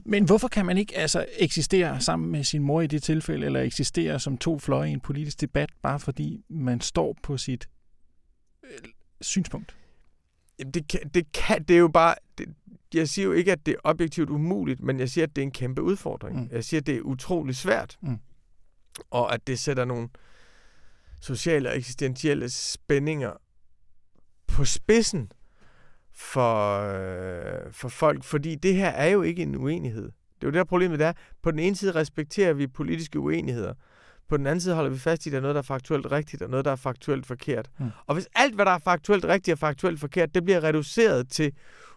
Men 0.05 0.25
hvorfor 0.25 0.49
kan 0.49 0.67
man 0.67 0.79
ikke 0.79 0.97
altså 0.97 1.27
eksistere 1.39 2.01
sammen 2.01 2.31
med 2.31 2.45
sin 2.45 2.63
mor 2.63 2.81
i 2.81 2.87
det 2.87 3.03
tilfælde, 3.03 3.47
eller 3.47 3.61
eksistere 3.61 4.21
som 4.21 4.39
to 4.39 4.59
fløje 4.59 4.89
i 4.91 4.93
en 4.93 5.01
politisk 5.01 5.41
debat, 5.41 5.71
bare 5.83 6.01
fordi 6.01 6.45
man 6.49 6.81
står 6.81 7.17
på 7.23 7.37
sit 7.37 7.69
øh, 8.65 8.71
synspunkt? 9.21 9.77
Jamen, 10.59 10.73
det, 10.73 10.89
kan, 10.89 11.01
det, 11.15 11.33
kan, 11.33 11.63
det 11.63 11.75
er 11.75 11.79
jo 11.79 11.89
bare... 11.89 12.15
Det, 12.39 12.49
jeg 12.95 13.09
siger 13.09 13.27
jo 13.27 13.33
ikke, 13.33 13.53
at 13.53 13.67
det 13.67 13.75
er 13.75 13.79
objektivt 13.85 14.31
umuligt, 14.31 14.81
men 14.81 14.99
jeg 14.99 15.11
siger, 15.11 15.25
at 15.25 15.37
det 15.37 15.43
er 15.43 15.47
en 15.47 15.53
kæmpe 15.53 15.83
udfordring. 15.83 16.41
Mm. 16.41 16.49
Jeg 16.53 16.65
siger, 16.65 16.81
at 16.81 16.87
det 16.87 16.97
er 16.97 17.01
utrolig 17.01 17.57
svært, 17.57 17.99
mm. 18.03 18.19
og 19.11 19.35
at 19.35 19.47
det 19.47 19.59
sætter 19.59 19.85
nogle 19.85 20.09
sociale 21.21 21.69
og 21.69 21.77
eksistentielle 21.77 22.51
spændinger 22.51 23.33
på 24.47 24.65
spidsen 24.65 25.33
for, 26.13 26.81
øh, 26.81 27.73
for 27.73 27.89
folk, 27.89 28.25
fordi 28.25 28.55
det 28.55 28.75
her 28.75 28.89
er 28.89 29.09
jo 29.09 29.23
ikke 29.23 29.43
en 29.43 29.57
uenighed. 29.57 30.05
Det 30.05 30.43
er 30.43 30.47
jo 30.47 30.51
det, 30.51 30.59
der 30.59 30.65
problemet 30.65 31.01
er. 31.01 31.13
På 31.43 31.51
den 31.51 31.59
ene 31.59 31.77
side 31.77 31.95
respekterer 31.95 32.53
vi 32.53 32.67
politiske 32.67 33.21
uenigheder. 33.21 33.75
På 34.29 34.37
den 34.37 34.47
anden 34.47 34.61
side 34.61 34.75
holder 34.75 34.91
vi 34.91 34.99
fast 34.99 35.27
i, 35.27 35.29
at 35.29 35.33
der 35.33 35.39
er 35.39 35.43
noget, 35.43 35.55
der 35.55 35.61
er 35.61 35.65
faktuelt 35.65 36.13
rigtigt, 36.13 36.43
og 36.43 36.51
noget, 36.51 36.65
der 36.65 36.71
er 36.71 36.77
faktuelt 36.77 37.27
forkert. 37.27 37.71
Mm. 37.79 37.91
Og 38.07 38.15
hvis 38.15 38.29
alt, 38.35 38.55
hvad 38.55 38.65
der 38.65 38.71
er 38.71 38.79
faktuelt 38.79 39.25
rigtigt 39.25 39.53
og 39.53 39.59
faktuelt 39.59 40.01
forkert, 40.01 40.35
det 40.35 40.45
bliver 40.45 40.65
reduceret 40.65 41.29
til 41.29 41.53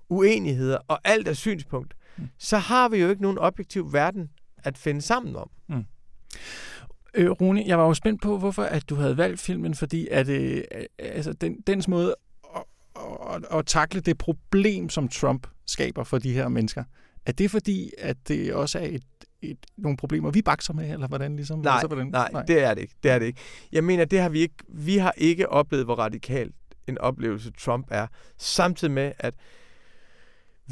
uenigheder, 0.09 0.77
og 0.87 0.99
alt 1.03 1.27
er 1.27 1.33
synspunkt, 1.33 1.93
mm. 2.17 2.29
så 2.37 2.57
har 2.57 2.89
vi 2.89 2.97
jo 2.97 3.09
ikke 3.09 3.21
nogen 3.21 3.37
objektiv 3.37 3.93
verden 3.93 4.29
at 4.63 4.77
finde 4.77 5.01
sammen 5.01 5.35
om. 5.35 5.49
Mm. 5.67 5.85
Øh, 7.13 7.31
Rune, 7.31 7.63
jeg 7.67 7.77
var 7.77 7.85
jo 7.85 7.93
spændt 7.93 8.21
på, 8.21 8.37
hvorfor 8.37 8.63
at 8.63 8.89
du 8.89 8.95
havde 8.95 9.17
valgt 9.17 9.39
filmen, 9.39 9.75
fordi 9.75 10.07
at, 10.11 10.29
øh, 10.29 10.63
altså, 10.99 11.33
den, 11.33 11.61
dens 11.67 11.87
måde 11.87 12.15
at, 13.33 13.45
at 13.51 13.65
takle 13.65 14.01
det 14.01 14.17
problem, 14.17 14.89
som 14.89 15.07
Trump 15.07 15.47
skaber 15.65 16.03
for 16.03 16.17
de 16.17 16.33
her 16.33 16.47
mennesker. 16.47 16.83
Er 17.25 17.31
det 17.31 17.51
fordi, 17.51 17.91
at 17.97 18.17
det 18.27 18.53
også 18.53 18.79
er 18.79 18.83
et, 18.83 19.03
et, 19.41 19.57
nogle 19.77 19.97
problemer, 19.97 20.31
vi 20.31 20.41
bakser 20.41 20.73
med, 20.73 20.91
eller 20.91 21.07
hvordan 21.07 21.35
ligesom? 21.35 21.59
Nej, 21.59 21.83
hvordan? 21.87 22.07
nej, 22.07 22.29
nej, 22.31 22.43
det 22.43 22.63
er 22.63 22.73
det 22.73 22.81
ikke. 22.81 22.95
Det 23.03 23.11
er 23.11 23.19
det 23.19 23.25
ikke. 23.25 23.39
Jeg 23.71 23.83
mener, 23.83 24.05
det 24.05 24.19
har 24.19 24.29
vi 24.29 24.39
ikke. 24.39 24.55
Vi 24.69 24.97
har 24.97 25.13
ikke 25.17 25.49
oplevet, 25.49 25.85
hvor 25.85 25.95
radikalt 25.95 26.55
en 26.87 26.97
oplevelse 26.97 27.51
Trump 27.51 27.87
er. 27.91 28.07
Samtidig 28.37 28.93
med, 28.93 29.11
at 29.19 29.33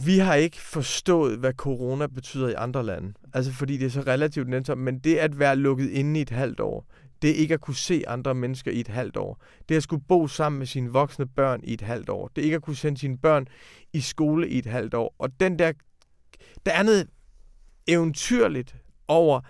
vi 0.06 0.18
har 0.18 0.36
ikke 0.36 0.62
forstået, 0.62 1.40
hvad 1.40 1.54
corona 1.54 2.08
betyder 2.08 2.50
i 2.50 2.54
andre 2.54 2.84
lande. 2.84 3.14
Altså 3.34 3.52
fordi 3.52 3.78
det 3.78 3.86
er 3.86 3.90
så 3.90 4.02
relativt 4.02 4.50
nemt, 4.50 4.78
men 4.78 5.00
det 5.00 5.18
at 5.18 5.40
være 5.40 5.56
lukket 5.56 5.90
inde 5.90 6.20
i 6.20 6.22
et 6.22 6.30
halvt 6.30 6.60
år, 6.60 6.86
det 7.22 7.28
ikke 7.28 7.54
at 7.54 7.62
kunne 7.62 7.76
se 7.76 8.04
andre 8.08 8.36
mennesker 8.36 8.72
i 8.72 8.80
et 8.80 8.88
halvt 8.88 9.18
år. 9.18 9.42
Det 9.70 9.76
at 9.76 9.84
skulle 9.84 10.04
bo 10.08 10.28
sammen 10.28 10.60
med 10.60 10.68
sine 10.68 10.92
voksne 10.92 11.28
børn 11.28 11.62
i 11.64 11.74
et 11.74 11.82
halvt 11.82 12.10
år. 12.10 12.28
Det 12.36 12.42
ikke 12.42 12.56
at 12.56 12.62
kunne 12.62 12.76
sende 12.76 12.98
sine 12.98 13.18
børn 13.18 13.48
i 13.94 14.02
skole 14.02 14.50
i 14.50 14.58
et 14.58 14.66
halvt 14.66 14.94
år. 14.94 15.16
Og 15.20 15.40
den 15.40 15.60
der, 15.60 15.72
der 16.66 16.72
er 16.72 16.84
noget 16.84 17.08
eventyrligt 17.88 18.76
over, 19.08 19.42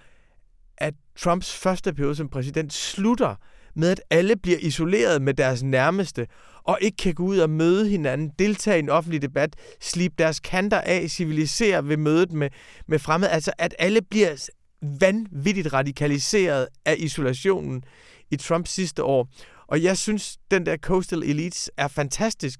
at 0.77 0.93
Trumps 1.15 1.57
første 1.57 1.93
periode 1.93 2.15
som 2.15 2.29
præsident 2.29 2.73
slutter 2.73 3.35
med, 3.77 3.89
at 3.89 4.01
alle 4.09 4.35
bliver 4.35 4.57
isoleret 4.57 5.21
med 5.21 5.33
deres 5.33 5.63
nærmeste, 5.63 6.27
og 6.63 6.77
ikke 6.81 6.97
kan 6.97 7.13
gå 7.13 7.23
ud 7.23 7.37
og 7.37 7.49
møde 7.49 7.89
hinanden, 7.89 8.31
deltage 8.39 8.77
i 8.77 8.79
en 8.79 8.89
offentlig 8.89 9.21
debat, 9.21 9.55
slippe 9.81 10.15
deres 10.17 10.39
kanter 10.39 10.81
af, 10.81 11.09
civilisere 11.09 11.87
ved 11.87 11.97
mødet 11.97 12.31
med, 12.31 12.49
med 12.87 12.99
fremmede. 12.99 13.31
Altså, 13.31 13.51
at 13.57 13.75
alle 13.79 14.01
bliver 14.01 14.49
vanvittigt 14.81 15.73
radikaliseret 15.73 16.67
af 16.85 16.95
isolationen 16.97 17.83
i 18.31 18.35
Trumps 18.35 18.71
sidste 18.71 19.03
år. 19.03 19.29
Og 19.67 19.83
jeg 19.83 19.97
synes, 19.97 20.37
den 20.51 20.65
der 20.65 20.77
Coastal 20.77 21.23
Elites 21.23 21.71
er 21.77 21.87
fantastisk, 21.87 22.59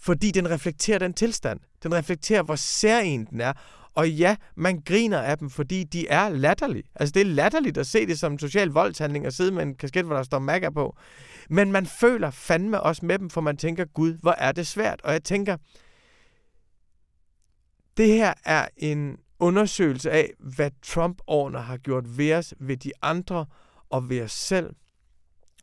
fordi 0.00 0.30
den 0.30 0.50
reflekterer 0.50 0.98
den 0.98 1.14
tilstand. 1.14 1.60
Den 1.82 1.94
reflekterer, 1.94 2.42
hvor 2.42 2.56
særlig 2.56 3.26
den 3.30 3.40
er. 3.40 3.52
Og 3.94 4.10
ja, 4.10 4.36
man 4.56 4.80
griner 4.80 5.20
af 5.20 5.38
dem, 5.38 5.50
fordi 5.50 5.84
de 5.84 6.08
er 6.08 6.28
latterlige. 6.28 6.84
Altså, 6.94 7.12
det 7.12 7.20
er 7.20 7.26
latterligt 7.26 7.78
at 7.78 7.86
se 7.86 8.06
det 8.06 8.18
som 8.18 8.32
en 8.32 8.38
social 8.38 8.68
voldshandling 8.68 9.26
og 9.26 9.32
sidde 9.32 9.52
med 9.52 9.62
en 9.62 9.74
kasket, 9.74 10.04
hvor 10.04 10.16
der 10.16 10.22
står 10.22 10.38
MAGA 10.38 10.70
på. 10.70 10.96
Men 11.50 11.72
man 11.72 11.86
føler 11.86 12.30
fandme 12.30 12.80
også 12.80 13.06
med 13.06 13.18
dem, 13.18 13.30
for 13.30 13.40
man 13.40 13.56
tænker, 13.56 13.84
gud, 13.84 14.14
hvor 14.14 14.32
er 14.32 14.52
det 14.52 14.66
svært. 14.66 15.00
Og 15.04 15.12
jeg 15.12 15.24
tænker, 15.24 15.56
det 17.96 18.08
her 18.08 18.34
er 18.44 18.68
en 18.76 19.16
undersøgelse 19.38 20.10
af, 20.10 20.30
hvad 20.38 20.70
Trump-årene 20.82 21.58
har 21.58 21.76
gjort 21.76 22.18
ved 22.18 22.34
os, 22.34 22.54
ved 22.60 22.76
de 22.76 22.92
andre 23.02 23.46
og 23.90 24.08
ved 24.08 24.22
os 24.22 24.32
selv. 24.32 24.70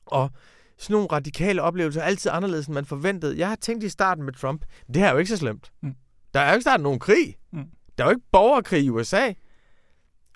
Og 0.06 0.32
sådan 0.78 0.94
nogle 0.94 1.08
radikale 1.08 1.62
oplevelser 1.62 2.02
er 2.02 2.06
altid 2.06 2.32
anderledes, 2.34 2.68
end 2.68 2.74
man 2.74 2.86
forventede. 2.86 3.38
Jeg 3.38 3.48
har 3.48 3.56
tænkt 3.56 3.84
i 3.84 3.90
starten 3.90 4.24
med 4.24 4.34
Trump, 4.34 4.66
det 4.88 4.96
her 4.96 5.08
er 5.08 5.12
jo 5.12 5.18
ikke 5.18 5.30
så 5.30 5.38
slemt. 5.38 5.72
Mm. 5.82 5.96
Der 6.34 6.40
er 6.40 6.48
jo 6.50 6.54
ikke 6.54 6.62
startet 6.62 6.84
nogen 6.84 7.00
krig. 7.00 7.36
Mm. 7.52 7.66
Der 8.00 8.06
er 8.06 8.10
jo 8.10 8.16
ikke 8.16 8.28
borgerkrig 8.32 8.84
i 8.84 8.90
USA. 8.90 9.34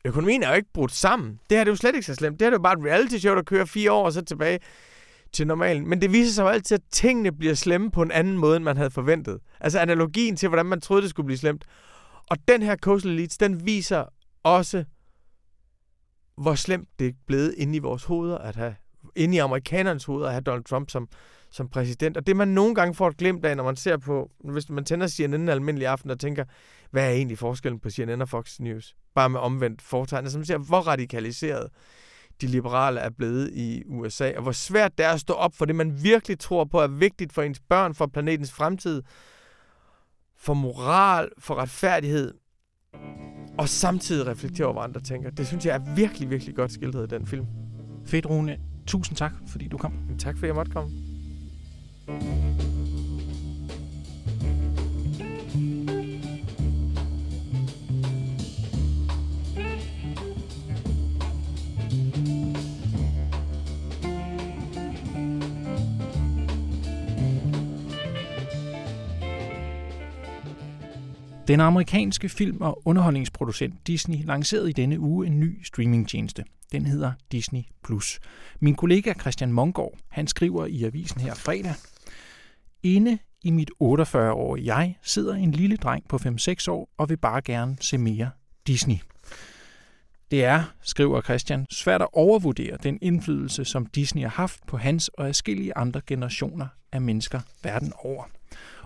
Økonomien 0.06 0.44
er 0.44 0.50
jo 0.50 0.56
ikke 0.56 0.74
brudt 0.74 0.92
sammen. 0.92 1.40
Det 1.50 1.58
her 1.58 1.66
er 1.66 1.70
jo 1.70 1.76
slet 1.76 1.96
ikke 1.96 2.06
så 2.06 2.16
slemt. 2.16 2.40
Det 2.40 2.46
her 2.46 2.52
er 2.52 2.56
jo 2.56 2.62
bare 2.62 2.74
et 2.74 2.86
reality 2.86 3.18
show, 3.18 3.36
der 3.36 3.44
kører 3.44 3.66
fire 3.66 3.92
år 3.92 4.06
og 4.06 4.14
så 4.14 4.22
tilbage 4.22 4.60
til 5.32 5.48
normalen. 5.48 5.90
Men 5.90 6.02
det 6.02 6.12
viser 6.12 6.34
sig 6.34 6.44
jo 6.44 6.48
altid, 6.48 6.76
at 6.76 6.84
tingene 6.92 7.32
bliver 7.32 7.54
slemme 7.54 7.92
på 7.92 8.02
en 8.02 8.12
anden 8.12 8.38
måde, 8.38 8.56
end 8.56 8.64
man 8.64 8.78
havde 8.78 8.92
forventet. 8.92 9.40
Altså 9.60 9.80
analogien 9.80 10.36
til, 10.36 10.50
hvordan 10.50 10.66
man 10.66 10.82
troede, 10.82 11.02
det 11.02 11.10
skulle 11.10 11.26
blive 11.26 11.38
slemt. 11.38 11.66
Og 12.30 12.38
den 12.48 12.62
her 12.62 12.76
Coastal 12.76 13.12
Elites, 13.12 13.38
den 13.38 13.66
viser 13.66 14.06
også, 14.44 14.84
hvor 16.38 16.56
slemt 16.56 16.90
det 17.00 17.08
er 17.08 17.14
blevet 17.28 17.54
inde 17.58 17.76
i 17.76 17.80
vores 17.80 18.04
hoveder 18.04 18.38
at 18.38 18.56
have, 18.56 18.76
inde 19.16 19.36
i 19.36 19.40
amerikanernes 19.40 20.06
hoveder 20.06 20.28
at 20.28 20.34
have 20.34 20.42
Donald 20.42 20.64
Trump 20.64 20.90
som, 20.90 21.08
som 21.52 21.70
præsident. 21.70 22.18
Og 22.18 22.28
det 22.28 22.36
man 22.36 22.48
nogle 22.48 22.76
gange 22.76 22.96
får 22.96 23.08
et 23.08 23.18
glimt 23.18 23.46
af, 23.46 23.58
når 23.58 23.64
man 23.64 23.76
ser 23.76 23.98
på, 23.98 24.32
hvis 24.40 24.70
man 24.70 24.86
tænder 24.86 25.08
CNN 25.08 25.34
en 25.34 25.50
almindelig 25.50 25.88
aften 25.88 26.12
og 26.12 26.20
tænker, 26.20 26.44
hvad 26.94 27.06
er 27.06 27.10
egentlig 27.10 27.38
forskellen 27.38 27.80
på 27.80 27.90
CNN 27.90 28.22
og 28.22 28.30
Fox 28.30 28.60
News? 28.60 28.96
Bare 29.16 29.30
med 29.30 29.40
omvendt 29.40 29.82
foretegn. 29.82 30.24
Man 30.24 30.46
ser, 30.46 30.58
hvor 30.58 30.80
radikaliseret 30.80 31.70
de 32.42 32.48
liberale 32.48 33.00
er 33.00 33.10
blevet 33.10 33.52
i 33.54 33.84
USA, 33.86 34.32
og 34.36 34.42
hvor 34.44 34.52
svært 34.52 34.98
det 34.98 35.06
er 35.06 35.10
at 35.10 35.20
stå 35.20 35.34
op 35.34 35.56
for 35.56 35.66
det, 35.66 35.76
man 35.76 36.04
virkelig 36.04 36.40
tror 36.40 36.66
på 36.66 36.80
er 36.80 36.88
vigtigt 36.88 37.34
for 37.34 37.42
ens 37.42 37.60
børn, 37.60 37.96
for 37.96 38.06
planetens 38.06 38.52
fremtid, 38.52 39.04
for 40.38 40.54
moral, 40.54 41.30
for 41.40 41.56
retfærdighed, 41.56 42.34
og 43.58 43.70
samtidig 43.70 44.28
reflektere 44.28 44.68
over, 44.68 44.74
hvad 44.74 44.84
andre 44.84 45.02
tænker. 45.02 45.30
Det 45.30 45.48
synes 45.48 45.66
jeg 45.66 45.76
er 45.76 45.96
virkelig, 45.96 46.30
virkelig 46.30 46.56
godt 46.56 46.72
skildret 46.72 47.12
i 47.12 47.16
den 47.16 47.28
film. 47.28 47.46
Fedt, 48.06 48.26
Rune. 48.26 48.58
Tusind 48.88 49.18
tak, 49.18 49.34
fordi 49.48 49.68
du 49.68 49.78
kom. 49.78 49.94
Tak, 50.20 50.36
fordi 50.36 50.48
jeg 50.48 50.56
måtte 50.56 50.72
komme. 50.72 50.92
Den 71.48 71.60
amerikanske 71.60 72.30
film- 72.30 72.62
og 72.62 72.88
underholdningsproducent 72.88 73.88
Disney 73.88 74.26
lancerede 74.26 74.70
i 74.70 74.74
denne 74.74 75.00
uge 75.00 75.28
en 75.28 75.40
ny 75.40 75.64
streamingtjeneste. 75.64 76.44
Den 76.72 76.86
hedder 76.86 77.12
Disney+. 77.32 77.62
Plus. 77.84 78.20
Min 78.60 78.76
kollega 78.76 79.14
Christian 79.14 79.52
Mongård, 79.52 79.98
han 80.10 80.28
skriver 80.28 80.66
i 80.66 80.84
avisen 80.84 81.22
her 81.22 81.34
fredag, 81.34 81.74
Inde 82.84 83.18
i 83.42 83.52
mit 83.52 83.72
48-årige 83.84 84.66
jeg 84.66 84.96
sidder 85.02 85.36
en 85.36 85.52
lille 85.52 85.78
dreng 85.78 86.08
på 86.08 86.16
5-6 86.16 86.70
år 86.70 86.90
og 86.98 87.10
vil 87.10 87.18
bare 87.18 87.42
gerne 87.42 87.78
se 87.82 87.98
mere 87.98 88.30
Disney. 88.68 88.98
Det 90.32 90.44
er, 90.44 90.64
skriver 90.82 91.22
Christian, 91.22 91.66
svært 91.72 92.02
at 92.02 92.08
overvurdere 92.14 92.78
den 92.84 93.00
indflydelse, 93.02 93.66
som 93.66 93.86
Disney 93.86 94.22
har 94.22 94.30
haft 94.30 94.60
på 94.68 94.78
hans 94.78 95.08
og 95.08 95.28
adskillige 95.28 95.78
andre 95.78 96.02
generationer 96.08 96.68
af 96.92 97.02
mennesker 97.02 97.40
verden 97.64 97.94
over. 98.04 98.24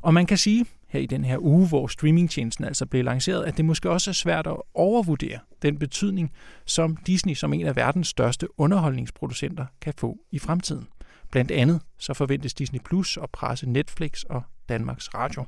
Og 0.02 0.14
man 0.14 0.26
kan 0.26 0.38
sige, 0.38 0.66
her 0.88 1.00
i 1.00 1.06
den 1.06 1.26
her 1.26 1.38
uge, 1.40 1.68
hvor 1.68 1.88
streamingtjenesten 1.88 2.66
altså 2.66 2.86
blev 2.86 3.04
lanceret, 3.04 3.44
at 3.44 3.58
det 3.58 3.66
måske 3.66 3.90
også 3.90 4.12
er 4.12 4.14
svært 4.14 4.48
at 4.48 4.56
overvurdere 4.74 5.40
den 5.62 5.80
betydning, 5.80 6.32
som 6.66 6.98
Disney 6.98 7.34
som 7.34 7.54
en 7.54 7.66
af 7.66 7.76
verdens 7.76 8.08
største 8.08 8.60
underholdningsproducenter 8.60 9.66
kan 9.82 9.94
få 9.98 10.18
i 10.32 10.40
fremtiden. 10.40 10.88
Blandt 11.32 11.52
andet 11.52 11.82
så 11.98 12.14
forventes 12.14 12.54
Disney 12.54 12.80
Plus 12.86 13.18
at 13.18 13.30
presse 13.30 13.70
Netflix 13.70 14.24
og 14.24 14.44
Danmarks 14.70 15.14
Radio. 15.14 15.46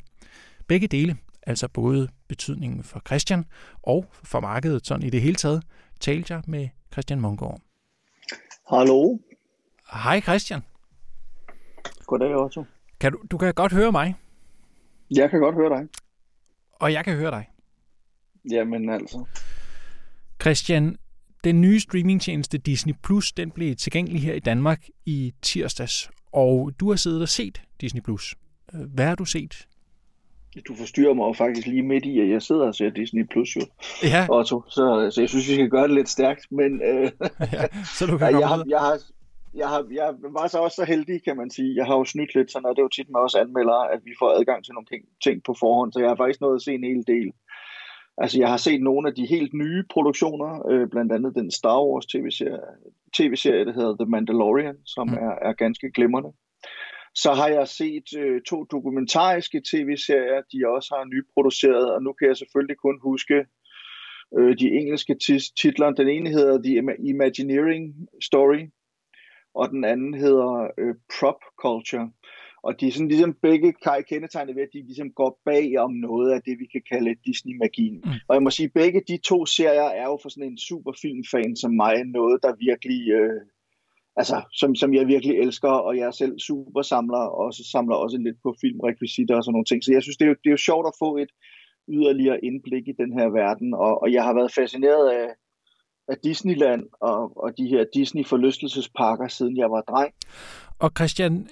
Begge 0.67 0.87
dele, 0.87 1.17
altså 1.47 1.67
både 1.67 2.07
betydningen 2.27 2.83
for 2.83 3.01
Christian 3.07 3.45
og 3.83 4.05
for 4.11 4.39
markedet 4.39 4.87
sådan 4.87 5.07
i 5.07 5.09
det 5.09 5.21
hele 5.21 5.35
taget, 5.35 5.63
talte 5.99 6.33
jeg 6.33 6.43
med 6.47 6.67
Christian 6.91 7.21
Mongård. 7.21 7.61
Hallo. 8.69 9.17
Hej 9.93 10.21
Christian. 10.21 10.61
Goddag, 12.05 12.35
Otto. 12.35 12.63
Kan 12.99 13.11
du, 13.11 13.19
du 13.31 13.37
kan 13.37 13.53
godt 13.53 13.73
høre 13.73 13.91
mig, 13.91 14.15
Jeg 15.11 15.29
kan 15.29 15.39
godt 15.39 15.55
høre 15.55 15.69
dig. 15.69 15.87
og 16.73 16.93
jeg 16.93 17.05
kan 17.05 17.15
høre 17.15 17.31
dig. 17.31 17.49
Jamen 18.51 18.89
altså. 18.89 19.25
Christian, 20.41 20.95
den 21.43 21.61
nye 21.61 21.79
streamingtjeneste 21.79 22.57
Disney 22.57 22.93
Plus, 23.03 23.31
den 23.31 23.51
blev 23.51 23.75
tilgængelig 23.75 24.21
her 24.21 24.33
i 24.33 24.39
Danmark 24.39 24.87
i 25.05 25.33
tirsdags, 25.41 26.09
og 26.31 26.71
du 26.79 26.89
har 26.89 26.95
siddet 26.95 27.21
og 27.21 27.29
set 27.29 27.61
Disney 27.81 28.01
Plus. 28.01 28.35
Hvad 28.73 29.05
har 29.05 29.15
du 29.15 29.25
set? 29.25 29.67
Du 30.67 30.75
forstyrrer 30.75 31.13
mig 31.13 31.27
jo 31.27 31.33
faktisk 31.33 31.67
lige 31.67 31.83
midt 31.83 32.05
i, 32.05 32.19
at 32.19 32.29
jeg 32.29 32.41
sidder 32.41 32.67
og 32.67 32.75
ser 32.75 32.89
Disney 32.89 33.25
Plus 33.31 33.55
jo, 33.55 33.61
Ja, 34.03 34.27
Otto. 34.29 34.63
Så, 34.69 35.11
så 35.13 35.21
jeg 35.21 35.29
synes, 35.29 35.47
vi 35.47 35.53
skal 35.53 35.69
gøre 35.69 35.83
det 35.87 35.95
lidt 35.95 36.09
stærkt. 36.09 36.47
Men 36.51 36.81
øh, 36.81 37.11
så 37.97 38.05
du 38.05 38.17
kan 38.17 38.27
ja, 38.31 38.31
komme 38.31 38.39
jeg, 38.39 38.47
har, 38.47 38.65
jeg, 38.69 38.79
har, 38.79 38.99
jeg, 39.59 39.67
har, 39.73 39.81
jeg 39.91 40.09
var 40.37 40.47
så 40.47 40.57
også 40.59 40.75
så 40.75 40.85
heldig, 40.93 41.23
kan 41.23 41.37
man 41.37 41.49
sige. 41.49 41.75
Jeg 41.75 41.85
har 41.85 41.95
jo 41.97 42.05
snydt 42.05 42.35
lidt, 42.35 42.51
sådan 42.51 42.65
og 42.65 42.75
det 42.75 42.79
er 42.81 42.83
jo 42.89 42.95
tit 42.97 43.09
med 43.09 43.19
os 43.19 43.35
anmeldere, 43.35 43.91
at 43.93 44.01
vi 44.05 44.13
får 44.19 44.29
adgang 44.39 44.65
til 44.65 44.73
nogle 44.73 44.85
ting, 44.91 45.03
ting 45.25 45.43
på 45.43 45.53
forhånd. 45.59 45.93
Så 45.93 45.99
jeg 45.99 46.09
har 46.09 46.15
faktisk 46.15 46.41
nået 46.41 46.55
at 46.55 46.61
se 46.61 46.73
en 46.73 46.83
hel 46.91 47.03
del. 47.07 47.31
Altså, 48.17 48.39
jeg 48.39 48.49
har 48.49 48.57
set 48.57 48.81
nogle 48.81 49.07
af 49.09 49.15
de 49.15 49.25
helt 49.25 49.53
nye 49.53 49.83
produktioner, 49.93 50.67
øh, 50.71 50.89
blandt 50.89 51.11
andet 51.11 51.35
den 51.35 51.51
Star 51.51 51.81
Wars 51.87 52.05
tv-serie, 52.05 52.59
tv-serie 53.17 53.65
der 53.65 53.73
hedder 53.73 53.95
The 53.99 54.09
Mandalorian, 54.11 54.77
som 54.85 55.07
Mm. 55.07 55.13
er, 55.13 55.33
er 55.49 55.53
ganske 55.53 55.91
glimrende. 55.91 56.31
Så 57.15 57.31
har 57.33 57.47
jeg 57.47 57.67
set 57.67 58.07
øh, 58.17 58.41
to 58.41 58.63
dokumentariske 58.63 59.61
tv-serier, 59.71 60.41
de 60.53 60.67
også 60.75 60.95
har 60.97 61.05
nyproduceret, 61.05 61.93
og 61.95 62.03
nu 62.03 62.13
kan 62.13 62.27
jeg 62.27 62.37
selvfølgelig 62.37 62.77
kun 62.77 62.99
huske 63.03 63.45
øh, 64.37 64.57
de 64.59 64.67
engelske 64.79 65.15
titler. 65.61 65.91
Den 65.91 66.07
ene 66.09 66.29
hedder 66.29 66.61
The 66.63 66.79
Ima- 66.79 67.09
Imagineering 67.09 67.83
Story, 68.21 68.61
og 69.55 69.69
den 69.69 69.83
anden 69.83 70.13
hedder 70.13 70.67
øh, 70.77 70.95
Prop 71.19 71.41
Culture. 71.61 72.11
Og 72.63 72.79
de 72.79 72.87
er 72.87 72.91
sådan 72.91 73.07
ligesom 73.07 73.33
begge 73.41 73.73
kendetegnet 74.09 74.55
ved, 74.55 74.63
at 74.63 74.73
de 74.73 74.85
ligesom 74.85 75.11
går 75.11 75.39
bag 75.45 75.77
om 75.77 75.91
noget 75.93 76.31
af 76.31 76.41
det, 76.41 76.59
vi 76.59 76.65
kan 76.65 76.81
kalde 76.91 77.15
Disney-magien. 77.25 77.95
Mm. 78.05 78.19
Og 78.27 78.33
jeg 78.35 78.43
må 78.43 78.49
sige, 78.49 78.69
begge 78.69 79.01
de 79.07 79.17
to 79.17 79.45
serier 79.45 79.89
er 80.01 80.07
jo 80.11 80.17
for 80.21 80.29
sådan 80.29 80.51
en 80.51 80.57
super 80.57 80.93
filmfan 81.01 81.55
som 81.55 81.71
mig 81.71 82.03
noget, 82.03 82.43
der 82.43 82.65
virkelig... 82.69 83.09
Øh, 83.09 83.41
altså, 84.15 84.41
som, 84.53 84.75
som 84.75 84.93
jeg 84.93 85.07
virkelig 85.07 85.35
elsker, 85.39 85.69
og 85.69 85.97
jeg 85.97 86.07
er 86.07 86.11
selv 86.11 86.39
super 86.39 86.81
samler, 86.81 87.25
og 87.39 87.53
så 87.53 87.63
samler 87.71 87.95
også 87.95 88.17
lidt 88.17 88.37
på 88.43 88.55
filmrekvisitter 88.61 89.35
og 89.35 89.43
sådan 89.43 89.53
nogle 89.53 89.69
ting. 89.69 89.83
Så 89.83 89.91
jeg 89.93 90.03
synes, 90.03 90.17
det 90.17 90.25
er 90.25 90.29
jo, 90.29 90.35
det 90.43 90.49
er 90.49 90.57
jo 90.57 90.67
sjovt 90.69 90.87
at 90.87 90.99
få 90.99 91.17
et 91.17 91.31
yderligere 91.89 92.43
indblik 92.45 92.87
i 92.87 92.99
den 93.01 93.11
her 93.19 93.27
verden, 93.41 93.73
og, 93.73 94.01
og 94.01 94.07
jeg 94.13 94.23
har 94.23 94.33
været 94.33 94.51
fascineret 94.59 95.09
af, 95.09 95.27
af 96.09 96.17
Disneyland 96.23 96.83
og, 97.01 97.43
og 97.43 97.57
de 97.57 97.67
her 97.67 97.85
Disney-forlystelsesparker, 97.93 99.27
siden 99.27 99.57
jeg 99.57 99.71
var 99.71 99.81
dreng. 99.81 100.13
Og 100.79 100.91
Christian, 100.97 101.47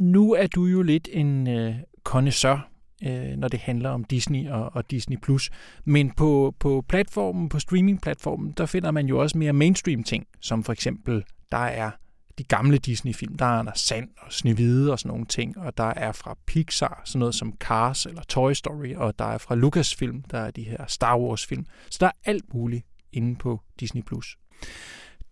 nu 0.00 0.32
er 0.32 0.46
du 0.46 0.64
jo 0.64 0.82
lidt 0.82 1.08
en 1.12 1.48
øh, 1.48 1.74
connoisseur, 2.04 2.68
øh, 3.06 3.36
når 3.36 3.48
det 3.48 3.60
handler 3.60 3.90
om 3.90 4.04
Disney 4.04 4.48
og, 4.48 4.70
og 4.74 4.90
Disney+. 4.90 5.16
Plus. 5.16 5.50
Men 5.84 6.10
på, 6.10 6.54
på 6.58 6.84
platformen, 6.88 7.48
på 7.48 7.58
streamingplatformen, 7.58 8.54
der 8.56 8.66
finder 8.66 8.90
man 8.90 9.06
jo 9.06 9.20
også 9.20 9.38
mere 9.38 9.52
mainstream 9.52 10.02
ting, 10.02 10.26
som 10.40 10.64
for 10.64 10.72
eksempel, 10.72 11.24
der 11.52 11.58
er 11.58 11.90
de 12.38 12.44
gamle 12.44 12.78
Disney-film. 12.78 13.36
Der 13.36 13.44
er 13.44 13.58
Anders 13.58 13.80
Sand 13.80 14.08
og 14.18 14.32
Snevide 14.32 14.92
og 14.92 14.98
sådan 14.98 15.08
nogle 15.08 15.26
ting, 15.26 15.58
og 15.58 15.76
der 15.76 15.92
er 15.96 16.12
fra 16.12 16.36
Pixar 16.46 17.02
sådan 17.04 17.18
noget 17.18 17.34
som 17.34 17.52
Cars 17.58 18.06
eller 18.06 18.22
Toy 18.22 18.52
Story, 18.52 18.94
og 18.94 19.18
der 19.18 19.24
er 19.24 19.38
fra 19.38 19.54
Lucasfilm, 19.54 20.22
der 20.22 20.38
er 20.38 20.50
de 20.50 20.62
her 20.62 20.86
Star 20.86 21.18
Wars-film. 21.18 21.66
Så 21.90 21.98
der 22.00 22.06
er 22.06 22.12
alt 22.24 22.54
muligt 22.54 22.86
inde 23.16 23.36
på 23.36 23.60
Disney+. 23.80 24.02
Plus. 24.02 24.36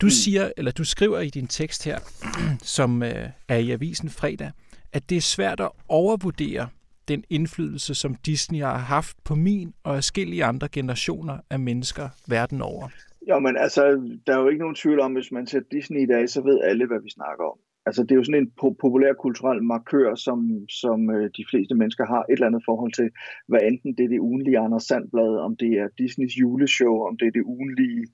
Du 0.01 0.09
siger, 0.09 0.53
eller 0.57 0.73
du 0.73 0.85
skriver 0.85 1.21
i 1.21 1.31
din 1.31 1.47
tekst 1.47 1.85
her, 1.85 1.99
som 2.77 3.03
øh, 3.03 3.29
er 3.49 3.57
i 3.57 3.71
avisen 3.71 4.11
fredag, 4.11 4.51
at 4.93 5.11
det 5.11 5.17
er 5.17 5.21
svært 5.21 5.61
at 5.61 5.71
overvurdere 5.89 6.69
den 7.09 7.25
indflydelse, 7.31 7.95
som 7.95 8.15
Disney 8.15 8.61
har 8.61 8.79
haft 8.79 9.17
på 9.25 9.35
min 9.35 9.75
og 9.85 9.97
forskellige 9.97 10.45
andre 10.45 10.69
generationer 10.73 11.39
af 11.51 11.59
mennesker 11.59 12.09
verden 12.29 12.63
over. 12.63 12.89
Jo, 13.29 13.39
men 13.39 13.57
altså, 13.57 13.83
der 14.27 14.37
er 14.37 14.41
jo 14.41 14.49
ikke 14.49 14.61
nogen 14.61 14.75
tvivl 14.75 15.01
om, 15.01 15.13
hvis 15.13 15.33
man 15.33 15.47
ser 15.47 15.61
Disney 15.71 16.03
i 16.03 16.07
dag, 16.07 16.29
så 16.29 16.43
ved 16.43 16.61
alle, 16.61 16.87
hvad 16.87 17.01
vi 17.03 17.11
snakker 17.11 17.45
om. 17.45 17.59
Altså, 17.87 18.03
det 18.03 18.13
er 18.13 18.17
jo 18.17 18.25
sådan 18.25 18.43
en 18.43 18.53
po- 18.61 18.77
populær 18.81 19.13
kulturel 19.13 19.63
markør, 19.63 20.15
som, 20.15 20.39
som 20.69 21.11
øh, 21.11 21.31
de 21.37 21.45
fleste 21.51 21.75
mennesker 21.75 22.07
har 22.07 22.23
et 22.23 22.33
eller 22.33 22.47
andet 22.47 22.63
forhold 22.65 22.93
til, 22.93 23.11
hvad 23.49 23.61
enten 23.71 23.95
det 23.97 24.05
er 24.05 24.09
det 24.09 24.27
ugenlige 24.29 24.59
Anders 24.59 24.83
Sandblad, 24.83 25.33
om 25.47 25.57
det 25.57 25.73
er 25.73 25.89
Disneys 25.99 26.35
juleshow, 26.41 26.95
om 27.09 27.17
det 27.19 27.27
er 27.27 27.31
det 27.31 27.43
ugenlige 27.55 28.07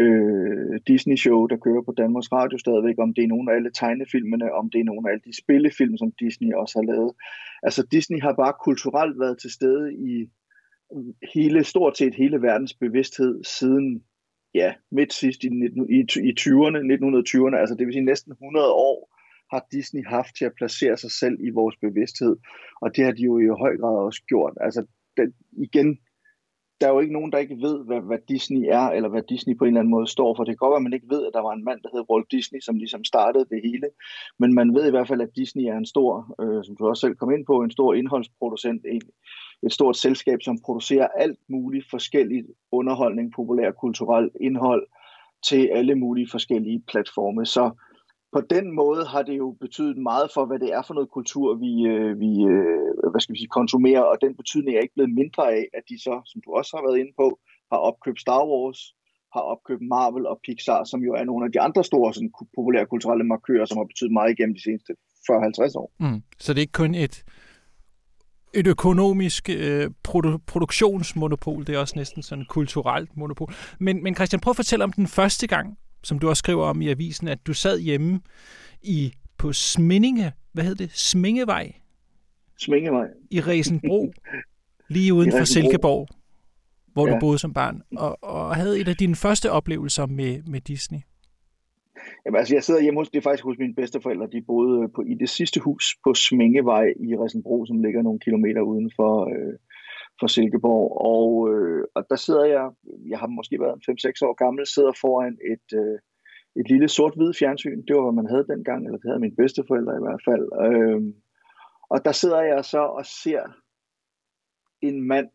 øh, 0.00 0.80
Disney-show, 0.86 1.46
der 1.46 1.56
kører 1.56 1.82
på 1.82 1.92
Danmarks 2.02 2.32
Radio 2.32 2.58
stadigvæk, 2.58 2.98
om 2.98 3.14
det 3.14 3.24
er 3.24 3.32
nogle 3.34 3.50
af 3.50 3.56
alle 3.56 3.70
tegnefilmene, 3.70 4.52
om 4.52 4.70
det 4.70 4.80
er 4.80 4.84
nogle 4.84 5.08
af 5.08 5.12
alle 5.12 5.24
de 5.28 5.40
spillefilm, 5.42 5.96
som 5.96 6.12
Disney 6.20 6.52
også 6.52 6.74
har 6.78 6.86
lavet. 6.92 7.12
Altså, 7.62 7.86
Disney 7.92 8.20
har 8.20 8.34
bare 8.42 8.54
kulturelt 8.64 9.20
været 9.20 9.38
til 9.38 9.50
stede 9.50 9.94
i 9.94 10.12
hele, 11.34 11.64
stort 11.64 11.98
set 11.98 12.14
hele 12.14 12.42
verdens 12.42 12.74
bevidsthed 12.74 13.44
siden 13.44 14.02
ja, 14.54 14.74
midt 14.90 15.12
sidst 15.12 15.44
i, 15.44 15.48
19, 15.48 15.90
i, 15.90 16.00
i 16.30 16.32
20'erne, 16.40 16.78
1920'erne, 16.94 17.56
altså 17.56 17.74
det 17.78 17.86
vil 17.86 17.94
sige 17.94 18.04
næsten 18.04 18.32
100 18.32 18.72
år, 18.72 19.14
har 19.52 19.66
Disney 19.72 20.06
haft 20.06 20.36
til 20.36 20.44
at 20.44 20.56
placere 20.58 20.96
sig 20.96 21.10
selv 21.10 21.36
i 21.40 21.50
vores 21.50 21.76
bevidsthed. 21.76 22.36
Og 22.82 22.96
det 22.96 23.04
har 23.04 23.12
de 23.12 23.22
jo 23.22 23.38
i 23.38 23.46
høj 23.46 23.76
grad 23.76 23.96
også 24.06 24.22
gjort. 24.28 24.54
Altså 24.60 24.86
den, 25.16 25.34
igen, 25.52 25.98
der 26.80 26.86
er 26.86 26.94
jo 26.94 27.00
ikke 27.00 27.12
nogen, 27.18 27.32
der 27.32 27.38
ikke 27.38 27.62
ved, 27.66 27.84
hvad, 27.86 28.00
hvad 28.00 28.18
Disney 28.28 28.62
er, 28.78 28.86
eller 28.96 29.08
hvad 29.08 29.22
Disney 29.22 29.54
på 29.56 29.64
en 29.64 29.68
eller 29.68 29.80
anden 29.80 29.96
måde 29.96 30.06
står 30.16 30.34
for. 30.34 30.44
Det 30.44 30.52
kan 30.52 30.62
godt 30.64 30.74
være, 30.74 30.82
at 30.82 30.88
man 30.88 30.98
ikke 30.98 31.12
ved, 31.14 31.26
at 31.26 31.34
der 31.36 31.42
var 31.48 31.54
en 31.54 31.64
mand, 31.64 31.80
der 31.82 31.90
hed 31.92 32.04
Walt 32.10 32.30
Disney, 32.36 32.60
som 32.60 32.76
ligesom 32.76 33.04
startede 33.04 33.46
det 33.52 33.60
hele. 33.68 33.88
Men 34.40 34.54
man 34.54 34.74
ved 34.74 34.84
i 34.86 34.90
hvert 34.90 35.08
fald, 35.08 35.20
at 35.20 35.36
Disney 35.36 35.64
er 35.72 35.76
en 35.76 35.92
stor, 35.94 36.10
øh, 36.42 36.64
som 36.64 36.76
du 36.76 36.82
også 36.86 37.00
selv 37.00 37.16
kom 37.16 37.30
ind 37.32 37.46
på, 37.46 37.54
en 37.60 37.76
stor 37.78 37.94
indholdsproducent, 37.94 38.82
egentlig 38.86 39.14
et 39.66 39.72
stort 39.72 39.96
selskab, 39.96 40.38
som 40.42 40.58
producerer 40.64 41.08
alt 41.08 41.38
muligt 41.48 41.90
forskelligt 41.90 42.46
underholdning, 42.72 43.32
populær 43.36 43.70
kulturel 43.70 44.30
indhold 44.40 44.86
til 45.48 45.68
alle 45.72 45.94
mulige 45.94 46.28
forskellige 46.30 46.82
platforme. 46.88 47.46
Så 47.46 47.70
på 48.32 48.40
den 48.50 48.66
måde 48.80 49.04
har 49.12 49.22
det 49.22 49.36
jo 49.38 49.56
betydet 49.60 49.98
meget 49.98 50.28
for, 50.34 50.46
hvad 50.46 50.58
det 50.58 50.70
er 50.72 50.82
for 50.86 50.94
noget 50.94 51.10
kultur, 51.10 51.54
vi, 51.64 51.72
øh, 51.92 52.20
vi 52.24 52.30
øh, 52.52 53.10
hvad 53.12 53.20
skal 53.20 53.32
vi 53.34 53.38
sige, 53.38 53.56
konsumerer, 53.60 54.04
og 54.12 54.16
den 54.24 54.36
betydning 54.40 54.76
er 54.76 54.82
ikke 54.82 54.98
blevet 54.98 55.14
mindre 55.20 55.44
af, 55.58 55.64
at 55.78 55.82
de 55.90 55.96
så, 56.06 56.14
som 56.30 56.38
du 56.44 56.48
også 56.58 56.70
har 56.76 56.82
været 56.86 56.98
inde 57.02 57.14
på, 57.20 57.26
har 57.72 57.78
opkøbt 57.88 58.20
Star 58.20 58.42
Wars, 58.50 58.80
har 59.34 59.44
opkøbt 59.52 59.82
Marvel 59.94 60.26
og 60.32 60.40
Pixar, 60.44 60.84
som 60.84 61.00
jo 61.08 61.12
er 61.20 61.24
nogle 61.24 61.44
af 61.46 61.52
de 61.52 61.60
andre 61.60 61.84
store 61.84 62.14
sådan, 62.14 62.32
populære 62.58 62.86
kulturelle 62.86 63.24
markører, 63.24 63.66
som 63.66 63.78
har 63.78 63.84
betydet 63.84 64.12
meget 64.12 64.30
igennem 64.32 64.54
de 64.54 64.62
seneste 64.62 64.92
40-50 65.30 65.80
år. 65.82 65.88
Mm. 66.00 66.22
Så 66.38 66.52
det 66.52 66.58
er 66.58 66.66
ikke 66.68 66.82
kun 66.82 66.94
et, 66.94 67.16
et 68.54 68.66
økonomisk 68.66 69.50
øh, 69.50 69.90
produ- 70.08 70.38
produktionsmonopol, 70.46 71.66
det 71.66 71.74
er 71.74 71.78
også 71.78 71.94
næsten 71.96 72.22
sådan 72.22 72.42
et 72.42 72.48
kulturelt 72.48 73.16
monopol. 73.16 73.54
Men, 73.80 74.02
men 74.02 74.14
Christian, 74.14 74.40
prøv 74.40 74.50
at 74.50 74.56
fortælle 74.56 74.84
om 74.84 74.92
den 74.92 75.06
første 75.06 75.46
gang, 75.46 75.78
som 76.02 76.18
du 76.18 76.28
også 76.28 76.38
skriver 76.40 76.64
om 76.64 76.82
i 76.82 76.88
avisen, 76.88 77.28
at 77.28 77.46
du 77.46 77.52
sad 77.54 77.80
hjemme 77.80 78.20
i 78.82 79.12
på 79.38 79.52
Smindinge, 79.52 80.32
hvad 80.52 80.64
hed 80.64 80.74
det? 80.74 80.90
Smingevej 80.92 81.72
Smingevej. 82.58 83.06
i 83.30 83.40
Resenbro, 83.40 84.12
lige 84.88 85.14
uden 85.14 85.32
for. 85.38 85.44
Silkeborg, 85.44 86.08
hvor. 86.92 87.06
Ja. 87.08 87.14
du 87.14 87.20
boede 87.20 87.38
som 87.38 87.52
barn, 87.54 87.82
og, 87.96 88.24
og 88.24 88.56
havde 88.56 88.80
et 88.80 88.88
af 88.88 88.96
dine 88.96 89.16
første 89.16 89.50
oplevelser 89.50 90.06
med, 90.06 90.42
med 90.42 90.60
Disney. 90.60 90.98
Jamen, 92.24 92.38
altså, 92.38 92.54
jeg 92.54 92.64
sidder 92.64 92.82
hjemme 92.82 93.00
hos, 93.00 93.10
det 93.10 93.18
er 93.18 93.28
faktisk 93.28 93.44
hos 93.44 93.58
mine 93.58 93.74
bedsteforældre, 93.74 94.26
de 94.26 94.42
boede 94.42 94.82
øh, 94.82 94.88
på, 94.94 95.02
i 95.02 95.14
det 95.14 95.28
sidste 95.28 95.60
hus 95.60 95.84
på 96.04 96.14
Smingevej 96.14 96.86
i 97.08 97.16
Resenbro, 97.16 97.66
som 97.66 97.82
ligger 97.82 98.02
nogle 98.02 98.20
kilometer 98.20 98.60
uden 98.60 98.90
for, 98.96 99.14
øh, 99.34 99.54
for 100.20 100.26
Silkeborg. 100.26 100.86
Og, 101.14 101.28
øh, 101.52 101.84
og 101.94 102.06
der 102.10 102.16
sidder 102.16 102.44
jeg, 102.44 102.70
jeg 103.08 103.18
har 103.18 103.26
måske 103.26 103.60
været 103.60 103.82
5-6 103.88 104.26
år 104.26 104.34
gammel, 104.44 104.66
sidder 104.66 104.92
foran 105.00 105.38
et, 105.52 105.68
øh, 105.80 105.98
et 106.60 106.66
lille 106.68 106.88
sort-hvid 106.88 107.32
fjernsyn. 107.38 107.84
Det 107.86 107.96
var, 107.96 108.02
hvad 108.02 108.18
man 108.22 108.32
havde 108.32 108.46
dengang, 108.52 108.80
eller 108.84 108.98
det 108.98 109.08
havde 109.10 109.24
mine 109.24 109.40
bedsteforældre 109.42 109.94
i 109.96 110.04
hvert 110.06 110.22
fald. 110.28 110.44
Øh, 110.64 111.00
og 111.92 112.04
der 112.04 112.12
sidder 112.12 112.40
jeg 112.40 112.64
så 112.64 112.82
og 112.98 113.06
ser 113.06 113.42
en 114.80 115.08
mand, 115.08 115.28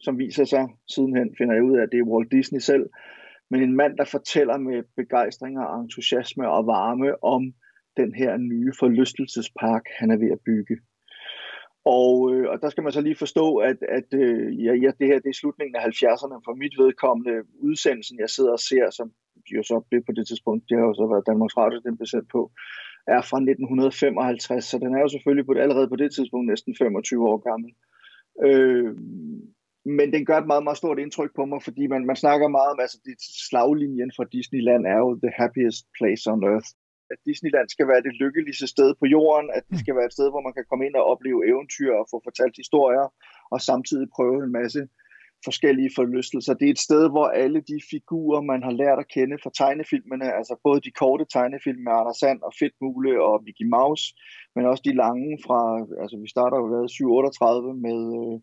som 0.00 0.18
viser 0.18 0.44
sig 0.44 0.68
sidenhen, 0.88 1.34
finder 1.38 1.54
jeg 1.54 1.64
ud 1.64 1.76
af, 1.78 1.82
at 1.82 1.92
det 1.92 1.98
er 1.98 2.10
Walt 2.12 2.32
Disney 2.32 2.60
selv, 2.60 2.86
men 3.50 3.62
en 3.62 3.76
mand, 3.76 3.96
der 3.96 4.04
fortæller 4.04 4.58
med 4.58 4.82
begejstring 4.96 5.58
og 5.58 5.80
entusiasme 5.80 6.50
og 6.50 6.66
varme 6.66 7.24
om 7.24 7.42
den 7.96 8.14
her 8.14 8.36
nye 8.36 8.72
forlystelsespark, 8.78 9.84
han 9.98 10.10
er 10.10 10.16
ved 10.16 10.30
at 10.30 10.40
bygge. 10.46 10.76
Og, 11.84 12.12
øh, 12.32 12.50
og 12.50 12.56
der 12.62 12.68
skal 12.70 12.82
man 12.82 12.92
så 12.92 13.00
lige 13.00 13.22
forstå, 13.24 13.56
at, 13.56 13.78
at 13.98 14.08
øh, 14.14 14.64
ja, 14.64 14.72
ja, 14.84 14.90
det 14.98 15.06
her 15.06 15.18
det 15.24 15.30
er 15.30 15.40
slutningen 15.40 15.76
af 15.76 15.82
70'erne 15.86 16.38
for 16.46 16.54
mit 16.62 16.74
vedkommende 16.82 17.34
udsendelsen, 17.68 18.18
jeg 18.18 18.30
sidder 18.30 18.52
og 18.52 18.64
ser, 18.68 18.90
som 18.90 19.12
jo 19.56 19.62
så 19.62 19.76
blev 19.88 20.02
på 20.04 20.12
det 20.12 20.26
tidspunkt, 20.26 20.68
det 20.68 20.76
har 20.78 20.86
jo 20.90 20.94
så 20.94 21.06
været 21.12 21.28
Danmarks 21.30 21.56
Radio, 21.56 21.78
den 21.86 21.96
blev 21.96 22.06
sendt 22.06 22.28
på, 22.36 22.42
er 23.06 23.22
fra 23.30 23.38
1955, 23.38 24.64
så 24.64 24.78
den 24.78 24.94
er 24.96 25.00
jo 25.00 25.08
selvfølgelig 25.08 25.46
på, 25.46 25.52
allerede 25.52 25.88
på 25.88 25.96
det 25.96 26.10
tidspunkt 26.12 26.46
næsten 26.48 26.72
25 26.78 27.28
år 27.30 27.38
gammel. 27.48 27.70
Øh, 28.46 28.90
men 30.00 30.12
den 30.14 30.24
gør 30.28 30.38
et 30.38 30.50
meget, 30.52 30.64
meget 30.66 30.80
stort 30.82 30.98
indtryk 31.04 31.32
på 31.36 31.44
mig, 31.50 31.60
fordi 31.68 31.84
man, 31.92 32.02
man 32.10 32.22
snakker 32.24 32.48
meget 32.48 32.70
om, 32.72 32.80
altså 32.84 32.98
det 33.06 33.16
slaglinjen 33.48 34.12
for 34.16 34.24
Disneyland 34.24 34.82
er 34.94 34.98
jo 35.04 35.10
the 35.24 35.32
happiest 35.40 35.84
place 35.98 36.24
on 36.32 36.42
earth. 36.52 36.70
At 37.12 37.18
Disneyland 37.28 37.68
skal 37.68 37.86
være 37.90 38.02
det 38.06 38.14
lykkeligste 38.22 38.66
sted 38.74 38.90
på 39.00 39.06
jorden, 39.16 39.46
at 39.56 39.64
det 39.70 39.78
skal 39.82 39.96
være 39.98 40.08
et 40.10 40.16
sted, 40.16 40.28
hvor 40.30 40.42
man 40.46 40.54
kan 40.56 40.64
komme 40.68 40.86
ind 40.86 40.94
og 41.00 41.04
opleve 41.12 41.40
eventyr 41.50 41.92
og 42.00 42.08
få 42.12 42.16
fortalt 42.28 42.56
historier, 42.62 43.06
og 43.52 43.58
samtidig 43.70 44.06
prøve 44.16 44.36
en 44.44 44.52
masse 44.60 44.80
forskellige 45.44 45.90
forlystelser. 45.98 46.54
Det 46.54 46.66
er 46.66 46.74
et 46.76 46.86
sted, 46.88 47.04
hvor 47.14 47.26
alle 47.42 47.60
de 47.70 47.78
figurer, 47.90 48.40
man 48.52 48.62
har 48.66 48.74
lært 48.82 48.98
at 48.98 49.10
kende 49.16 49.36
fra 49.42 49.50
tegnefilmene, 49.60 50.26
altså 50.38 50.54
både 50.66 50.80
de 50.86 50.90
korte 51.02 51.24
tegnefilm 51.34 51.82
med 51.84 51.92
Anders 51.92 52.18
Sand 52.22 52.40
og 52.46 52.52
Mule 52.80 53.12
og 53.28 53.34
Mickey 53.46 53.66
Mouse, 53.76 54.04
men 54.54 54.66
også 54.70 54.82
de 54.88 55.00
lange 55.04 55.30
fra, 55.46 55.60
altså 56.02 56.16
vi 56.22 56.28
starter 56.34 56.56
jo 56.62 56.66
været 56.74 56.90
738 56.90 57.74
med 57.86 57.98
øh, 58.20 58.36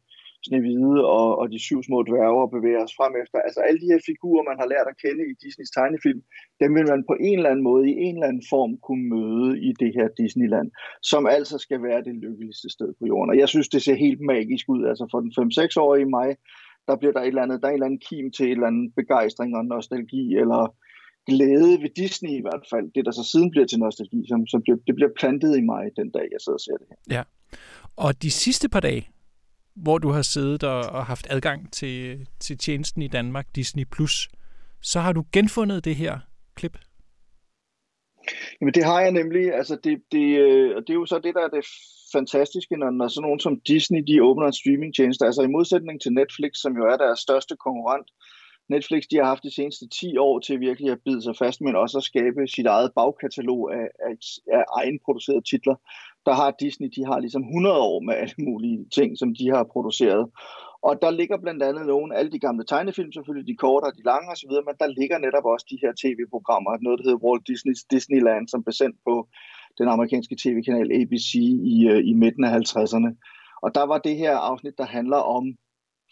Snevide 0.46 1.00
og, 1.18 1.28
og 1.40 1.46
de 1.54 1.60
syv 1.68 1.80
små 1.84 1.98
dværge 2.10 2.42
og 2.46 2.54
bevæger 2.58 2.82
os 2.86 2.98
frem 3.00 3.14
efter. 3.24 3.38
Altså 3.48 3.60
alle 3.68 3.80
de 3.84 3.92
her 3.92 4.02
figurer, 4.10 4.44
man 4.50 4.60
har 4.62 4.68
lært 4.74 4.88
at 4.92 5.00
kende 5.04 5.24
i 5.32 5.34
Disneys 5.42 5.72
tegnefilm, 5.78 6.22
dem 6.62 6.70
vil 6.78 6.86
man 6.94 7.02
på 7.10 7.16
en 7.28 7.38
eller 7.40 7.52
anden 7.52 7.68
måde, 7.70 7.84
i 7.92 7.96
en 8.06 8.16
eller 8.16 8.32
anden 8.32 8.48
form 8.54 8.72
kunne 8.86 9.06
møde 9.16 9.50
i 9.68 9.70
det 9.82 9.92
her 9.98 10.08
Disneyland, 10.22 10.70
som 11.12 11.22
altså 11.38 11.56
skal 11.66 11.80
være 11.88 12.02
det 12.08 12.16
lykkeligste 12.26 12.70
sted 12.76 12.90
på 13.00 13.04
jorden. 13.12 13.30
Og 13.34 13.38
jeg 13.42 13.50
synes, 13.54 13.68
det 13.74 13.82
ser 13.84 14.06
helt 14.06 14.22
magisk 14.34 14.66
ud. 14.74 14.82
Altså 14.92 15.06
for 15.12 15.20
den 15.24 15.32
5-6-årige 15.40 16.10
mig, 16.20 16.30
der 16.88 16.96
bliver 17.00 17.14
der 17.14 17.22
et 17.22 17.28
eller 17.28 17.46
andet, 17.46 17.62
der 17.62 17.68
er 17.68 17.72
en 17.72 17.80
eller 17.80 17.90
anden 17.90 18.06
kim 18.08 18.26
til 18.32 18.46
et 18.46 18.52
eller 18.52 18.72
andet 18.72 18.88
begejstring 19.00 19.52
og 19.58 19.66
nostalgi, 19.66 20.24
eller 20.42 20.62
glæde 21.30 21.82
ved 21.84 21.92
Disney 22.04 22.34
i 22.40 22.42
hvert 22.42 22.66
fald. 22.72 22.88
Det, 22.96 23.06
der 23.06 23.12
så 23.12 23.24
siden 23.32 23.50
bliver 23.52 23.68
til 23.68 23.80
nostalgi, 23.80 24.20
som, 24.32 24.48
som 24.48 24.62
bliver, 24.62 24.78
det 24.88 24.96
bliver 24.96 25.12
plantet 25.20 25.58
i 25.58 25.62
mig 25.62 25.84
den 26.00 26.10
dag, 26.18 26.28
jeg 26.34 26.42
sidder 26.42 26.60
og 26.62 26.66
ser 26.66 26.78
det 26.82 26.88
her. 26.92 27.00
Ja. 27.16 27.24
Og 28.06 28.22
de 28.24 28.32
sidste 28.32 28.70
par 28.70 28.80
dage, 28.80 29.04
hvor 29.84 29.98
du 29.98 30.10
har 30.10 30.22
siddet 30.22 30.64
og, 30.64 30.80
og 30.80 31.06
haft 31.06 31.28
adgang 31.30 31.74
til, 31.74 32.28
til 32.40 32.58
tjenesten 32.58 33.02
i 33.02 33.08
Danmark, 33.08 33.48
Disney+, 33.56 33.86
Plus, 33.86 34.30
så 34.82 35.00
har 35.00 35.14
du 35.14 35.24
genfundet 35.32 35.86
det 35.86 35.96
her 35.96 36.20
klip. 36.56 36.78
Jamen 38.62 38.74
det 38.74 38.84
har 38.84 39.02
jeg 39.02 39.12
nemlig. 39.12 39.54
Altså 39.54 39.78
det, 39.84 40.02
det, 40.12 40.28
øh, 40.40 40.76
og 40.76 40.82
det 40.82 40.90
er 40.90 41.00
jo 41.02 41.06
så 41.06 41.20
det, 41.20 41.36
der 41.36 41.44
er 41.46 41.54
det 41.58 41.66
fantastiske, 42.16 42.76
når, 42.78 42.90
når 42.90 43.08
sådan 43.08 43.26
nogen 43.28 43.40
som 43.40 43.60
Disney, 43.68 44.02
de 44.08 44.24
åbner 44.24 44.48
en 44.48 44.60
streamingtjeneste. 44.62 45.26
Altså 45.26 45.42
i 45.42 45.54
modsætning 45.58 46.02
til 46.02 46.12
Netflix, 46.12 46.52
som 46.64 46.74
jo 46.80 46.84
er 46.92 46.98
deres 46.98 47.20
største 47.20 47.56
konkurrent. 47.66 48.10
Netflix, 48.70 49.04
de 49.12 49.18
har 49.18 49.26
haft 49.26 49.44
de 49.44 49.56
seneste 49.56 49.88
10 49.88 50.18
år 50.18 50.40
til 50.40 50.60
virkelig 50.60 50.92
at 50.92 51.04
bide 51.06 51.22
sig 51.22 51.36
fast, 51.36 51.62
men 51.62 51.76
også 51.76 51.98
at 51.98 52.04
skabe 52.04 52.48
sit 52.48 52.66
eget 52.66 52.92
bagkatalog 52.96 53.74
af, 53.74 53.88
af, 54.08 54.16
af 54.58 54.64
egenproducerede 54.82 55.50
titler 55.52 55.76
der 56.28 56.34
har 56.42 56.60
Disney, 56.64 56.90
de 56.96 57.02
har 57.10 57.20
ligesom 57.26 57.44
100 57.44 57.80
år 57.92 58.00
med 58.08 58.14
alle 58.22 58.40
mulige 58.48 58.80
ting, 58.98 59.10
som 59.22 59.30
de 59.40 59.46
har 59.56 59.64
produceret. 59.74 60.24
Og 60.88 60.94
der 61.04 61.12
ligger 61.20 61.38
blandt 61.44 61.64
andet 61.68 61.86
nogle, 61.94 62.16
alle 62.18 62.32
de 62.36 62.44
gamle 62.46 62.66
tegnefilm, 62.66 63.12
selvfølgelig 63.12 63.48
de 63.52 63.62
korte 63.64 63.86
og 63.90 63.94
de 63.98 64.04
lange 64.12 64.28
osv., 64.34 64.54
men 64.68 64.76
der 64.82 64.88
ligger 65.00 65.18
netop 65.18 65.46
også 65.54 65.66
de 65.72 65.82
her 65.84 65.92
tv-programmer, 66.02 66.72
noget 66.86 66.98
der 66.98 67.06
hedder 67.08 67.24
Walt 67.26 67.46
Disney's 67.50 67.84
Disneyland, 67.94 68.44
som 68.48 68.64
blev 68.64 68.76
sendt 68.82 68.98
på 69.08 69.14
den 69.80 69.88
amerikanske 69.94 70.36
tv-kanal 70.44 70.88
ABC 71.00 71.32
i, 71.74 71.78
øh, 71.92 72.02
i 72.12 72.14
midten 72.24 72.44
af 72.48 72.52
50'erne. 72.60 73.10
Og 73.64 73.70
der 73.78 73.86
var 73.92 74.00
det 74.08 74.16
her 74.24 74.34
afsnit, 74.50 74.78
der 74.78 74.88
handler 74.98 75.22
om 75.38 75.44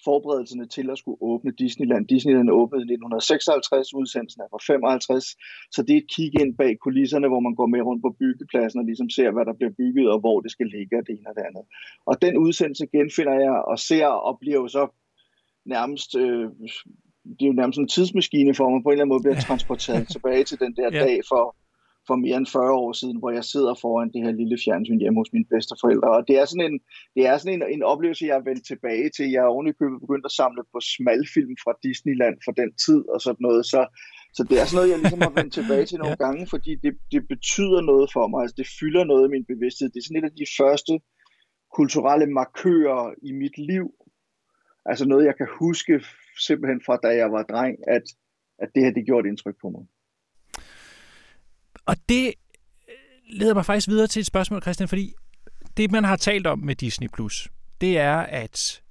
forberedelserne 0.03 0.67
til 0.67 0.89
at 0.89 0.97
skulle 0.97 1.21
åbne 1.21 1.51
Disneyland. 1.51 2.07
Disneyland 2.07 2.49
åbnede 2.61 2.81
i 2.81 2.89
1956, 2.93 3.93
udsendelsen 3.93 4.41
er 4.41 4.49
fra 4.51 4.61
55, 4.67 5.25
så 5.75 5.79
det 5.85 5.93
er 5.93 6.01
et 6.03 6.11
kig 6.15 6.31
ind 6.41 6.57
bag 6.57 6.71
kulisserne, 6.85 7.27
hvor 7.27 7.39
man 7.39 7.55
går 7.55 7.67
med 7.73 7.81
rundt 7.81 8.01
på 8.05 8.15
byggepladsen 8.19 8.79
og 8.79 8.85
ligesom 8.85 9.09
ser, 9.09 9.31
hvad 9.31 9.45
der 9.45 9.53
bliver 9.59 9.73
bygget 9.79 10.07
og 10.13 10.19
hvor 10.19 10.37
det 10.41 10.51
skal 10.51 10.67
ligge 10.75 10.97
og 10.99 11.03
det 11.07 11.13
ene 11.17 11.29
og 11.31 11.35
det 11.37 11.43
andet. 11.49 11.65
Og 12.09 12.21
den 12.21 12.37
udsendelse 12.45 12.85
genfinder 12.95 13.35
jeg 13.45 13.57
og 13.71 13.79
ser 13.79 14.07
og 14.27 14.33
bliver 14.41 14.59
jo 14.63 14.67
så 14.67 14.83
nærmest 15.65 16.09
øh, 16.15 16.45
det 17.37 17.43
er 17.45 17.51
jo 17.53 17.61
nærmest 17.61 17.79
en 17.79 17.87
tidsmaskine 17.87 18.53
for 18.55 18.69
mig, 18.69 18.83
på 18.83 18.89
en 18.89 18.93
eller 18.93 19.03
anden 19.03 19.13
måde 19.13 19.23
bliver 19.25 19.41
transporteret 19.47 20.07
tilbage 20.15 20.43
til 20.43 20.59
den 20.59 20.75
der 20.75 20.89
ja. 20.93 20.99
dag 21.05 21.19
for 21.31 21.55
for 22.07 22.15
mere 22.23 22.37
end 22.37 22.47
40 22.47 22.71
år 22.83 22.91
siden, 23.01 23.17
hvor 23.19 23.31
jeg 23.37 23.45
sidder 23.53 23.73
foran 23.83 24.11
det 24.13 24.21
her 24.25 24.33
lille 24.41 24.57
fjernsyn 24.65 25.01
hjemme 25.03 25.19
hos 25.21 25.33
mine 25.35 25.49
bedsteforældre. 25.53 26.09
Og 26.17 26.21
det 26.27 26.35
er 26.41 26.45
sådan 26.45 26.67
en, 26.69 26.77
det 27.15 27.23
er 27.29 27.35
sådan 27.37 27.55
en, 27.57 27.63
en 27.75 27.83
oplevelse, 27.91 28.27
jeg 28.29 28.37
er 28.37 28.47
vendt 28.49 28.63
tilbage 28.71 29.09
til. 29.15 29.25
Jeg 29.33 29.41
er 29.43 29.53
ovenikøbet 29.53 30.03
begyndt 30.05 30.25
at 30.29 30.37
samle 30.39 30.61
på 30.73 30.79
smalfilm 30.93 31.53
fra 31.63 31.73
Disneyland 31.85 32.35
fra 32.45 32.53
den 32.61 32.69
tid 32.85 33.01
og 33.13 33.19
sådan 33.25 33.43
noget. 33.47 33.63
Så, 33.73 33.81
så 34.37 34.41
det 34.49 34.55
er 34.57 34.65
sådan 34.65 34.77
noget, 34.79 34.91
jeg 34.93 34.99
ligesom 35.01 35.21
har 35.27 35.33
vendt 35.39 35.53
tilbage 35.59 35.85
til 35.87 35.97
nogle 36.03 36.17
ja. 36.19 36.23
gange, 36.25 36.43
fordi 36.53 36.71
det, 36.83 36.93
det 37.13 37.21
betyder 37.33 37.81
noget 37.91 38.07
for 38.15 38.25
mig. 38.31 38.39
Altså 38.43 38.57
det 38.61 38.67
fylder 38.79 39.03
noget 39.11 39.23
i 39.27 39.33
min 39.35 39.45
bevidsthed. 39.51 39.87
Det 39.89 39.99
er 39.99 40.07
sådan 40.07 40.21
et 40.21 40.29
af 40.31 40.35
de 40.41 40.47
første 40.59 40.93
kulturelle 41.77 42.27
markører 42.39 43.03
i 43.29 43.31
mit 43.41 43.57
liv. 43.71 43.85
Altså 44.89 45.03
noget, 45.11 45.25
jeg 45.29 45.35
kan 45.37 45.49
huske 45.63 45.93
simpelthen 46.47 46.81
fra 46.85 46.95
da 47.03 47.09
jeg 47.21 47.29
var 47.35 47.43
dreng, 47.51 47.75
at, 47.95 48.05
at 48.63 48.69
det 48.75 48.83
her 48.83 48.91
det 48.91 49.05
gjorde 49.05 49.27
et 49.27 49.31
indtryk 49.31 49.57
på 49.61 49.69
mig. 49.75 49.83
Og 51.85 51.95
det 52.09 52.25
øh, 52.27 52.93
leder 53.39 53.53
mig 53.53 53.65
faktisk 53.65 53.87
videre 53.87 54.07
til 54.07 54.19
et 54.19 54.25
spørgsmål, 54.25 54.61
Christian, 54.61 54.89
fordi 54.89 55.13
det, 55.77 55.91
man 55.91 56.03
har 56.03 56.15
talt 56.15 56.47
om 56.47 56.59
med 56.59 56.75
Disney+, 56.75 57.07
Plus, 57.13 57.49
det 57.81 57.97
er, 57.97 58.17
at 58.17 58.81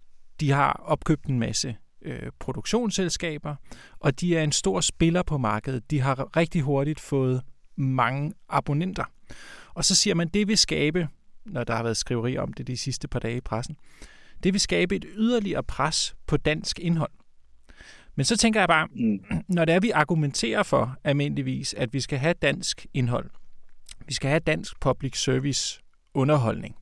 de 0.41 0.51
har 0.51 0.73
opkøbt 0.73 1.27
en 1.27 1.39
masse 1.39 1.77
øh, 2.03 2.31
produktionsselskaber, 2.39 3.57
og 3.99 4.21
de 4.21 4.37
er 4.37 4.43
en 4.43 4.53
stor 4.53 4.81
spiller 4.81 5.23
på 5.23 5.39
markedet. 5.39 5.91
De 5.91 6.01
har 6.01 6.37
rigtig 6.37 6.63
hurtigt 6.63 7.01
fået 7.01 7.43
mange 7.77 8.33
abonnenter. 8.49 9.05
Og 9.75 9.85
så 9.85 9.95
siger 9.95 10.15
man, 10.15 10.29
det 10.29 10.49
vil 10.49 10.59
skabe, 10.59 11.09
når 11.47 11.65
der 11.65 11.75
har 11.75 11.83
været 11.83 11.97
skriveri 11.97 12.39
om 12.39 12.53
det 12.53 12.67
de 12.67 12.77
sidste 12.77 13.09
par 13.09 13.19
dage 13.19 13.37
i 13.37 13.41
pressen, 13.41 13.77
det 14.43 14.53
vil 14.53 14.61
skabe 14.61 14.97
et 14.97 15.05
yderligere 15.15 15.63
pres 15.63 16.15
på 16.27 16.37
dansk 16.37 16.79
indhold. 16.79 17.11
Men 18.17 18.25
så 18.25 18.37
tænker 18.37 18.61
jeg 18.61 18.69
bare, 18.69 18.87
mm. 18.87 19.25
når 19.57 19.65
det 19.65 19.75
er, 19.75 19.81
vi 19.81 19.91
argumenterer 19.91 20.63
for 20.63 20.97
almindeligvis, 21.05 21.75
at 21.75 21.93
vi 21.93 22.01
skal 22.01 22.19
have 22.19 22.35
dansk 22.35 22.87
indhold, 22.95 23.31
vi 24.07 24.15
skal 24.15 24.31
have 24.31 24.41
dansk 24.41 24.81
public 24.81 25.23
service 25.23 25.81
underholdning, 26.15 26.77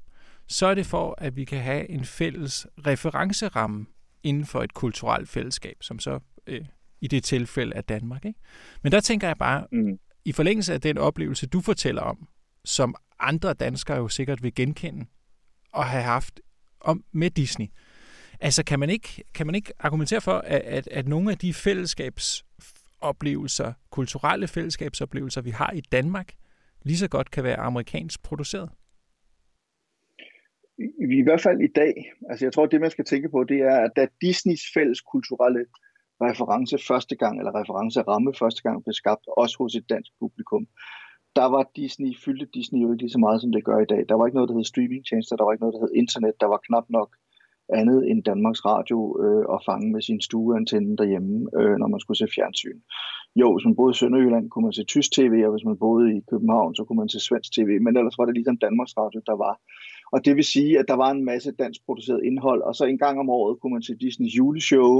så 0.48 0.66
er 0.66 0.74
det 0.74 0.86
for, 0.86 1.14
at 1.18 1.36
vi 1.36 1.44
kan 1.44 1.60
have 1.60 1.90
en 1.90 2.04
fælles 2.04 2.66
referenceramme 2.86 3.86
inden 4.22 4.46
for 4.46 4.62
et 4.62 4.74
kulturelt 4.74 5.28
fællesskab, 5.28 5.76
som 5.80 5.98
så 5.98 6.20
øh, 6.46 6.64
i 7.00 7.08
det 7.08 7.24
tilfælde 7.24 7.76
er 7.76 7.80
Danmark. 7.80 8.24
Ikke? 8.24 8.38
Men 8.82 8.92
der 8.92 9.00
tænker 9.00 9.26
jeg 9.26 9.36
bare, 9.36 9.66
mm. 9.72 9.98
i 10.24 10.32
forlængelse 10.32 10.74
af 10.74 10.80
den 10.80 10.98
oplevelse, 10.98 11.46
du 11.46 11.60
fortæller 11.60 12.02
om, 12.02 12.28
som 12.64 12.94
andre 13.20 13.54
danskere 13.54 13.96
jo 13.96 14.08
sikkert 14.08 14.42
vil 14.42 14.54
genkende 14.54 15.06
og 15.72 15.84
have 15.84 16.02
haft 16.02 16.40
om 16.80 17.04
med 17.12 17.30
Disney, 17.30 17.66
Altså, 18.46 18.64
kan 18.64 18.80
man 18.80 18.90
ikke, 18.90 19.24
kan 19.34 19.46
man 19.46 19.54
ikke 19.54 19.72
argumentere 19.78 20.20
for, 20.20 20.32
at, 20.32 20.60
at, 20.60 20.88
at 20.88 21.08
nogle 21.08 21.30
af 21.30 21.38
de 21.38 21.54
fællesskabsoplevelser, 21.54 23.72
kulturelle 23.90 24.48
fællesskabsoplevelser, 24.48 25.40
vi 25.40 25.50
har 25.50 25.70
i 25.70 25.80
Danmark, 25.80 26.32
lige 26.82 26.96
så 26.96 27.08
godt 27.08 27.30
kan 27.30 27.44
være 27.44 27.56
amerikansk 27.56 28.22
produceret? 28.22 28.70
I, 30.78 30.82
I 31.18 31.22
hvert 31.22 31.40
fald 31.40 31.60
i 31.60 31.72
dag. 31.74 32.12
Altså, 32.30 32.46
jeg 32.46 32.52
tror, 32.52 32.66
det 32.66 32.80
man 32.80 32.90
skal 32.90 33.04
tænke 33.04 33.28
på, 33.28 33.44
det 33.44 33.58
er, 33.58 33.76
at 33.84 33.90
da 33.96 34.06
Disneys 34.20 34.62
fælles 34.74 35.00
kulturelle 35.00 35.64
reference 36.20 36.78
første 36.88 37.16
gang, 37.16 37.38
eller 37.38 37.60
referenceramme 37.60 38.34
første 38.38 38.62
gang 38.62 38.84
blev 38.84 38.92
skabt, 38.92 39.24
også 39.36 39.56
hos 39.58 39.74
et 39.74 39.88
dansk 39.88 40.10
publikum, 40.20 40.66
der 41.36 41.44
var 41.44 41.70
Disney, 41.76 42.16
fyldte 42.24 42.46
Disney 42.54 42.82
jo 42.82 42.92
ikke 42.92 43.02
lige 43.02 43.16
så 43.16 43.18
meget, 43.18 43.40
som 43.40 43.52
det 43.52 43.64
gør 43.64 43.78
i 43.80 43.90
dag. 43.92 44.04
Der 44.08 44.14
var 44.14 44.26
ikke 44.26 44.36
noget, 44.36 44.48
der 44.48 44.56
hed 44.56 44.64
streamingtjenester, 44.64 45.36
der 45.36 45.44
var 45.44 45.52
ikke 45.52 45.64
noget, 45.64 45.74
der 45.74 45.80
hed 45.80 45.92
internet, 46.02 46.34
der 46.40 46.46
var 46.46 46.60
knap 46.66 46.86
nok 46.88 47.16
andet 47.80 48.10
end 48.10 48.24
Danmarks 48.30 48.64
Radio 48.64 48.98
øh, 49.24 49.44
at 49.54 49.62
fange 49.68 49.92
med 49.92 50.02
sin 50.02 50.20
stueantenne 50.20 50.96
derhjemme, 51.00 51.34
øh, 51.58 51.76
når 51.80 51.88
man 51.92 52.00
skulle 52.00 52.18
se 52.18 52.34
fjernsyn. 52.36 52.78
Jo, 53.40 53.46
hvis 53.54 53.64
man 53.68 53.76
boede 53.76 53.94
i 53.94 53.98
Sønderjylland, 54.00 54.50
kunne 54.50 54.66
man 54.66 54.78
se 54.78 54.84
tysk 54.84 55.10
tv, 55.12 55.34
og 55.46 55.52
hvis 55.54 55.68
man 55.70 55.78
boede 55.84 56.06
i 56.16 56.20
København, 56.30 56.74
så 56.74 56.82
kunne 56.84 57.00
man 57.02 57.08
se 57.08 57.20
svensk 57.20 57.50
tv, 57.56 57.70
men 57.84 57.96
ellers 57.96 58.18
var 58.18 58.24
det 58.26 58.34
ligesom 58.34 58.56
Danmarks 58.66 58.94
Radio, 59.00 59.20
der 59.30 59.36
var. 59.44 59.54
Og 60.14 60.18
det 60.24 60.36
vil 60.36 60.44
sige, 60.44 60.78
at 60.78 60.86
der 60.88 60.96
var 61.02 61.10
en 61.10 61.24
masse 61.24 61.50
dansk 61.62 61.80
produceret 61.86 62.20
indhold, 62.24 62.62
og 62.62 62.74
så 62.74 62.84
en 62.84 63.02
gang 63.04 63.16
om 63.22 63.30
året 63.30 63.60
kunne 63.60 63.74
man 63.76 63.82
se 63.82 63.94
Disneys 64.02 64.36
juleshow, 64.38 64.94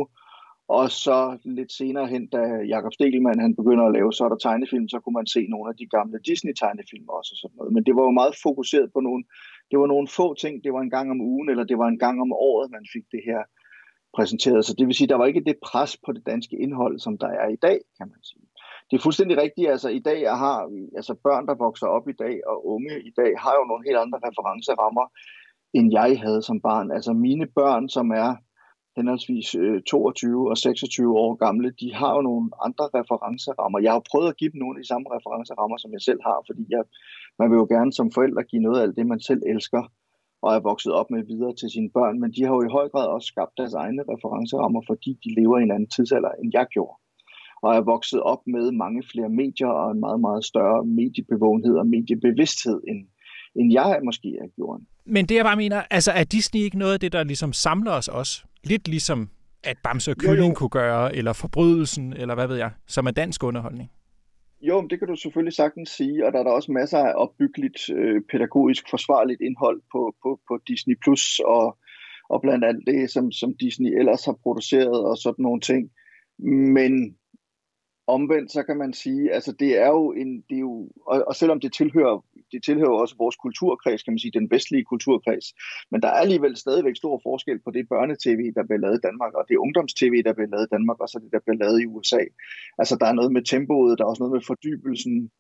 og 0.79 0.87
så 1.05 1.19
lidt 1.59 1.73
senere 1.81 2.07
hen, 2.13 2.25
da 2.35 2.43
Jakob 2.75 2.93
Stelman 2.95 3.45
han 3.45 3.57
begynder 3.61 3.85
at 3.87 3.95
lave 3.99 4.13
så 4.13 4.25
der 4.29 4.37
tegnefilm, 4.37 4.89
så 4.89 4.99
kunne 5.01 5.19
man 5.21 5.27
se 5.35 5.43
nogle 5.53 5.69
af 5.71 5.77
de 5.81 5.87
gamle 5.97 6.19
Disney-tegnefilm 6.29 7.07
også 7.19 7.31
og 7.35 7.39
sådan 7.41 7.57
noget. 7.59 7.73
Men 7.75 7.83
det 7.87 7.95
var 7.97 8.05
jo 8.09 8.19
meget 8.21 8.35
fokuseret 8.47 8.89
på 8.93 9.01
nogle 9.01 9.23
det 9.73 9.81
var 9.81 9.87
nogle 9.87 10.09
få 10.09 10.35
ting, 10.35 10.65
det 10.65 10.73
var 10.73 10.81
en 10.81 10.95
gang 10.97 11.11
om 11.11 11.21
ugen, 11.21 11.49
eller 11.51 11.65
det 11.65 11.79
var 11.79 11.89
en 11.89 11.99
gang 11.99 12.21
om 12.21 12.33
året, 12.33 12.71
man 12.71 12.87
fik 12.95 13.05
det 13.13 13.23
her 13.27 13.43
præsenteret. 14.17 14.65
Så 14.65 14.75
det 14.79 14.87
vil 14.87 14.95
sige, 14.95 15.09
der 15.09 15.21
var 15.21 15.27
ikke 15.27 15.45
det 15.45 15.57
pres 15.69 15.97
på 16.05 16.13
det 16.13 16.27
danske 16.27 16.57
indhold, 16.65 16.99
som 16.99 17.19
der 17.19 17.29
er 17.29 17.49
i 17.49 17.57
dag, 17.57 17.79
kan 17.99 18.09
man 18.13 18.23
sige. 18.23 18.47
Det 18.91 18.97
er 18.97 19.03
fuldstændig 19.03 19.37
rigtigt. 19.45 19.71
Altså 19.71 19.89
i 19.89 19.99
dag 19.99 20.23
jeg 20.23 20.39
har 20.39 20.57
altså 20.97 21.15
børn, 21.15 21.47
der 21.47 21.55
vokser 21.55 21.87
op 21.87 22.09
i 22.09 22.17
dag, 22.25 22.35
og 22.47 22.67
unge 22.67 22.95
i 23.09 23.13
dag, 23.21 23.31
har 23.45 23.55
jo 23.59 23.65
nogle 23.65 23.85
helt 23.87 23.99
andre 24.05 24.19
referencerammer, 24.29 25.05
end 25.77 25.93
jeg 25.93 26.21
havde 26.25 26.43
som 26.43 26.61
barn. 26.61 26.91
Altså 26.91 27.13
mine 27.13 27.47
børn, 27.47 27.89
som 27.89 28.11
er 28.11 28.31
henholdsvis 28.97 29.55
øh, 29.55 29.83
22 29.83 30.51
og 30.51 30.57
26 30.59 31.19
år 31.25 31.35
gamle, 31.35 31.71
de 31.81 31.95
har 31.95 32.15
jo 32.17 32.23
nogle 32.31 32.51
andre 32.67 32.87
referencerammer. 32.99 33.79
Jeg 33.87 33.93
har 33.93 34.03
prøvet 34.11 34.29
at 34.29 34.37
give 34.37 34.53
dem 34.53 34.59
nogle 34.61 34.77
af 34.77 34.83
de 34.83 34.89
samme 34.93 35.07
referencerammer, 35.17 35.77
som 35.77 35.93
jeg 35.93 36.03
selv 36.09 36.21
har, 36.29 36.39
fordi 36.49 36.65
jeg, 36.75 36.83
man 37.39 37.51
vil 37.51 37.57
jo 37.63 37.67
gerne 37.75 37.93
som 37.93 38.11
forældre 38.17 38.43
give 38.51 38.63
noget 38.63 38.79
af 38.79 38.83
alt 38.83 38.97
det, 38.97 39.07
man 39.07 39.21
selv 39.21 39.43
elsker, 39.53 39.83
og 40.43 40.55
er 40.55 40.61
vokset 40.71 40.93
op 40.93 41.11
med 41.11 41.23
videre 41.33 41.55
til 41.61 41.69
sine 41.71 41.91
børn, 41.97 42.21
men 42.21 42.33
de 42.35 42.45
har 42.45 42.55
jo 42.55 42.63
i 42.63 42.75
høj 42.77 42.89
grad 42.89 43.07
også 43.07 43.27
skabt 43.33 43.55
deres 43.57 43.75
egne 43.75 44.03
referencerammer, 44.13 44.81
fordi 44.91 45.11
de 45.25 45.35
lever 45.41 45.59
i 45.59 45.63
en 45.63 45.75
anden 45.77 45.91
tidsalder, 45.97 46.33
end 46.41 46.51
jeg 46.59 46.67
gjorde 46.75 46.97
og 47.63 47.75
er 47.77 47.81
vokset 47.81 48.21
op 48.21 48.39
med 48.47 48.73
mange 48.73 49.03
flere 49.13 49.29
medier 49.29 49.67
og 49.67 49.93
en 49.93 50.01
meget, 50.01 50.21
meget 50.21 50.45
større 50.45 50.85
mediebevågenhed 50.85 51.75
og 51.75 51.87
mediebevidsthed, 51.87 52.81
end, 52.89 53.01
end 53.57 53.73
jeg 53.73 54.01
måske 54.05 54.29
er 54.29 54.49
gjort. 54.57 54.81
Men 55.07 55.27
det 55.27 55.35
jeg 55.35 55.45
bare 55.45 55.57
mener, 55.57 55.83
altså 55.91 56.13
er 56.13 56.25
Disney 56.25 56.61
ikke 56.61 56.79
noget 56.79 56.93
af 56.93 57.01
det, 57.01 57.13
der 57.13 57.25
ligesom 57.25 57.53
samler 57.53 57.93
os 57.93 58.09
også? 58.09 58.45
Lidt 58.65 58.89
ligesom 58.89 59.29
at 59.65 59.77
Bamse 59.85 60.11
og 60.11 60.17
Kylling 60.17 60.39
jo, 60.39 60.49
jo. 60.49 60.55
kunne 60.55 60.69
gøre, 60.69 61.17
eller 61.17 61.33
Forbrydelsen, 61.33 62.13
eller 62.13 62.35
hvad 62.35 62.49
ved 62.49 62.57
jeg, 62.57 62.71
som 62.87 63.07
er 63.07 63.11
dansk 63.11 63.45
underholdning. 63.45 63.91
Jo, 64.63 64.87
det 64.91 64.99
kan 64.99 65.09
du 65.09 65.17
selvfølgelig 65.17 65.53
sagtens 65.53 65.91
sige, 65.91 66.27
og 66.27 66.33
der 66.33 66.39
er 66.39 66.43
der 66.43 66.51
også 66.51 66.73
masser 66.73 66.99
af 66.99 67.13
opbyggeligt, 67.17 67.91
øh, 67.91 68.23
pædagogisk 68.31 68.91
forsvarligt 68.91 69.41
indhold 69.41 69.81
på, 69.93 70.15
på, 70.23 70.41
på 70.49 70.59
Disney+, 70.69 70.95
Plus 71.05 71.39
og, 71.39 71.79
og 72.29 72.41
blandt 72.43 72.65
andet 72.65 72.83
det, 72.87 73.11
som, 73.11 73.33
som 73.33 73.55
Disney 73.55 73.99
ellers 73.99 74.25
har 74.25 74.37
produceret 74.43 75.05
og 75.11 75.17
sådan 75.17 75.43
nogle 75.43 75.61
ting. 75.61 75.91
Men 76.77 77.17
omvendt, 78.07 78.53
så 78.53 78.63
kan 78.63 78.77
man 78.77 78.93
sige, 78.93 79.33
altså 79.33 79.53
det 79.53 79.81
er 79.83 79.89
jo 79.89 80.13
en, 80.13 80.43
det 80.49 80.57
er 80.57 80.61
jo, 80.61 80.91
og, 81.07 81.25
og 81.27 81.35
selvom 81.37 81.61
det 81.61 81.73
tilhører, 81.73 82.25
de 82.53 82.61
tilhører 82.61 83.01
også 83.03 83.15
vores 83.19 83.37
kulturkreds, 83.37 84.03
kan 84.03 84.13
man 84.13 84.19
sige, 84.19 84.39
den 84.41 84.51
vestlige 84.51 84.85
kulturkreds, 84.85 85.47
men 85.91 85.99
der 86.03 86.09
er 86.09 86.23
alligevel 86.25 86.57
stadigvæk 86.57 86.97
stor 86.97 87.21
forskel 87.23 87.59
på 87.65 87.71
det 87.77 87.89
børnetv, 87.89 88.43
der 88.57 88.65
bliver 88.67 88.83
lavet 88.85 88.99
i 88.99 89.05
Danmark, 89.09 89.33
og 89.39 89.45
det 89.49 89.57
ungdomstv, 89.65 90.15
der 90.27 90.33
bliver 90.37 90.51
lavet 90.55 90.67
i 90.67 90.73
Danmark, 90.75 90.99
og 91.01 91.09
så 91.09 91.19
det, 91.23 91.33
der 91.33 91.41
bliver 91.45 91.59
lavet 91.65 91.79
i 91.83 91.87
USA. 91.87 92.23
Altså 92.81 92.95
der 93.01 93.07
er 93.07 93.19
noget 93.19 93.33
med 93.33 93.43
tempoet, 93.53 93.99
der 93.99 94.05
er 94.05 94.09
også 94.09 94.23
noget 94.23 94.37
med 94.37 94.47
fordybelsen. 94.51 95.31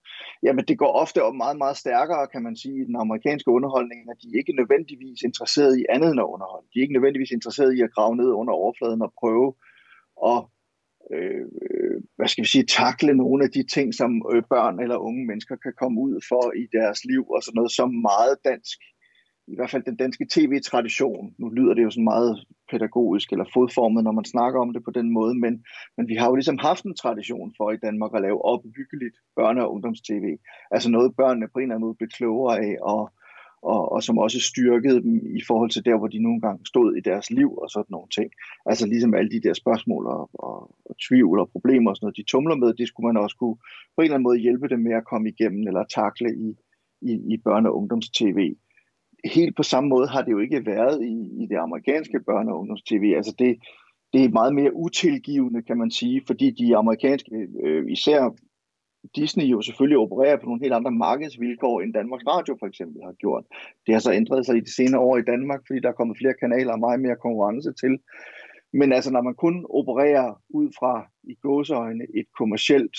Jamen 0.47 0.65
det 0.69 0.77
går 0.79 0.93
ofte 1.03 1.23
op 1.27 1.37
meget, 1.45 1.59
meget 1.59 1.77
stærkere, 1.77 2.27
kan 2.33 2.43
man 2.43 2.57
sige, 2.63 2.77
i 2.83 2.85
den 2.91 2.97
amerikanske 3.05 3.51
underholdning, 3.57 4.01
at 4.11 4.19
de 4.23 4.39
ikke 4.39 4.53
nødvendigvis 4.61 5.23
interesseret 5.29 5.73
i 5.79 5.85
andet 5.95 6.11
end 6.11 6.21
at 6.25 6.33
underholde. 6.35 6.67
De 6.71 6.79
er 6.79 6.83
ikke 6.83 6.97
nødvendigvis 6.97 7.31
interesseret 7.31 7.73
i 7.79 7.81
at 7.87 7.95
grave 7.95 8.17
ned 8.17 8.31
under 8.41 8.53
overfladen 8.53 9.03
og 9.03 9.13
prøve 9.21 9.49
at 10.31 10.39
Øh, 11.15 11.45
øh, 11.63 11.97
hvad 12.17 12.29
skal 12.29 12.45
vi 12.45 12.49
sige, 12.49 12.67
takle 12.67 13.15
nogle 13.15 13.45
af 13.45 13.51
de 13.51 13.63
ting, 13.75 13.95
som 13.95 14.11
øh, 14.33 14.43
børn 14.53 14.81
eller 14.81 14.97
unge 14.97 15.27
mennesker 15.27 15.57
kan 15.57 15.73
komme 15.81 16.01
ud 16.01 16.15
for 16.29 16.45
i 16.63 16.65
deres 16.79 17.05
liv, 17.05 17.31
og 17.31 17.43
sådan 17.43 17.59
noget 17.59 17.73
som 17.73 17.91
meget 18.11 18.37
dansk, 18.45 18.79
i 19.53 19.55
hvert 19.57 19.71
fald 19.71 19.85
den 19.91 19.97
danske 19.97 20.27
tv-tradition. 20.35 21.35
Nu 21.39 21.49
lyder 21.49 21.75
det 21.75 21.83
jo 21.83 21.91
sådan 21.91 22.13
meget 22.15 22.33
pædagogisk 22.71 23.33
eller 23.33 23.53
fodformet, 23.55 24.05
når 24.05 24.13
man 24.13 24.25
snakker 24.25 24.61
om 24.61 24.73
det 24.73 24.83
på 24.85 24.91
den 24.99 25.09
måde, 25.19 25.35
men, 25.45 25.65
men 25.97 26.09
vi 26.09 26.15
har 26.15 26.27
jo 26.29 26.35
ligesom 26.35 26.59
haft 26.59 26.85
en 26.85 26.97
tradition 27.03 27.55
for 27.57 27.71
i 27.71 27.83
Danmark 27.87 28.13
at 28.15 28.23
lave 28.23 28.45
opbyggeligt 28.45 29.17
børne- 29.41 29.65
og 29.65 29.73
ungdomstv. 29.75 30.27
Altså 30.71 30.89
noget 30.91 31.17
børnene 31.17 31.49
på 31.49 31.59
en 31.59 31.63
eller 31.63 31.75
anden 31.75 31.87
måde 31.87 31.99
blev 31.99 32.09
klogere 32.09 32.59
af, 32.67 32.77
og 32.83 33.03
og, 33.63 33.93
og 33.93 34.03
som 34.03 34.19
også 34.19 34.41
styrkede 34.41 35.03
dem 35.03 35.37
i 35.37 35.43
forhold 35.47 35.71
til 35.71 35.85
der, 35.85 35.99
hvor 35.99 36.07
de 36.07 36.23
nogle 36.23 36.41
gange 36.41 36.67
stod 36.67 36.97
i 36.97 37.01
deres 37.01 37.31
liv 37.31 37.59
og 37.59 37.71
sådan 37.71 37.91
nogle 37.91 38.09
ting. 38.09 38.31
Altså 38.67 38.87
ligesom 38.87 39.15
alle 39.15 39.31
de 39.31 39.41
der 39.41 39.55
spørgsmål 39.55 40.07
og, 40.07 40.31
og, 40.35 40.77
og 40.85 40.95
tvivl 41.09 41.39
og 41.39 41.51
problemer 41.51 41.91
og 41.91 41.97
sådan 41.97 42.05
noget, 42.07 42.17
de 42.17 42.31
tumler 42.31 42.55
med, 42.55 42.75
det 42.75 42.89
skulle 42.89 43.07
man 43.07 43.23
også 43.23 43.37
kunne 43.37 43.57
på 43.95 43.99
en 43.99 44.05
eller 44.05 44.15
anden 44.15 44.29
måde 44.29 44.39
hjælpe 44.39 44.69
dem 44.69 44.81
med 44.81 44.93
at 44.93 45.05
komme 45.05 45.29
igennem 45.29 45.67
eller 45.69 45.85
takle 45.85 46.29
i, 46.37 46.49
i, 47.03 47.13
i 47.35 47.37
børne- 47.49 47.69
og 47.69 47.77
ungdoms-tv. 47.77 48.55
Helt 49.25 49.57
på 49.57 49.63
samme 49.63 49.89
måde 49.89 50.09
har 50.09 50.23
det 50.23 50.33
jo 50.33 50.39
ikke 50.39 50.67
været 50.67 51.05
i, 51.05 51.43
i 51.43 51.47
det 51.47 51.57
amerikanske 51.57 52.19
børne- 52.19 52.51
og 52.53 52.59
ungdoms-tv. 52.59 53.13
Altså 53.17 53.35
det, 53.39 53.57
det 54.13 54.25
er 54.25 54.29
meget 54.29 54.55
mere 54.55 54.75
utilgivende, 54.75 55.63
kan 55.63 55.79
man 55.79 55.91
sige, 55.91 56.23
fordi 56.27 56.51
de 56.51 56.77
amerikanske, 56.77 57.49
øh, 57.65 57.91
især 57.91 58.35
Disney 59.17 59.45
jo 59.45 59.63
selvfølgelig 59.63 59.99
opererer 59.99 60.37
på 60.37 60.47
nogle 60.47 60.61
helt 60.65 60.75
andre 60.75 60.91
markedsvilkår, 60.91 61.81
end 61.81 61.95
Danmarks 61.95 62.27
Radio 62.27 62.57
for 62.61 62.67
eksempel 62.67 63.03
har 63.05 63.13
gjort. 63.13 63.45
Det 63.87 63.95
har 63.95 64.01
så 64.01 64.13
ændret 64.13 64.47
sig 64.47 64.57
i 64.57 64.61
de 64.61 64.75
senere 64.75 65.01
år 65.01 65.17
i 65.19 65.23
Danmark, 65.23 65.61
fordi 65.67 65.81
der 65.81 65.89
er 65.89 66.01
kommet 66.01 66.19
flere 66.19 66.35
kanaler 66.41 66.73
og 66.73 66.81
meget 66.81 67.01
mere 67.01 67.17
konkurrence 67.17 67.73
til. 67.73 67.99
Men 68.73 68.93
altså, 68.93 69.11
når 69.11 69.23
man 69.23 69.35
kun 69.35 69.67
opererer 69.71 70.41
ud 70.51 70.69
fra 70.79 71.07
i 71.23 71.35
gåseøjne 71.35 72.05
et 72.15 72.27
kommercielt 72.39 72.97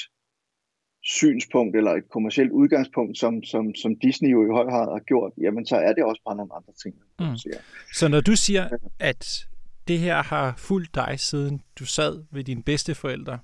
synspunkt 1.04 1.76
eller 1.76 1.92
et 1.92 2.10
kommercielt 2.10 2.52
udgangspunkt, 2.52 3.18
som, 3.18 3.44
som, 3.44 3.76
som 3.76 3.96
Disney 3.96 4.32
jo 4.32 4.46
i 4.46 4.54
høj 4.58 4.66
grad 4.66 4.92
har 4.92 5.00
gjort, 5.00 5.32
jamen 5.42 5.66
så 5.66 5.76
er 5.76 5.94
det 5.94 6.04
også 6.04 6.22
bare 6.26 6.36
nogle 6.36 6.56
andre 6.56 6.74
ting. 6.84 6.96
Mm. 7.20 7.54
Så 7.94 8.08
når 8.08 8.22
du 8.22 8.36
siger, 8.36 8.70
at 9.00 9.48
det 9.88 10.00
her 10.00 10.24
har 10.24 10.54
fulgt 10.58 10.96
dig, 10.96 11.16
siden 11.18 11.62
du 11.80 11.86
sad 11.86 12.24
ved 12.32 12.44
dine 12.44 12.64
bedsteforældre, 12.64 13.40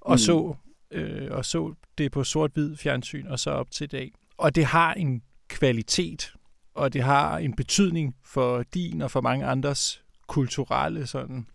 og 0.00 0.14
mm. 0.14 0.18
så 0.18 0.54
øh, 0.94 1.28
og 1.30 1.44
så 1.44 1.74
det 1.98 2.12
på 2.12 2.24
sort-hvid 2.24 2.76
fjernsyn 2.76 3.26
og 3.26 3.38
så 3.38 3.50
op 3.50 3.70
til 3.70 3.84
i 3.84 3.88
dag. 3.88 4.12
Og 4.36 4.54
det 4.54 4.64
har 4.64 4.94
en 4.94 5.22
kvalitet, 5.48 6.34
og 6.74 6.92
det 6.92 7.02
har 7.02 7.38
en 7.38 7.56
betydning 7.56 8.16
for 8.24 8.62
din 8.62 9.02
og 9.02 9.10
for 9.10 9.20
mange 9.20 9.46
andres 9.46 10.04
kulturelle 10.26 11.06
sådan, 11.06 11.46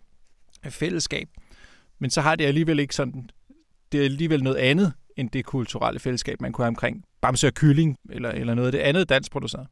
øh, 0.66 0.72
fællesskab. 0.72 1.28
Men 2.00 2.10
så 2.10 2.22
har 2.22 2.36
det 2.36 2.46
alligevel 2.46 2.80
ikke 2.80 2.96
sådan, 2.96 3.30
det 3.92 4.00
er 4.00 4.06
alligevel 4.06 4.44
noget 4.44 4.58
andet 4.58 4.94
end 5.16 5.30
det 5.30 5.46
kulturelle 5.46 6.00
fællesskab, 6.00 6.42
man 6.42 6.52
kunne 6.52 6.66
have 6.66 6.76
omkring 6.76 7.06
Bamse 7.22 7.48
og 7.48 7.54
Kylling, 7.54 7.98
eller, 8.10 8.32
eller 8.32 8.54
noget 8.54 8.68
af 8.68 8.72
det 8.72 8.80
andet 8.80 9.10
dansk 9.10 9.32
produceret. 9.32 9.68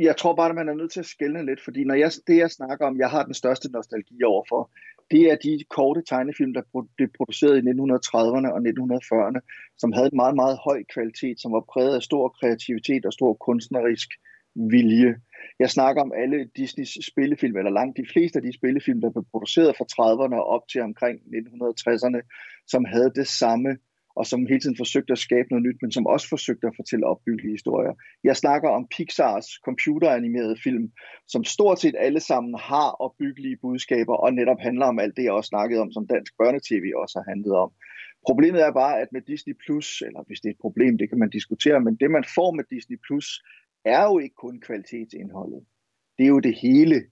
Jeg 0.00 0.16
tror 0.16 0.36
bare, 0.36 0.48
at 0.48 0.54
man 0.54 0.68
er 0.68 0.74
nødt 0.74 0.92
til 0.92 1.00
at 1.00 1.06
skælne 1.06 1.46
lidt, 1.46 1.60
fordi 1.64 1.84
når 1.84 1.94
jeg, 1.94 2.10
det, 2.26 2.36
jeg 2.36 2.50
snakker 2.50 2.86
om, 2.86 2.98
jeg 2.98 3.10
har 3.10 3.22
den 3.24 3.34
største 3.34 3.72
nostalgi 3.72 4.22
overfor, 4.22 4.70
det 5.10 5.22
er 5.30 5.36
de 5.36 5.64
korte 5.70 6.02
tegnefilm, 6.02 6.52
der 6.54 6.62
blev 6.96 7.08
produceret 7.16 7.56
i 7.56 7.68
1930'erne 7.70 8.48
og 8.54 8.60
1940'erne, 8.70 9.40
som 9.78 9.92
havde 9.92 10.08
en 10.12 10.16
meget, 10.16 10.34
meget 10.34 10.58
høj 10.64 10.82
kvalitet, 10.94 11.40
som 11.40 11.52
var 11.52 11.64
præget 11.72 11.94
af 11.96 12.02
stor 12.02 12.28
kreativitet 12.28 13.06
og 13.06 13.12
stor 13.12 13.34
kunstnerisk 13.34 14.08
vilje. 14.54 15.14
Jeg 15.58 15.70
snakker 15.70 16.02
om 16.02 16.12
alle 16.22 16.50
Disneys 16.56 17.06
spillefilm, 17.06 17.56
eller 17.56 17.70
langt 17.70 17.96
de 17.96 18.06
fleste 18.12 18.36
af 18.38 18.42
de 18.42 18.52
spillefilm, 18.52 19.00
der 19.00 19.10
blev 19.10 19.24
produceret 19.30 19.76
fra 19.76 19.86
30'erne 19.94 20.34
og 20.34 20.46
op 20.46 20.68
til 20.68 20.80
omkring 20.80 21.20
1960'erne, 21.20 22.20
som 22.66 22.84
havde 22.84 23.12
det 23.14 23.26
samme 23.26 23.78
og 24.16 24.26
som 24.26 24.46
hele 24.46 24.60
tiden 24.60 24.76
forsøgte 24.76 25.12
at 25.12 25.18
skabe 25.18 25.48
noget 25.50 25.66
nyt, 25.66 25.82
men 25.82 25.92
som 25.92 26.06
også 26.06 26.28
forsøgte 26.28 26.66
at 26.66 26.76
fortælle 26.76 27.06
opbyggelige 27.06 27.54
historier. 27.58 27.94
Jeg 28.24 28.36
snakker 28.36 28.68
om 28.68 28.86
Pixars 28.96 29.46
computeranimerede 29.64 30.56
film, 30.64 30.92
som 31.28 31.44
stort 31.44 31.80
set 31.80 31.94
alle 31.98 32.20
sammen 32.20 32.54
har 32.58 32.90
opbyggelige 32.90 33.56
budskaber, 33.56 34.14
og 34.14 34.34
netop 34.34 34.60
handler 34.60 34.86
om 34.86 34.98
alt 34.98 35.16
det, 35.16 35.24
jeg 35.24 35.32
også 35.32 35.48
snakkede 35.48 35.80
om, 35.80 35.92
som 35.92 36.06
dansk 36.06 36.32
børnetv 36.38 36.86
også 36.96 37.18
har 37.18 37.30
handlet 37.32 37.54
om. 37.54 37.70
Problemet 38.26 38.60
er 38.62 38.72
bare, 38.72 39.00
at 39.00 39.08
med 39.12 39.20
Disney 39.20 39.54
Plus, 39.64 40.02
eller 40.06 40.22
hvis 40.26 40.40
det 40.40 40.48
er 40.48 40.52
et 40.52 40.64
problem, 40.66 40.98
det 40.98 41.08
kan 41.08 41.18
man 41.18 41.30
diskutere, 41.30 41.80
men 41.80 41.96
det 41.96 42.10
man 42.10 42.24
får 42.34 42.50
med 42.52 42.64
Disney 42.70 42.98
Plus, 43.06 43.42
er 43.84 44.02
jo 44.02 44.18
ikke 44.18 44.34
kun 44.34 44.60
kvalitetsindholdet. 44.60 45.60
Det 46.18 46.24
er 46.24 46.28
jo 46.28 46.38
det 46.38 46.54
hele. 46.62 47.02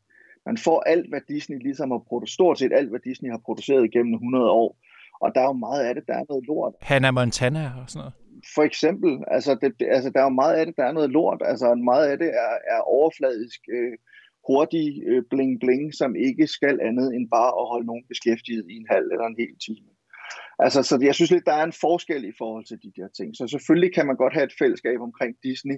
Man 0.47 0.57
får 0.57 0.81
alt, 0.81 1.09
hvad 1.09 1.21
Disney 1.29 1.59
ligesom 1.59 1.91
har 1.91 1.99
produceret, 1.99 2.35
stort 2.35 2.59
set 2.59 2.73
alt, 2.73 2.91
hvad 2.91 3.01
Disney 3.01 3.31
har 3.31 3.41
produceret 3.47 3.93
gennem 3.93 4.15
100 4.15 4.51
år, 4.51 4.77
og 5.23 5.29
der 5.35 5.41
er 5.41 5.49
jo 5.53 5.59
meget 5.67 5.83
af 5.89 5.95
det, 5.95 6.05
der 6.07 6.15
er 6.21 6.25
noget 6.29 6.45
lort. 6.51 6.75
Hannah 6.81 7.15
Montana 7.15 7.65
og 7.81 7.91
sådan 7.91 7.99
noget. 8.03 8.15
For 8.55 8.63
eksempel, 8.71 9.13
altså, 9.37 9.51
det, 9.63 9.71
altså 9.97 10.11
der 10.11 10.21
er 10.21 10.29
jo 10.31 10.41
meget 10.43 10.55
af 10.59 10.67
det, 10.67 10.77
der 10.77 10.85
er 10.85 10.93
noget 10.99 11.11
lort. 11.11 11.41
Altså 11.45 11.75
meget 11.75 12.07
af 12.13 12.19
det 12.19 12.31
er, 12.45 12.53
er 12.75 12.81
overfladisk, 12.81 13.61
øh, 13.77 13.93
hurtig 14.49 14.87
øh, 15.11 15.23
bling-bling, 15.31 15.87
som 16.01 16.11
ikke 16.17 16.47
skal 16.47 16.77
andet 16.89 17.09
end 17.17 17.27
bare 17.37 17.53
at 17.61 17.69
holde 17.73 17.87
nogen 17.87 18.05
beskæftiget 18.09 18.65
i 18.73 18.75
en 18.83 18.87
halv 18.95 19.07
eller 19.13 19.27
en 19.27 19.41
hel 19.43 19.55
time. 19.67 19.91
Altså, 20.65 20.83
så 20.83 20.95
jeg 21.09 21.15
synes 21.15 21.31
lidt, 21.31 21.47
der 21.47 21.57
er 21.61 21.65
en 21.65 21.81
forskel 21.81 22.25
i 22.25 22.33
forhold 22.39 22.65
til 22.65 22.79
de 22.85 22.93
der 22.99 23.09
ting. 23.19 23.37
Så 23.37 23.45
selvfølgelig 23.55 23.95
kan 23.95 24.07
man 24.07 24.17
godt 24.17 24.35
have 24.35 24.45
et 24.45 24.59
fællesskab 24.59 25.01
omkring 25.01 25.33
Disney, 25.43 25.77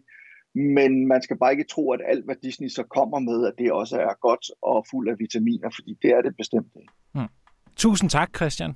men 0.78 1.08
man 1.12 1.22
skal 1.22 1.36
bare 1.38 1.52
ikke 1.52 1.70
tro, 1.74 1.92
at 1.92 2.00
alt, 2.12 2.24
hvad 2.24 2.36
Disney 2.42 2.68
så 2.68 2.82
kommer 2.82 3.18
med, 3.18 3.46
at 3.46 3.54
det 3.58 3.72
også 3.72 3.96
er 3.96 4.14
godt 4.20 4.44
og 4.62 4.86
fuld 4.90 5.08
af 5.08 5.16
vitaminer, 5.18 5.70
fordi 5.74 5.92
det 6.02 6.10
er 6.10 6.22
det 6.22 6.36
bestemt 6.36 6.72
ikke. 6.80 6.92
Hmm. 7.14 7.32
Tusind 7.76 8.10
tak, 8.10 8.36
Christian. 8.36 8.72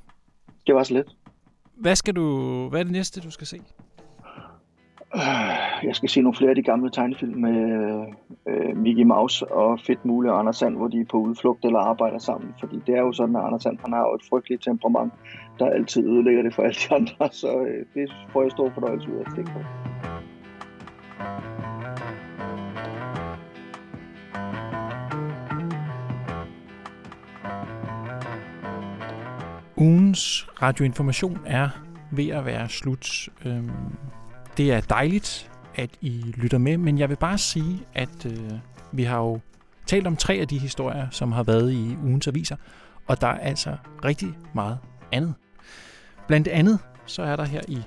Det 0.68 0.76
var 0.76 0.82
så 0.82 0.94
lidt. 0.94 1.16
Hvad, 1.74 1.96
skal 1.96 2.16
du, 2.16 2.24
hvad 2.68 2.80
er 2.80 2.84
det 2.84 2.92
næste, 2.92 3.20
du 3.20 3.30
skal 3.30 3.46
se? 3.46 3.60
Jeg 5.82 5.94
skal 5.94 6.08
se 6.08 6.20
nogle 6.20 6.36
flere 6.36 6.50
af 6.50 6.56
de 6.56 6.62
gamle 6.62 6.90
tegnefilm 6.90 7.40
med 7.40 7.58
øh, 8.48 8.76
Mickey 8.76 9.02
Mouse 9.02 9.52
og 9.52 9.80
Fedt 9.80 10.04
Mule 10.04 10.32
og 10.32 10.38
Anders 10.38 10.56
Sand, 10.56 10.76
hvor 10.76 10.88
de 10.88 11.00
er 11.00 11.04
på 11.10 11.16
udflugt 11.16 11.64
eller 11.64 11.78
arbejder 11.78 12.18
sammen. 12.18 12.54
Fordi 12.60 12.76
det 12.86 12.94
er 12.94 13.00
jo 13.00 13.12
sådan, 13.12 13.36
at 13.36 13.42
Anders 13.42 13.62
Sand 13.62 13.78
han 13.84 13.92
har 13.92 14.00
jo 14.00 14.14
et 14.14 14.22
frygteligt 14.30 14.62
temperament, 14.62 15.12
der 15.58 15.66
altid 15.66 16.06
ødelægger 16.06 16.42
det 16.42 16.54
for 16.54 16.62
alle 16.62 16.76
de 16.88 16.94
andre. 16.94 17.28
Så 17.42 17.60
øh, 17.60 17.86
det 17.94 18.12
får 18.32 18.42
jeg 18.42 18.50
stor 18.50 18.70
fornøjelse 18.70 19.10
ud 19.10 19.16
af 19.16 19.20
at 19.20 19.32
tænke 19.36 19.50
på. 19.50 19.58
Ugens 29.80 30.46
radioinformation 30.62 31.38
er 31.46 31.68
ved 32.10 32.28
at 32.28 32.44
være 32.44 32.68
slut. 32.68 33.28
Øhm, 33.44 33.70
det 34.56 34.72
er 34.72 34.80
dejligt, 34.80 35.50
at 35.74 35.90
I 36.00 36.34
lytter 36.36 36.58
med, 36.58 36.76
men 36.76 36.98
jeg 36.98 37.08
vil 37.08 37.16
bare 37.16 37.38
sige, 37.38 37.80
at 37.94 38.26
øh, 38.26 38.50
vi 38.92 39.02
har 39.02 39.18
jo 39.18 39.40
talt 39.86 40.06
om 40.06 40.16
tre 40.16 40.34
af 40.34 40.48
de 40.48 40.58
historier, 40.58 41.06
som 41.10 41.32
har 41.32 41.42
været 41.42 41.72
i 41.72 41.96
ugens 42.02 42.28
aviser, 42.28 42.56
og 43.06 43.20
der 43.20 43.26
er 43.26 43.38
altså 43.38 43.76
rigtig 44.04 44.28
meget 44.54 44.78
andet. 45.12 45.34
Blandt 46.26 46.48
andet 46.48 46.78
så 47.06 47.22
er 47.22 47.36
der 47.36 47.44
her 47.44 47.60
i 47.68 47.78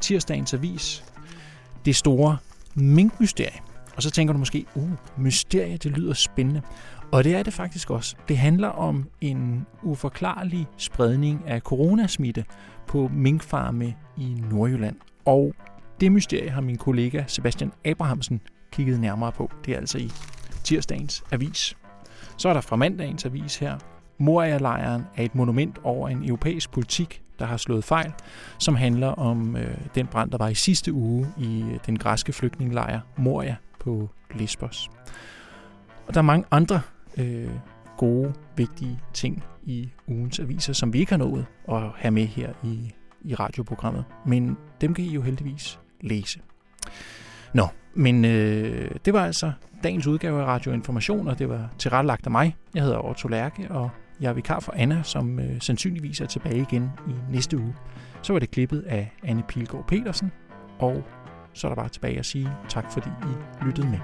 tirsdagens 0.00 0.54
avis 0.54 1.04
det 1.84 1.96
store 1.96 2.36
minkmysterie. 2.74 3.60
Og 3.96 4.02
så 4.02 4.10
tænker 4.10 4.32
du 4.32 4.38
måske, 4.38 4.66
uh, 4.74 4.90
mysterie, 5.18 5.76
det 5.76 5.92
lyder 5.92 6.14
spændende. 6.14 6.62
Og 7.12 7.24
det 7.24 7.34
er 7.34 7.42
det 7.42 7.52
faktisk 7.52 7.90
også. 7.90 8.16
Det 8.28 8.38
handler 8.38 8.68
om 8.68 9.08
en 9.20 9.66
uforklarlig 9.82 10.66
spredning 10.76 11.42
af 11.46 11.60
coronasmitte 11.60 12.44
på 12.86 13.10
minkfarme 13.12 13.94
i 14.16 14.42
Nordjylland. 14.50 14.96
Og 15.24 15.54
det 16.00 16.12
mysterie 16.12 16.50
har 16.50 16.60
min 16.60 16.76
kollega 16.76 17.24
Sebastian 17.26 17.72
Abrahamsen 17.84 18.40
kigget 18.72 19.00
nærmere 19.00 19.32
på. 19.32 19.50
Det 19.64 19.74
er 19.74 19.78
altså 19.78 19.98
i 19.98 20.10
tirsdagens 20.64 21.24
avis. 21.32 21.76
Så 22.36 22.48
er 22.48 22.52
der 22.52 22.60
fra 22.60 22.76
mandagens 22.76 23.24
avis 23.24 23.56
her. 23.56 23.78
Moria-lejren 24.18 25.02
er 25.16 25.22
et 25.22 25.34
monument 25.34 25.78
over 25.84 26.08
en 26.08 26.24
europæisk 26.24 26.70
politik, 26.70 27.22
der 27.38 27.44
har 27.44 27.56
slået 27.56 27.84
fejl, 27.84 28.12
som 28.58 28.74
handler 28.74 29.08
om 29.08 29.56
øh, 29.56 29.76
den 29.94 30.06
brand, 30.06 30.30
der 30.30 30.38
var 30.38 30.48
i 30.48 30.54
sidste 30.54 30.92
uge 30.92 31.26
i 31.38 31.62
øh, 31.62 31.78
den 31.86 31.98
græske 31.98 32.32
flygtningelejr 32.32 33.00
Moria 33.16 33.56
på 33.80 34.10
Lesbos. 34.34 34.90
Og 36.06 36.14
der 36.14 36.20
er 36.20 36.22
mange 36.22 36.46
andre 36.50 36.80
øh, 37.16 37.50
gode, 37.96 38.34
vigtige 38.56 38.98
ting 39.12 39.44
i 39.64 39.88
ugens 40.06 40.38
aviser, 40.40 40.72
som 40.72 40.92
vi 40.92 40.98
ikke 40.98 41.12
har 41.12 41.18
nået 41.18 41.46
at 41.68 41.82
have 41.96 42.10
med 42.10 42.26
her 42.26 42.52
i, 42.64 42.94
i 43.24 43.34
radioprogrammet. 43.34 44.04
Men 44.26 44.56
dem 44.80 44.94
kan 44.94 45.04
I 45.04 45.14
jo 45.14 45.22
heldigvis 45.22 45.78
læse. 46.00 46.40
Nå, 47.54 47.68
men 47.94 48.24
øh, 48.24 48.90
det 49.04 49.12
var 49.12 49.26
altså 49.26 49.52
dagens 49.82 50.06
udgave 50.06 50.40
af 50.40 50.44
Radio 50.44 50.72
Information, 50.72 51.28
og 51.28 51.38
det 51.38 51.48
var 51.48 51.68
tilrettelagt 51.78 52.26
af 52.26 52.30
mig. 52.30 52.56
Jeg 52.74 52.82
hedder 52.82 53.08
Otto 53.08 53.28
Lærke, 53.28 53.70
og 53.70 53.90
jeg 54.20 54.28
er 54.28 54.32
vikar 54.32 54.60
for 54.60 54.72
Anna, 54.76 55.02
som 55.02 55.40
øh, 55.40 55.60
sandsynligvis 55.60 56.20
er 56.20 56.26
tilbage 56.26 56.60
igen 56.60 56.90
i 57.08 57.12
næste 57.32 57.58
uge. 57.58 57.74
Så 58.22 58.32
var 58.32 58.40
det 58.40 58.50
klippet 58.50 58.80
af 58.80 59.12
Anne 59.22 59.42
Pilgaard 59.48 59.86
Petersen, 59.86 60.32
og 60.78 61.04
så 61.52 61.66
er 61.66 61.70
der 61.70 61.76
bare 61.76 61.88
tilbage 61.88 62.18
at 62.18 62.26
sige 62.26 62.50
tak, 62.68 62.92
fordi 62.92 63.08
I 63.08 63.64
lyttede 63.64 63.88
med. 63.88 63.98